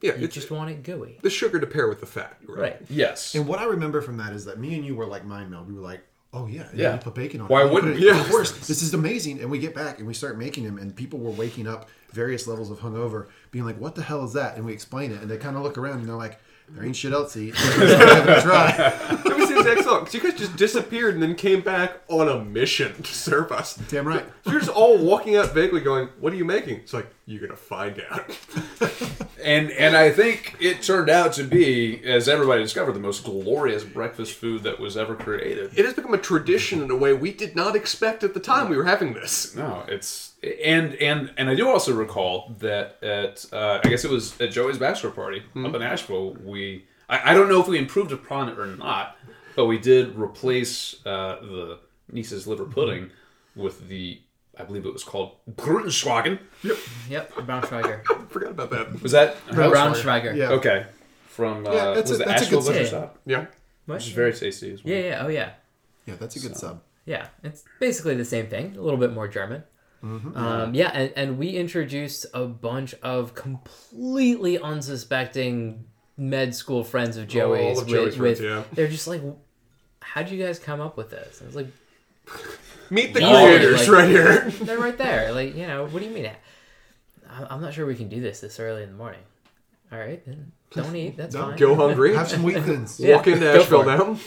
[0.00, 1.18] Yeah, You just want it gooey.
[1.22, 2.36] the sugar to pair with the fat.
[2.46, 2.58] Right.
[2.58, 2.76] Right.
[2.88, 3.34] Yes.
[3.34, 5.66] And what I remember from that is that me and you were like mind meld.
[5.68, 6.00] We were like,
[6.38, 6.92] oh yeah, yeah, Yeah.
[6.94, 7.72] you put bacon on Why it.
[7.72, 8.10] Wouldn't it- you?
[8.12, 9.40] Of course, this is amazing.
[9.40, 12.46] And we get back and we start making them, and people were waking up various
[12.46, 14.56] levels of hungover, being like, what the hell is that?
[14.56, 16.40] And we explain it, and they kind of look around and they're like,
[16.70, 17.56] there ain't shit else to eat.
[17.56, 18.70] So let's give it a try.
[19.26, 20.04] It was the exact song.
[20.04, 23.74] 'cause you guys just disappeared and then came back on a mission to serve us.
[23.88, 24.24] Damn right.
[24.44, 26.76] So you're just all walking out vaguely going, What are you making?
[26.76, 28.30] It's like, You're going to find out.
[29.44, 33.84] And and I think it turned out to be, as everybody discovered, the most glorious
[33.84, 35.78] breakfast food that was ever created.
[35.78, 38.68] It has become a tradition in a way we did not expect at the time
[38.68, 39.54] we were having this.
[39.54, 44.10] No, it's and and and I do also recall that at uh, I guess it
[44.10, 46.34] was at Joey's bachelor party up in Asheville.
[46.44, 49.16] We I, I don't know if we improved upon it or not,
[49.56, 51.78] but we did replace uh, the
[52.12, 53.10] Neese's liver pudding
[53.56, 54.20] with the
[54.58, 56.38] I believe it was called Grutenschwagen.
[56.62, 56.76] Yep.
[57.10, 57.32] Yep.
[57.34, 58.04] Braunschweiger.
[58.30, 59.02] Forgot about that.
[59.02, 60.34] Was that Braunschweiger.
[60.36, 60.50] Yeah.
[60.50, 60.86] okay?
[61.28, 62.86] From uh, Yeah, that's was a- it that's a Asheville good Butcher.
[62.86, 63.46] Shop, Yeah.
[63.86, 63.94] What?
[63.96, 64.92] which is very tasty as well.
[64.94, 65.50] Yeah, yeah, oh yeah.
[66.06, 66.82] Yeah, that's a good sub.
[67.06, 69.62] Yeah, it's basically the same thing, a little bit more German.
[70.04, 70.36] Mm-hmm.
[70.36, 75.84] Um, yeah, and, and we introduced a bunch of completely unsuspecting
[76.16, 77.80] med school friends of Joey's.
[77.80, 78.62] of Joey's with, friends, yeah.
[78.72, 79.22] They're just like,
[80.00, 81.40] how'd you guys come up with this?
[81.42, 81.66] I was like,
[82.90, 84.50] Meet the Yeah, creators like- right here.
[84.62, 85.32] they're right there.
[85.32, 86.26] Like, you know, what do you mean?
[87.30, 89.20] I- I'm not sure we can do this this early in the morning.
[89.92, 91.16] All right, then don't eat.
[91.16, 91.58] That's Don't fine.
[91.58, 92.14] Go hungry.
[92.14, 92.98] Have some wheat thins.
[93.00, 94.18] Yeah, Walk into go Asheville for now.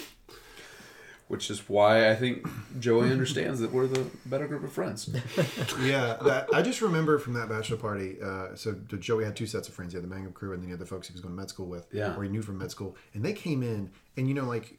[1.31, 2.45] Which is why I think
[2.79, 5.09] Joey understands that we're the better group of friends.
[5.81, 8.17] Yeah, that I just remember from that bachelor party.
[8.21, 9.93] Uh, so Joey had two sets of friends.
[9.93, 11.39] He had the Mangum crew, and then he had the folks he was going to
[11.39, 12.15] med school with, Yeah.
[12.17, 12.95] or he knew from med school.
[13.13, 14.77] And they came in, and you know, like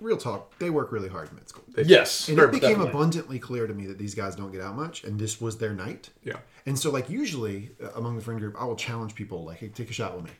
[0.00, 1.64] real talk, they work really hard in med school.
[1.84, 2.90] yes, And it became definitely.
[2.90, 5.74] abundantly clear to me that these guys don't get out much, and this was their
[5.74, 6.08] night.
[6.24, 6.38] Yeah.
[6.66, 9.68] And so, like usually uh, among the friend group, I will challenge people, like, "Hey,
[9.68, 10.30] take a shot with me."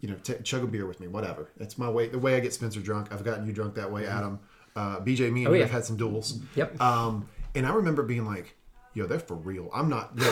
[0.00, 1.48] You know, t- chug a beer with me, whatever.
[1.56, 2.08] That's my way.
[2.08, 3.12] The way I get Spencer drunk.
[3.12, 4.38] I've gotten you drunk that way, Adam.
[4.76, 5.62] Uh, BJ, me and Oh, you yeah.
[5.64, 6.38] have had some duels.
[6.54, 6.80] Yep.
[6.80, 8.54] Um, and I remember being like,
[8.94, 9.70] "Yo, they're for real.
[9.74, 10.26] I'm not." yo."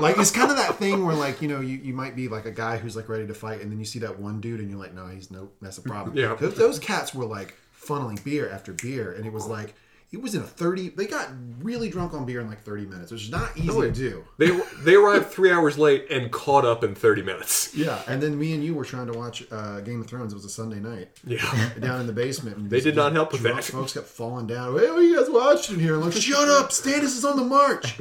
[0.00, 2.46] like it's kind of that thing where like you know you, you might be like
[2.46, 4.70] a guy who's like ready to fight, and then you see that one dude, and
[4.70, 6.34] you're like, "No, he's no that's a problem." Yeah.
[6.34, 9.74] Those, those cats were like funneling beer after beer, and it was like
[10.12, 10.90] it was in a thirty.
[10.90, 11.30] They got
[11.60, 14.24] really drunk on beer in like thirty minutes, which is not easy to do.
[14.38, 14.50] They
[14.82, 17.74] they arrived three hours late and caught up in thirty minutes.
[17.74, 20.32] Yeah, and then me and you were trying to watch uh, Game of Thrones.
[20.32, 21.70] It was a Sunday night Yeah.
[21.80, 22.56] down in the basement.
[22.58, 23.64] And They did not help with drunk that.
[23.72, 24.78] Folks kept falling down.
[24.78, 25.94] Hey, what are you guys watched watching here?
[25.96, 26.70] I'm like, shut up!
[26.70, 28.00] Stannis is on the march.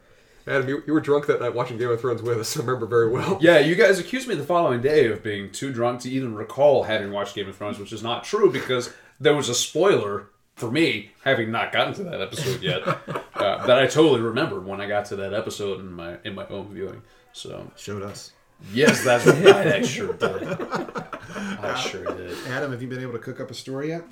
[0.47, 2.57] Adam, you, you were drunk that night watching Game of Thrones with us.
[2.57, 3.37] I remember very well.
[3.41, 6.83] Yeah, you guys accused me the following day of being too drunk to even recall
[6.83, 8.91] having watched Game of Thrones, which is not true because
[9.21, 12.81] there was a spoiler for me having not gotten to that episode yet
[13.35, 16.45] uh, that I totally remembered when I got to that episode in my in my
[16.47, 17.01] own viewing.
[17.33, 18.31] So Showed us.
[18.73, 19.67] yes, that's right.
[19.67, 20.43] I sure did.
[20.43, 22.35] I sure did.
[22.47, 24.03] Adam, have you been able to cook up a story yet?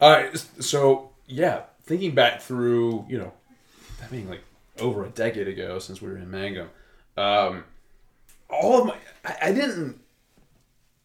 [0.00, 3.32] All right, so yeah, thinking back through, you know,
[4.00, 4.42] that being like
[4.80, 6.68] over a decade ago since we were in Mangum,
[7.16, 7.64] um,
[8.50, 10.00] all of my, I, I didn't,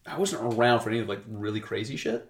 [0.05, 2.29] I wasn't around for any of like really crazy shit.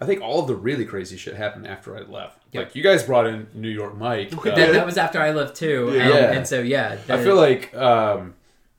[0.00, 2.42] I think all of the really crazy shit happened after I left.
[2.54, 4.32] Like you guys brought in New York Mike.
[4.38, 6.32] uh, That, that was after I left too, and, Yeah.
[6.32, 8.34] and so yeah, I the- feel like um,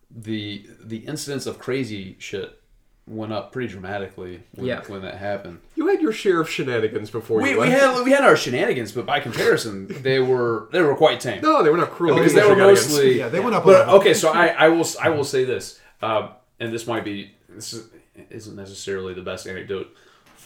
[0.09, 2.59] the the incidence of crazy shit
[3.05, 4.81] went up pretty dramatically when, Yeah.
[4.87, 5.59] when that happened.
[5.75, 8.91] You had your share of shenanigans before We, you we had we had our shenanigans,
[8.91, 11.41] but by comparison, they were they were quite tame.
[11.41, 12.15] no, they were not cruel.
[12.15, 14.67] because They they were mostly Yeah, they went up a But okay, so I, I
[14.69, 16.29] will I will say this, um,
[16.59, 17.87] and this might be this is,
[18.31, 19.89] isn't necessarily the best anecdote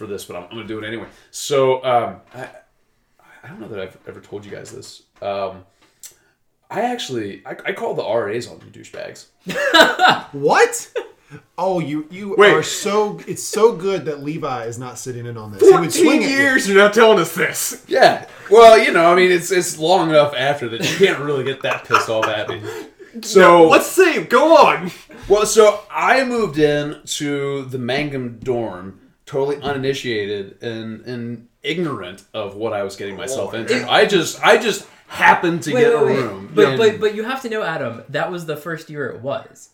[0.02, 1.08] for this, but I'm, I'm going to do it anyway.
[1.32, 2.50] So um, I
[3.44, 5.04] I don't know that I've ever told you guys this.
[5.22, 5.64] Um,
[6.70, 9.28] I actually I, I called the RAs on you douchebags.
[10.32, 10.92] What?
[11.58, 12.54] Oh, you you Wait.
[12.54, 13.20] are so.
[13.28, 15.62] It's so good that Levi is not sitting in on this.
[15.62, 16.36] He would swing Fourteen at you.
[16.38, 17.86] years, you're not telling us this.
[17.88, 21.44] Yeah, well, you know, I mean, it's it's long enough after that you can't really
[21.44, 22.62] get that pissed off at me.
[23.24, 24.24] So Let's see.
[24.24, 24.90] Go on.
[25.28, 29.01] Well, so I moved in to the Mangum dorm,
[29.32, 33.90] totally uninitiated and and ignorant of what I was getting myself into.
[33.90, 36.16] I just I just happened to Wait, get wait, a wait.
[36.18, 36.52] room.
[36.54, 38.04] But, and- but but you have to know, Adam.
[38.10, 39.70] That was the first year it was.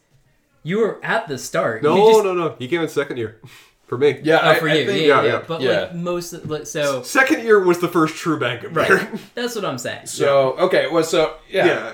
[0.64, 1.82] You were at the start.
[1.84, 2.56] No, just, no, no.
[2.60, 3.40] You came in second year.
[3.88, 4.20] For me.
[4.22, 5.34] yeah, Oh, I, for I you, think- yeah, yeah, yeah, yeah.
[5.40, 5.44] yeah.
[5.48, 5.80] But Yeah.
[5.84, 9.08] like most, like, so Second year was the first true bank of right.
[9.34, 10.08] That's what I'm saying.
[10.08, 11.94] So okay, well, so yeah, yeah,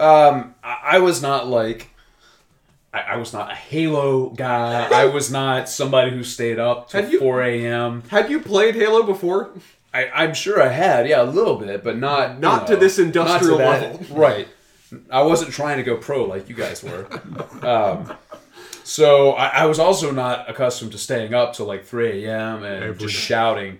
[0.00, 0.04] yeah.
[0.04, 1.90] Um, I, I was not like.
[2.92, 4.88] I, I was not a Halo guy.
[4.92, 8.02] I was not somebody who stayed up till Had you- 4 a.m.
[8.08, 9.50] Had you played Halo before?
[9.92, 12.78] I, I'm sure I had, yeah, a little bit, but not Not you to know,
[12.80, 14.16] this industrial not to that- level.
[14.16, 14.48] right?
[15.10, 17.06] I wasn't trying to go pro like you guys were.
[17.66, 18.10] um,
[18.84, 22.62] so I, I was also not accustomed to staying up till like 3 a.m.
[22.64, 23.20] and Every just day.
[23.20, 23.78] shouting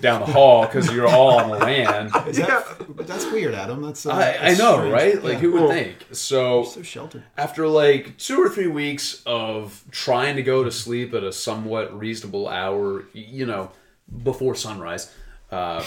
[0.00, 2.06] down the hall because you're all on the LAN.
[2.28, 2.64] Is that,
[2.96, 3.82] but that's weird, Adam.
[3.82, 4.06] That's.
[4.06, 4.92] Uh, I, I know, strange.
[4.92, 5.22] right?
[5.24, 5.38] Like, Yeah.
[5.40, 5.96] who would think?
[6.12, 7.22] So So sheltered.
[7.36, 11.96] after like two or three weeks of trying to go to sleep at a somewhat
[11.98, 13.70] reasonable hour, you know,
[14.24, 15.12] before sunrise,
[15.50, 15.84] uh,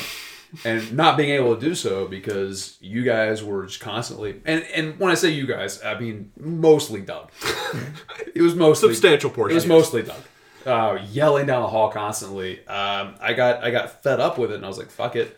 [0.64, 5.00] and not being able to do so because you guys were just constantly and and
[5.00, 7.32] when I say you guys, I mean mostly Doug.
[8.36, 9.54] it was mostly Substantial portion.
[9.54, 10.22] It was mostly Doug.
[10.66, 12.66] Uh, yelling down the hall constantly.
[12.68, 15.38] Um, I got I got fed up with it and I was like, fuck it.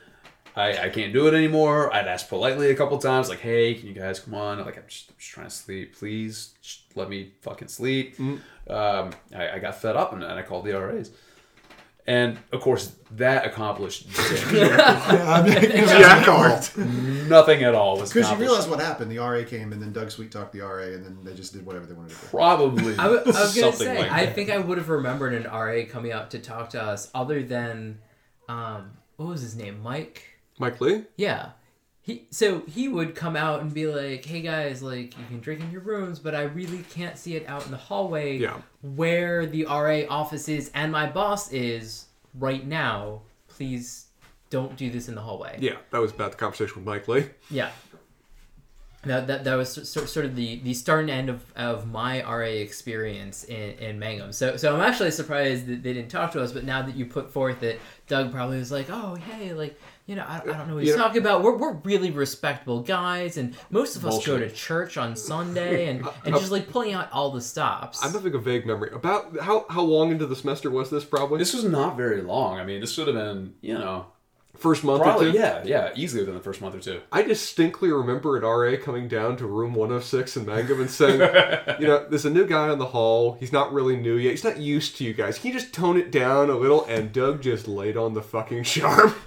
[0.57, 1.93] I, I can't do it anymore.
[1.93, 4.83] I'd asked politely a couple times, like, "Hey, can you guys come on?" Like, I'm
[4.87, 5.97] just, I'm just trying to sleep.
[5.97, 6.53] Please,
[6.95, 8.17] let me fucking sleep.
[8.69, 11.11] Um, I, I got fed up and, and I called the RAs,
[12.07, 14.07] and of course that accomplished
[14.53, 14.75] Yeah,
[15.27, 16.77] I mean, Jack
[17.27, 17.97] nothing at all.
[17.99, 19.11] Was Because you realize what happened.
[19.11, 21.65] The RA came, and then Doug Sweet talked the RA, and then they just did
[21.65, 22.27] whatever they wanted to do.
[22.27, 25.43] probably I, w- I was gonna say, like I think I would have remembered an
[25.43, 27.99] RA coming up to talk to us, other than,
[28.49, 30.23] um, what was his name, Mike?
[30.59, 31.03] Mike Lee?
[31.17, 31.49] Yeah.
[32.05, 35.61] He so he would come out and be like, "Hey guys, like you can drink
[35.61, 38.61] in your rooms, but I really can't see it out in the hallway Yeah.
[38.83, 42.05] where the RA office is and my boss is
[42.35, 43.23] right now.
[43.47, 44.05] Please
[44.51, 47.25] don't do this in the hallway." Yeah, that was about the conversation with Mike Lee.
[47.49, 47.71] Yeah.
[49.05, 52.39] That, that, that was sort, of the, the start and end of, of my RA
[52.45, 54.31] experience in, in Mangum.
[54.31, 57.05] So so I'm actually surprised that they didn't talk to us, but now that you
[57.05, 60.67] put forth it, Doug probably was like, oh, hey, like, you know, I, I don't
[60.67, 61.41] know what he's You know- talking about.
[61.43, 66.05] We're, we're really respectable guys, and most of us go to church on Sunday, and,
[66.25, 68.03] and just like pulling out all the stops.
[68.05, 68.91] I'm having a vague memory.
[68.93, 71.39] About how, how long into the semester was this, probably?
[71.39, 72.59] This was not very long.
[72.59, 74.07] I mean, this would have been, you know,
[74.57, 75.37] First month probably or two?
[75.37, 77.01] yeah, yeah, easily within the first month or two.
[77.11, 81.19] I distinctly remember an RA coming down to room 106 in Mangum and saying,
[81.79, 83.35] you know, there's a new guy in the hall.
[83.39, 84.31] He's not really new yet.
[84.31, 85.37] He's not used to you guys.
[85.39, 86.85] Can you just tone it down a little?
[86.85, 89.13] And Doug just laid on the fucking charm.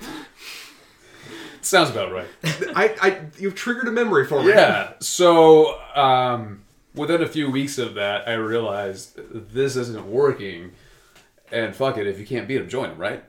[1.68, 2.26] Sounds about right.
[2.74, 4.48] I, I, you've triggered a memory for me.
[4.50, 4.94] Yeah.
[5.00, 6.62] So um,
[6.94, 9.16] within a few weeks of that, I realized
[9.52, 10.72] this isn't working,
[11.52, 13.22] and fuck it, if you can't beat them, join them, right?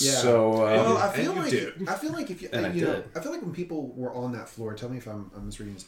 [0.00, 0.12] Yeah.
[0.12, 1.88] So uh, Well, I feel like did.
[1.88, 3.04] I feel like if you, And I you know, did.
[3.16, 5.72] I feel like when people were on that floor, tell me if I'm, I'm misreading
[5.74, 5.86] this.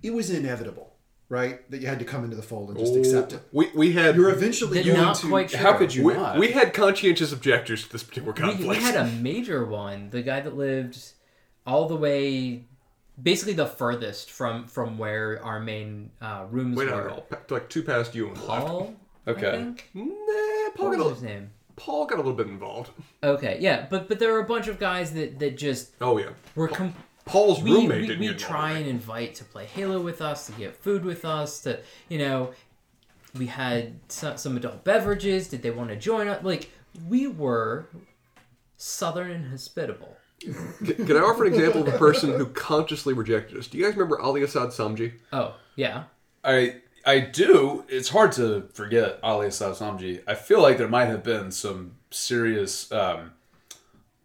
[0.00, 0.92] It was inevitable,
[1.28, 1.68] right?
[1.72, 3.40] That you had to come into the fold and just accept it.
[3.50, 5.28] We we had You're eventually going not to.
[5.28, 5.58] quite sure.
[5.58, 6.38] how could you we, not?
[6.38, 10.10] we had conscientious objectors to this particular we, we had a major one.
[10.10, 11.12] The guy that lived
[11.66, 12.64] all the way,
[13.22, 17.08] basically the furthest from from where our main uh, rooms Wait, were.
[17.08, 18.66] no, no, like two past you and left.
[18.66, 18.94] Paul.
[19.26, 19.52] I Okay.
[19.52, 19.88] think?
[19.94, 20.04] Nah,
[20.74, 21.50] Paul What got, was his a, name?
[21.76, 22.90] Paul got a little bit involved.
[23.22, 26.30] Okay, yeah, but but there were a bunch of guys that that just Oh yeah,
[26.56, 26.94] were com-
[27.24, 30.52] Paul's we, roommate we, didn't we try and invite to play Halo with us, to
[30.52, 32.50] get food with us, to you know,
[33.38, 35.46] we had some, some adult beverages.
[35.48, 36.42] Did they want to join us?
[36.42, 36.68] Like
[37.08, 37.86] we were
[38.76, 40.16] southern and hospitable.
[40.42, 43.66] Can, can I offer an example of a person who consciously rejected us?
[43.66, 45.12] Do you guys remember Ali Assad Samji?
[45.32, 46.04] Oh yeah,
[46.44, 47.84] I I do.
[47.88, 50.22] It's hard to forget Ali Assad Samji.
[50.26, 53.32] I feel like there might have been some serious um,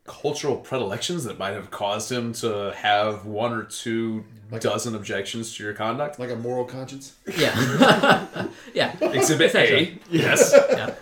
[0.06, 4.23] cultural predilections that might have caused him to have one or two
[4.60, 6.19] dozen objections to your conduct.
[6.19, 7.15] like a moral conscience.
[7.38, 8.95] yeah, yeah.
[9.02, 10.53] Exhibit A, yes.
[10.72, 10.95] yeah.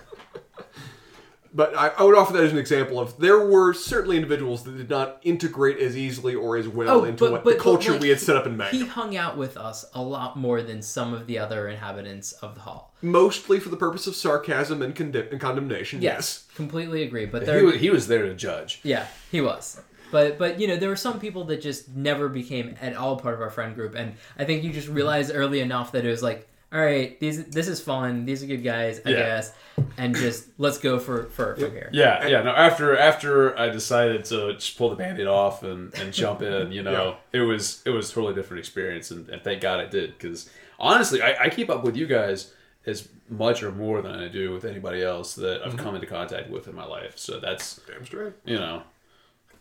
[1.56, 4.76] But I, I would offer that as an example of there were certainly individuals that
[4.76, 7.94] did not integrate as easily or as well Oh, into but- what but- the culture
[7.94, 8.70] like, we had set up in May.
[8.72, 12.56] He hung out with us a lot more than some of the other inhabitants of
[12.56, 12.94] the hall.
[13.02, 16.02] Mostly for the purpose of sarcasm and, condemn- and condemnation.
[16.02, 17.26] Yes, completely agree.
[17.26, 18.82] But He there, was, he was there to judge.
[18.84, 19.80] Yeah, he was.
[20.12, 23.34] But but you know there were some people that just never became at all part
[23.34, 26.22] of our friend group, and I think you just realized early enough that it was
[26.22, 29.16] like, all right, these this is fun, these are good guys, I Yeah.
[29.16, 29.54] guess,
[29.98, 31.90] and just let's go for for from here.
[31.94, 32.42] Yeah, yeah.
[32.42, 36.74] No, after after I decided to just pull the band-aid off and, and jump in,
[36.74, 39.86] you know, it was it was a totally different experience, and, and thank God I
[39.86, 42.52] did because honestly, I, I keep up with you guys
[42.86, 45.80] as much or more than I do with anybody else that I've mm-hmm.
[45.80, 47.18] come into contact with in my life.
[47.18, 48.34] So that's Damn straight.
[48.44, 48.84] you know,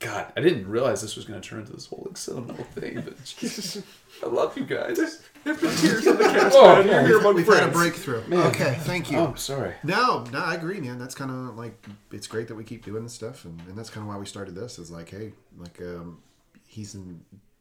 [0.05, 3.01] God, I didn't realize this was going to turn into this whole like, sentimental thing,
[3.01, 3.82] but Jesus,
[4.22, 4.98] I love you guys.
[5.44, 6.86] Have been tears in the cast, Oh, man.
[6.86, 7.74] You're here among We've had a friends.
[7.74, 8.22] breakthrough.
[8.48, 9.18] Okay, thank you.
[9.18, 9.74] Oh, sorry.
[9.82, 10.98] No, no, I agree, man.
[10.98, 13.90] That's kind of like it's great that we keep doing this stuff, and, and that's
[13.90, 14.78] kind of why we started this.
[14.78, 16.18] Is like, hey, like um,
[16.66, 17.20] he's in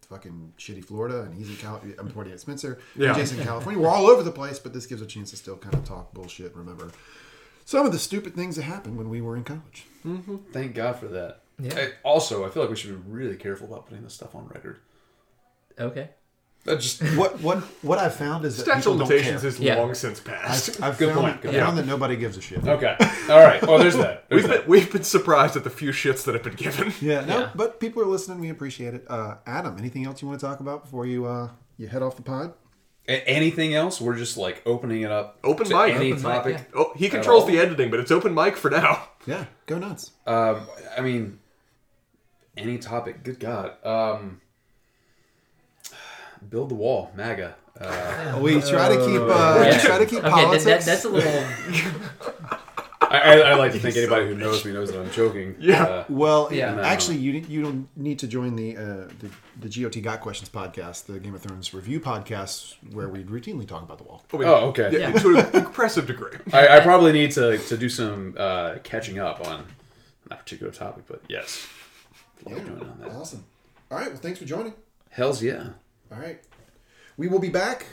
[0.09, 1.81] fucking shitty Florida, and he's in Cal.
[1.99, 2.79] I'm pointing at Spencer.
[2.95, 3.09] Yeah.
[3.09, 3.79] and Jason in California.
[3.81, 6.13] We're all over the place, but this gives a chance to still kind of talk
[6.13, 6.47] bullshit.
[6.47, 6.91] and Remember
[7.65, 9.85] some of the stupid things that happened when we were in college.
[10.51, 11.41] Thank God for that.
[11.59, 11.73] Yeah.
[11.75, 14.47] I- also, I feel like we should be really careful about putting this stuff on
[14.47, 14.79] record.
[15.79, 16.09] Okay.
[16.65, 19.51] That just What what what I've found is that Statute people of don't limitations care.
[19.51, 19.75] has Yeah.
[19.75, 20.81] long since passed.
[20.81, 21.65] I've Good found, point, good I've point.
[21.65, 22.65] found that nobody gives a shit.
[22.65, 22.95] okay.
[23.29, 23.61] All right.
[23.61, 24.25] Well, there's that.
[24.29, 24.61] There's We've that.
[24.61, 26.93] been, we've been surprised at the few shits that have been given.
[27.01, 27.49] Yeah, no, Yeah.
[27.53, 28.39] but people are listening.
[28.39, 29.05] We appreciate it.
[29.09, 32.15] Uh, Adam, anything else you want to talk about before you uh, you head off
[32.15, 32.53] the pod?
[33.09, 33.99] A- anything else?
[33.99, 35.39] We're just like opening it up.
[35.43, 35.93] Open to mic.
[35.95, 36.53] Any Open mic, topic.
[36.59, 36.63] yeah.
[36.79, 37.49] Oh, he controls all.
[37.49, 39.09] the editing, but it's open mic for now.
[39.25, 40.11] Yeah, go nuts.
[40.25, 40.61] Um,
[40.97, 41.39] I mean,
[42.57, 43.23] any topic.
[43.23, 43.73] Good God.
[43.85, 44.41] Um,
[46.49, 47.11] build the wall.
[47.15, 47.55] MAGA.
[47.79, 49.77] Uh, We try to keep uh, Yeah.
[49.79, 50.63] try to keep Okay, politics.
[50.65, 51.45] that, that's a little.
[53.01, 55.55] I, I, I like to think anybody who knows me knows that I'm joking.
[55.59, 55.83] Yeah.
[55.83, 56.79] Uh, well, Yeah.
[56.81, 58.81] actually, you you don't need to join the, uh,
[59.19, 63.67] the the GOT Got Questions podcast, the Game of Thrones review podcast, where we routinely
[63.67, 64.23] talk about the wall.
[64.33, 64.89] Oh, oh, okay.
[64.91, 66.37] Yeah, to an impressive degree.
[66.53, 69.65] I, I probably need to, to do some uh, catching up on
[70.29, 71.67] that particular topic, but yes.
[72.45, 73.11] Love doing on that.
[73.11, 73.45] Awesome.
[73.91, 74.09] All right.
[74.09, 74.73] Well, thanks for joining.
[75.09, 75.69] Hell's yeah.
[76.11, 76.39] All right,
[77.17, 77.85] we will be back.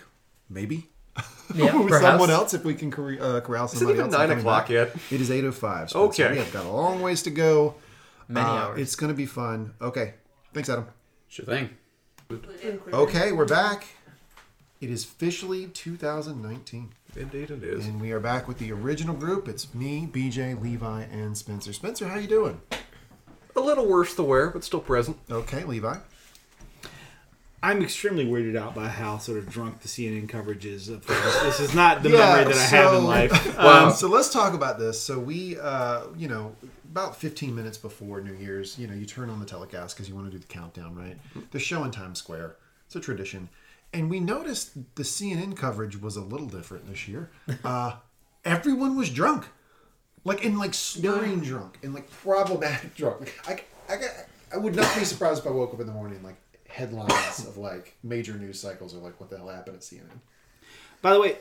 [0.49, 0.89] Maybe
[1.55, 2.05] Yeah, with perhaps.
[2.05, 4.29] someone else if we can corre- uh, corral Is it somebody even else.
[4.29, 4.71] nine o'clock back.
[4.71, 4.97] yet?
[5.11, 5.95] It is eight oh five.
[5.95, 6.31] Okay.
[6.33, 7.75] we have got a long ways to go.
[8.29, 8.81] Many Uh, hours.
[8.81, 9.75] It's going to be fun.
[9.81, 10.15] Okay.
[10.55, 10.87] Thanks, Adam.
[11.29, 11.71] Sure thing.
[12.93, 13.87] Okay, we're back.
[14.81, 17.87] It is officially 2019, Indeed, it is.
[17.87, 19.47] and we are back with the original group.
[19.49, 21.73] It's me, BJ, Levi, and Spencer.
[21.73, 22.61] Spencer, how you doing?
[23.57, 25.19] A little worse to wear, but still present.
[25.31, 25.97] Okay, Levi.
[27.63, 30.89] I'm extremely weirded out by how sort of drunk the CNN coverage is.
[30.89, 31.39] Of this.
[31.43, 33.59] this is not the Yeah, memory that I have in so- life.
[33.59, 34.99] Um, so let's talk about this.
[34.99, 36.57] So we, uh, you know,
[36.91, 40.15] about 15 minutes before New Year's, you know, you turn on the telecast because you
[40.15, 41.19] want to do the countdown, right?
[41.51, 42.57] The show in Times Square.
[42.87, 43.51] It's a tradition.
[43.93, 47.31] And we noticed the CNN coverage was a little different this year.
[47.65, 47.97] Uh,
[48.45, 49.49] everyone was drunk.
[50.25, 53.35] Like, in like slurring drunk and like problematic drunk.
[53.47, 53.99] Like, I, I,
[54.55, 56.37] I would not be surprised if I woke up in the morning like
[56.69, 60.19] headlines of like major news cycles are like, what the hell happened at CNN?
[61.03, 61.39] By the way,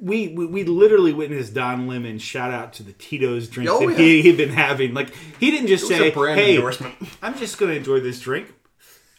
[0.00, 3.90] we, we we literally witnessed Don Lemon shout out to the Tito's drink Oh, that
[3.92, 3.96] yeah.
[3.98, 4.94] he he'd been having.
[4.94, 6.94] Like he didn't just It was say, a brand "Hey, endorsement.
[7.22, 8.54] I'm just going to enjoy this drink."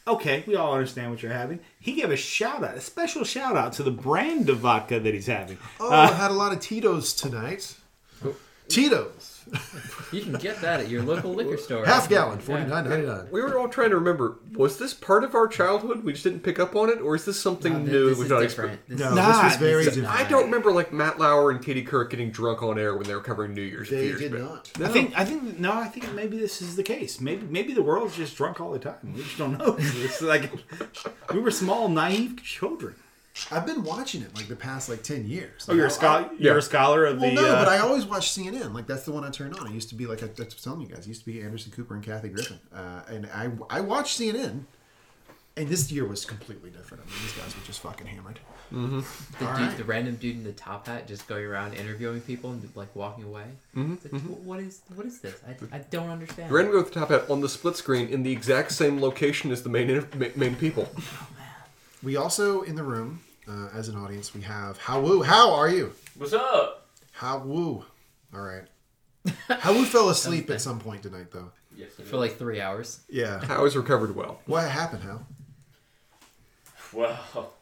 [0.08, 1.60] Okay, we all understand what you're having.
[1.80, 5.14] He gave a shout out, a special shout out to the brand of vodka that
[5.14, 5.60] he's having.
[5.80, 7.76] Oh, uh, I had a lot of Tito's tonight.
[8.26, 8.36] Oh.
[8.74, 9.28] Tito's,
[10.12, 11.86] You can get that at your local liquor store.
[11.86, 13.28] half gallon, forty nine ninety nine.
[13.32, 16.04] We were all trying to remember: was this part of our childhood?
[16.04, 18.10] We just didn't pick up on it, or is this something No, th- new this
[18.10, 18.74] that is we've not different.
[18.74, 18.90] experienced?
[18.90, 20.20] This No, is- this was very this different.
[20.20, 23.16] I don't remember like Matt Lauer and Katie Couric getting drunk on air when they
[23.16, 23.88] were covering New Year's.
[23.88, 24.42] a few They years did back.
[24.42, 24.72] not.
[24.82, 27.20] I think I think no, I think maybe this is the case.
[27.20, 29.14] Maybe maybe the world's just drunk all the time.
[29.16, 29.76] We just don't know.
[29.80, 30.52] It's like
[31.34, 32.96] we were small, naive children.
[33.50, 35.66] I've been watching it like the past like ten years.
[35.70, 36.30] Oh, you're a Like, I- scholar.
[36.38, 36.60] You're yeah.
[36.60, 37.42] a scholar of Well, the.
[37.42, 38.74] no, uh, but I always watch CNN.
[38.74, 39.68] Like that's the one I turn on.
[39.68, 41.06] It used to be like I, I was telling you guys.
[41.06, 44.64] It used to be Anderson Cooper and Kathy Griffin, uh, and I I watched CNN.
[45.58, 47.04] And this year was completely different.
[47.04, 48.40] I mean, these guys were just fucking hammered.
[48.72, 49.06] The, dude,
[49.42, 49.78] right.
[49.78, 53.26] the random dude in the top hat just going around interviewing people and like walking
[53.26, 53.44] away.
[53.76, 55.36] It's like, "Wh- what is what is this?
[55.46, 56.50] I, I don't understand.
[56.50, 59.02] The random guy with the top hat on the split screen in the exact same
[59.02, 60.88] location as the main inter- main people.
[60.98, 61.48] Oh, man.
[62.02, 65.22] we also in the room uh, as an audience we have Hal Woo.
[65.24, 65.94] How are you?
[66.18, 66.88] What's up?
[67.14, 67.86] Hal Woo.
[68.34, 68.64] All right.
[69.48, 71.52] Hal Woo fell asleep at some point tonight though.
[71.76, 73.00] Yes, For like three hours.
[73.10, 73.44] Yeah.
[73.46, 74.40] Hal is recovered well?
[74.46, 75.04] What happened?
[75.04, 75.22] How?
[76.94, 77.54] Well,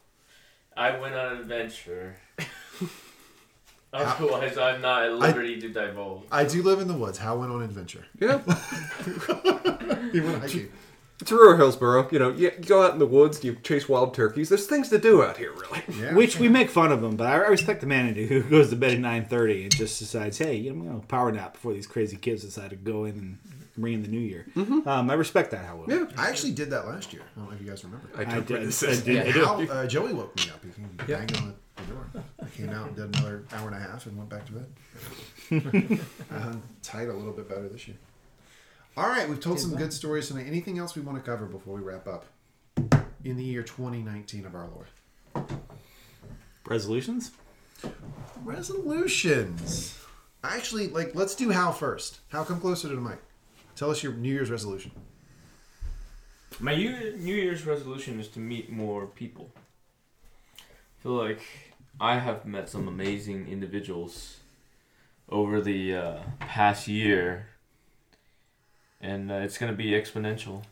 [0.76, 2.16] I went on an adventure.
[3.92, 6.24] Otherwise, I'm not at liberty to divulge.
[6.30, 7.18] I do live in the woods.
[7.18, 8.04] Hal went on adventure?
[8.20, 8.38] Yeah,
[10.12, 10.70] He went hiking.
[11.20, 12.08] It's rural Hillsborough.
[12.10, 14.48] You know, you, you go out in the woods, you chase wild turkeys.
[14.48, 15.82] There's things to do out here, really.
[16.00, 16.14] Yeah.
[16.20, 18.76] Which we make fun of them, but I I respect the man who goes to
[18.76, 22.16] bed at nine thirty and just decides, "Hey, I'm gonna power nap before these crazy
[22.16, 23.38] kids decide to go in and
[23.76, 25.92] ring in the new year." Um, I respect that, however.
[25.92, 27.22] Yeah, I actually did that last year.
[27.36, 28.08] I don't know if you guys remember.
[28.16, 28.56] I I did.
[28.56, 29.02] I this is.
[29.02, 29.26] did.
[29.26, 29.44] I do.
[29.44, 30.64] How, uh, Joey woke me up.
[30.64, 32.22] He came banging on the door.
[32.42, 34.66] I came out and did another hour and a half and went back to bed.
[36.30, 37.96] I hung tight a little bit better this year.
[39.00, 40.44] All right, we've told some good stories tonight.
[40.46, 42.26] Anything else we want to cover before we wrap up
[43.24, 45.48] in the year 2019 of our Lord?
[46.66, 47.30] Resolutions.
[48.44, 49.98] Resolutions.
[50.44, 52.20] Actually, like, let's do Hal first.
[52.28, 53.18] Hal, come closer to the mic.
[53.74, 54.90] Tell us your New Year's resolution.
[56.58, 59.50] My New New Year's resolution is to meet more people.
[60.58, 61.40] I feel like
[61.98, 64.40] I have met some amazing individuals
[65.30, 67.46] over the uh, past year,
[69.00, 70.62] and uh, it's gonna be exponential.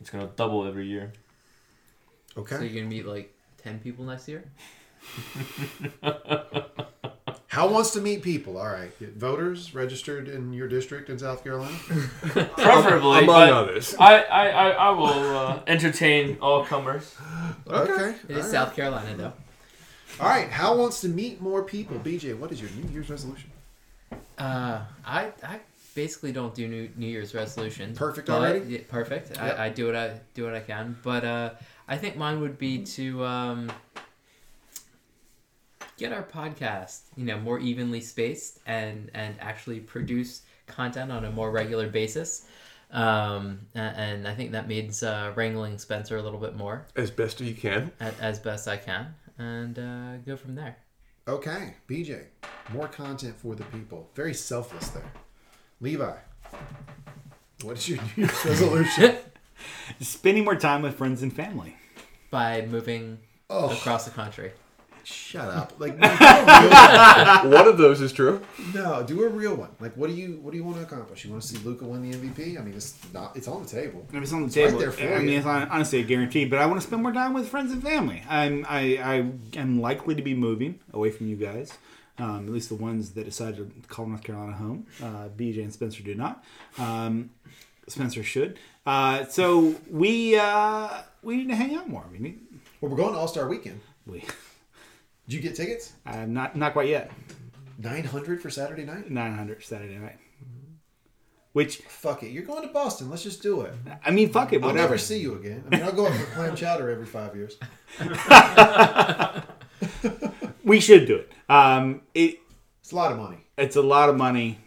[0.00, 1.12] It's gonna double every year.
[2.36, 2.56] Okay.
[2.56, 3.32] So you're gonna meet like
[3.62, 4.44] ten people next year.
[7.52, 8.56] Hal wants to meet people.
[8.56, 8.90] All right.
[8.98, 11.76] Voters registered in your district in South Carolina?
[12.22, 13.94] Preferably, Among but others.
[13.98, 17.14] I, I, I, I will uh, entertain all comers.
[17.66, 18.14] Okay.
[18.26, 19.32] It is all South Carolina though.
[20.18, 20.48] All right.
[20.48, 21.98] Hal wants to meet more people.
[21.98, 23.50] BJ, what is your New Year's resolution?
[24.38, 25.60] Uh, I I
[25.94, 27.96] basically don't do New, New Year's resolutions.
[27.98, 28.64] Perfect but- already?
[28.66, 29.30] yeah, perfect.
[29.36, 29.58] Yep.
[29.58, 31.50] I, I do what I do what I can, but uh,
[31.88, 33.70] I think mine would be to um,
[35.96, 41.30] get our podcast, you know, more evenly spaced and and actually produce content on a
[41.30, 42.46] more regular basis.
[42.90, 47.40] Um, and I think that means uh, wrangling Spencer a little bit more As best
[47.40, 47.90] you can.
[48.00, 50.76] a- as best I can, and uh, go from there.
[51.26, 51.74] Okay.
[51.88, 52.24] BJ,
[52.72, 54.10] more content for the people.
[54.14, 55.10] Very selfless there.
[55.82, 56.14] Levi,
[57.62, 59.16] what is your New Year's resolution?
[60.00, 61.76] Spending more time with friends and family.
[62.30, 63.18] By moving
[63.50, 64.52] Oh, across the country.
[65.04, 65.74] shut up.
[65.78, 68.40] Like, no, do a One of those is true.
[68.72, 69.68] real, no, do a real one.
[69.80, 71.24] Like, what do you what do you want to accomplish?
[71.24, 72.58] You want to see Luka win the MVP?
[72.58, 73.36] I mean, it's not.
[73.36, 74.06] It's on the table.
[74.12, 75.26] If it's on the right table, there for I you.
[75.26, 76.44] mean, it's hon- honestly a guarantee.
[76.46, 78.22] But I want to spend more time with friends and family.
[78.28, 81.76] I'm I I am likely to be moving away from you guys.
[82.18, 84.86] Um, at least the ones that decided to call North Carolina home.
[85.02, 86.44] Uh, BJ and Spencer do not.
[86.78, 87.30] Um,
[87.88, 88.58] Spencer should.
[88.86, 90.88] Uh, so we uh,
[91.22, 92.04] we need to hang out more.
[92.12, 92.40] We need
[92.80, 93.80] Well, we're going to All Star Weekend.
[94.06, 94.20] we.
[95.28, 95.92] Did you get tickets?
[96.04, 97.10] Uh, not not quite yet.
[97.78, 99.10] Nine hundred for Saturday night.
[99.10, 100.18] Nine hundred Saturday night.
[101.54, 102.30] Which Fuck it.
[102.30, 103.10] You're going to Boston.
[103.10, 103.74] Let's just do it.
[104.04, 104.84] I mean, fuck it, I'll whatever.
[104.90, 105.62] never see you again.
[105.70, 107.58] I mean, I'll go up for clam chowder every five years.
[110.64, 111.32] We should do it.
[111.52, 112.38] Um, it
[112.80, 113.38] It's a lot of money.
[113.58, 114.58] it's a lot of money.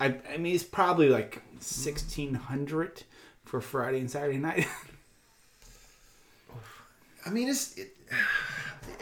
[0.00, 3.02] I, I mean, it's probably like sixteen hundred
[3.44, 4.66] for Friday and Saturday night.
[7.26, 7.76] I mean, it's.
[7.76, 7.94] It,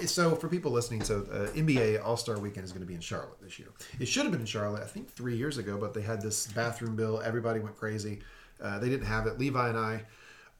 [0.08, 3.00] so for people listening, so uh, NBA All Star Weekend is going to be in
[3.00, 3.68] Charlotte this year.
[4.00, 6.48] It should have been in Charlotte, I think, three years ago, but they had this
[6.48, 7.22] bathroom bill.
[7.24, 8.18] Everybody went crazy.
[8.60, 9.38] Uh, they didn't have it.
[9.38, 10.02] Levi and I,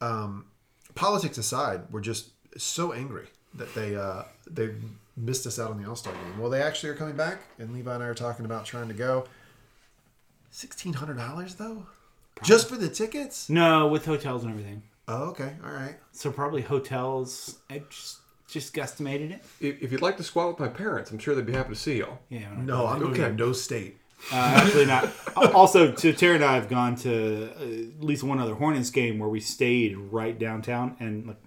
[0.00, 0.46] um,
[0.94, 4.70] politics aside, were just so angry that they uh, they
[5.16, 6.38] missed us out on the All Star game.
[6.38, 8.94] Well, they actually are coming back, and Levi and I are talking about trying to
[8.94, 9.26] go.
[10.50, 11.86] Sixteen hundred dollars though,
[12.42, 13.48] just for the tickets.
[13.48, 14.82] no, with hotels and everything.
[15.08, 15.96] Oh, okay, all right.
[16.12, 17.58] So probably hotels.
[17.70, 18.18] I just
[18.48, 19.42] just guesstimated it.
[19.60, 21.74] If, if you'd like to squat with my parents, I'm sure they'd be happy to
[21.74, 22.18] see y'all.
[22.28, 22.48] Yeah.
[22.58, 23.30] No, I'm moving Okay.
[23.30, 23.96] to no state.
[24.30, 25.10] Uh, actually, not.
[25.54, 27.62] also, to Tara and I have gone to uh,
[27.98, 31.38] at least one other Hornets game where we stayed right downtown, and like,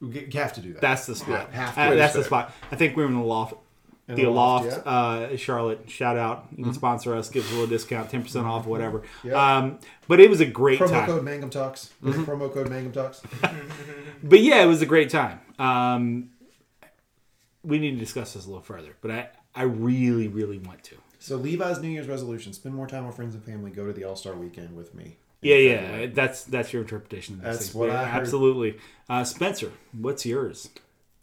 [0.00, 0.80] You have to do that.
[0.80, 1.52] that's the spot.
[1.52, 2.54] have Uh, that's the spot.
[2.72, 3.54] I think we were in the loft.
[4.08, 5.88] In the the loft, loft, uh, Charlotte.
[5.88, 6.48] Shout out!
[6.56, 9.02] You can sponsor us, give us a little discount, ten percent off, whatever.
[9.22, 9.58] Yeah.
[9.58, 9.78] Um,
[10.08, 10.88] but it was a great time.
[10.88, 11.06] promo time.
[11.06, 11.90] code Mangum Talks.
[12.02, 13.22] Promo code Mangum Talks.
[14.22, 15.40] But yeah, it was a great time.
[15.58, 16.30] Um,
[17.62, 20.96] we need to discuss this a little further, but I, I really, really want to.
[21.20, 23.70] So Levi's New Year's resolution: spend more time with friends and family.
[23.70, 25.18] Go to the All Star Weekend with me.
[25.42, 27.36] Yeah, yeah, that's that's your interpretation.
[27.36, 27.74] Of That's things.
[27.74, 28.20] what Yeah, I heard.
[28.22, 28.78] absolutely.
[29.08, 30.68] Uh, Spencer, what's yours?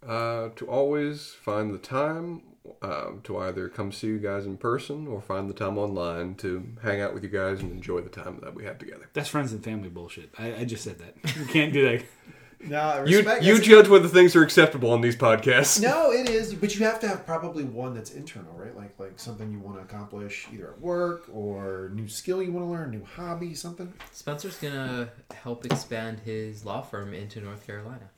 [0.06, 2.42] Uh, to always find the time
[2.82, 6.66] um, to either come see you guys in person or find the time online to
[6.82, 9.08] hang out with you guys and enjoy the time that we have together.
[9.12, 10.30] That's friends and family bullshit.
[10.38, 11.36] I, I just said that.
[11.36, 12.04] You can't do that.
[12.60, 13.42] No, You respect.
[13.44, 15.80] you that's- judge whether things are acceptable on these podcasts.
[15.80, 18.74] No, it is, but you have to have probably one that's internal, right?
[18.76, 22.66] Like like something you want to accomplish either at work or new skill you want
[22.66, 23.92] to learn, new hobby, something.
[24.12, 28.10] Spencer's gonna help expand his law firm into North Carolina.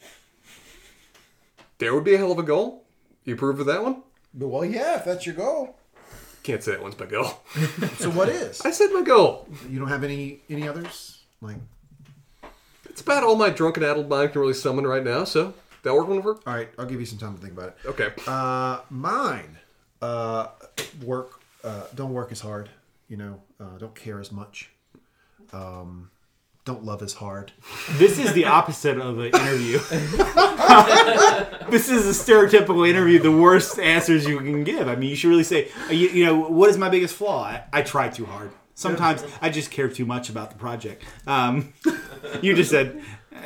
[1.78, 2.84] There would be a hell of a goal.
[3.24, 4.02] You approve of that one?
[4.34, 5.76] Well, yeah, if that's your goal.
[6.42, 7.26] Can't say that one's my goal.
[7.98, 8.60] So what is?
[8.64, 9.46] I said my goal.
[9.68, 11.56] You don't have any any others like?
[12.90, 15.24] It's about all my drunken addled mind can really summon right now.
[15.24, 15.54] So
[15.84, 16.34] that work one for?
[16.46, 17.76] All right, I'll give you some time to think about it.
[17.86, 18.10] Okay.
[18.26, 19.58] Uh, mine,
[20.02, 20.48] uh,
[21.02, 21.40] work.
[21.62, 22.68] Uh, don't work as hard.
[23.08, 24.70] You know, uh, don't care as much.
[25.52, 26.10] Um,
[26.64, 27.52] don't love as hard.
[27.92, 29.78] This is the opposite of an interview.
[31.70, 33.18] this is a stereotypical interview.
[33.18, 34.88] The worst answers you can give.
[34.88, 37.44] I mean, you should really say, uh, you, you know, what is my biggest flaw?
[37.44, 38.52] I, I try too hard.
[38.80, 41.04] Sometimes I just care too much about the project.
[41.26, 41.74] Um,
[42.42, 43.02] you just said,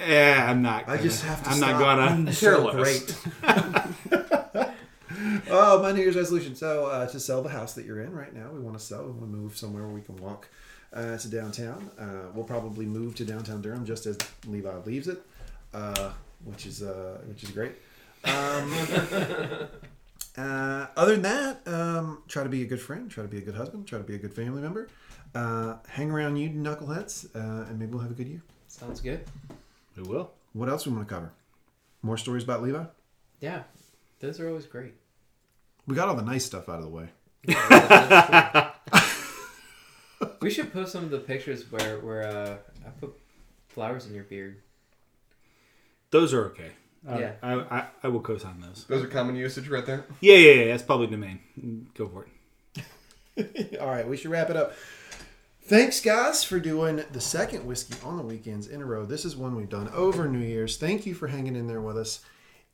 [0.07, 0.85] eh, I'm not.
[0.85, 1.51] I Gonna, just have to.
[1.51, 2.33] I'm stop not gonna.
[2.33, 3.17] so great.
[5.51, 6.55] oh, my New Year's resolution.
[6.55, 9.03] So uh, to sell the house that you're in right now, we want to sell.
[9.03, 10.49] We want to move somewhere where we can walk
[10.93, 11.91] uh, to downtown.
[11.99, 14.17] Uh, we'll probably move to downtown Durham just as
[14.47, 15.21] Levi leaves it,
[15.73, 16.13] uh,
[16.45, 17.73] which is uh, which is great.
[18.23, 18.73] Um,
[20.39, 23.11] uh, other than that, um, try to be a good friend.
[23.11, 23.89] Try to be a good husband.
[23.89, 24.89] Try to be a good family member.
[25.35, 28.43] Uh, hang around you knuckleheads, uh, and maybe we'll have a good year.
[28.69, 29.25] Sounds good.
[29.97, 30.31] We will.
[30.53, 31.33] What else we want to cover?
[32.03, 32.85] More stories about Levi.
[33.41, 33.63] Yeah,
[34.21, 34.95] those are always great.
[35.87, 37.09] We got all the nice stuff out of the way.
[40.41, 42.57] we should post some of the pictures where where uh,
[42.87, 43.13] I put
[43.69, 44.61] flowers in your beard.
[46.11, 46.71] Those are okay.
[47.09, 47.33] Uh, Yeah.
[47.43, 48.85] I, I, I will co-sign those.
[48.89, 50.07] Those are common usage right there.
[50.21, 50.65] Yeah, yeah, yeah.
[50.69, 51.87] That's public domain.
[51.95, 52.27] Go for
[53.37, 53.77] it.
[53.81, 54.73] All right, we should wrap it up.
[55.67, 59.07] Thanks, guys, for doing the second whiskey on the weekends in a row.
[59.07, 60.77] This is one we've done over New Year's.
[60.77, 62.21] Thank you for hanging in there with us.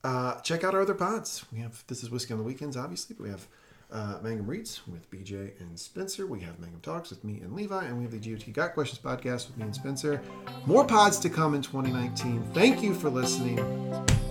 [0.02, 1.44] Uh, check out our other pods.
[1.52, 3.46] We have this is whiskey on the weekends, obviously, but we have
[3.92, 6.26] uh, Mangum Reads with BJ and Spencer.
[6.26, 8.98] We have Mangum Talks with me and Levi, and we have the GOT Got Questions
[8.98, 10.20] podcast with me and Spencer.
[10.66, 12.42] More pods to come in 2019.
[12.54, 13.56] Thank you for listening.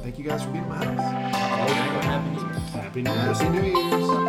[0.03, 2.03] Thank you guys for being in my house.
[2.73, 3.34] Happy New Year.
[3.34, 4.28] Happy New Year's.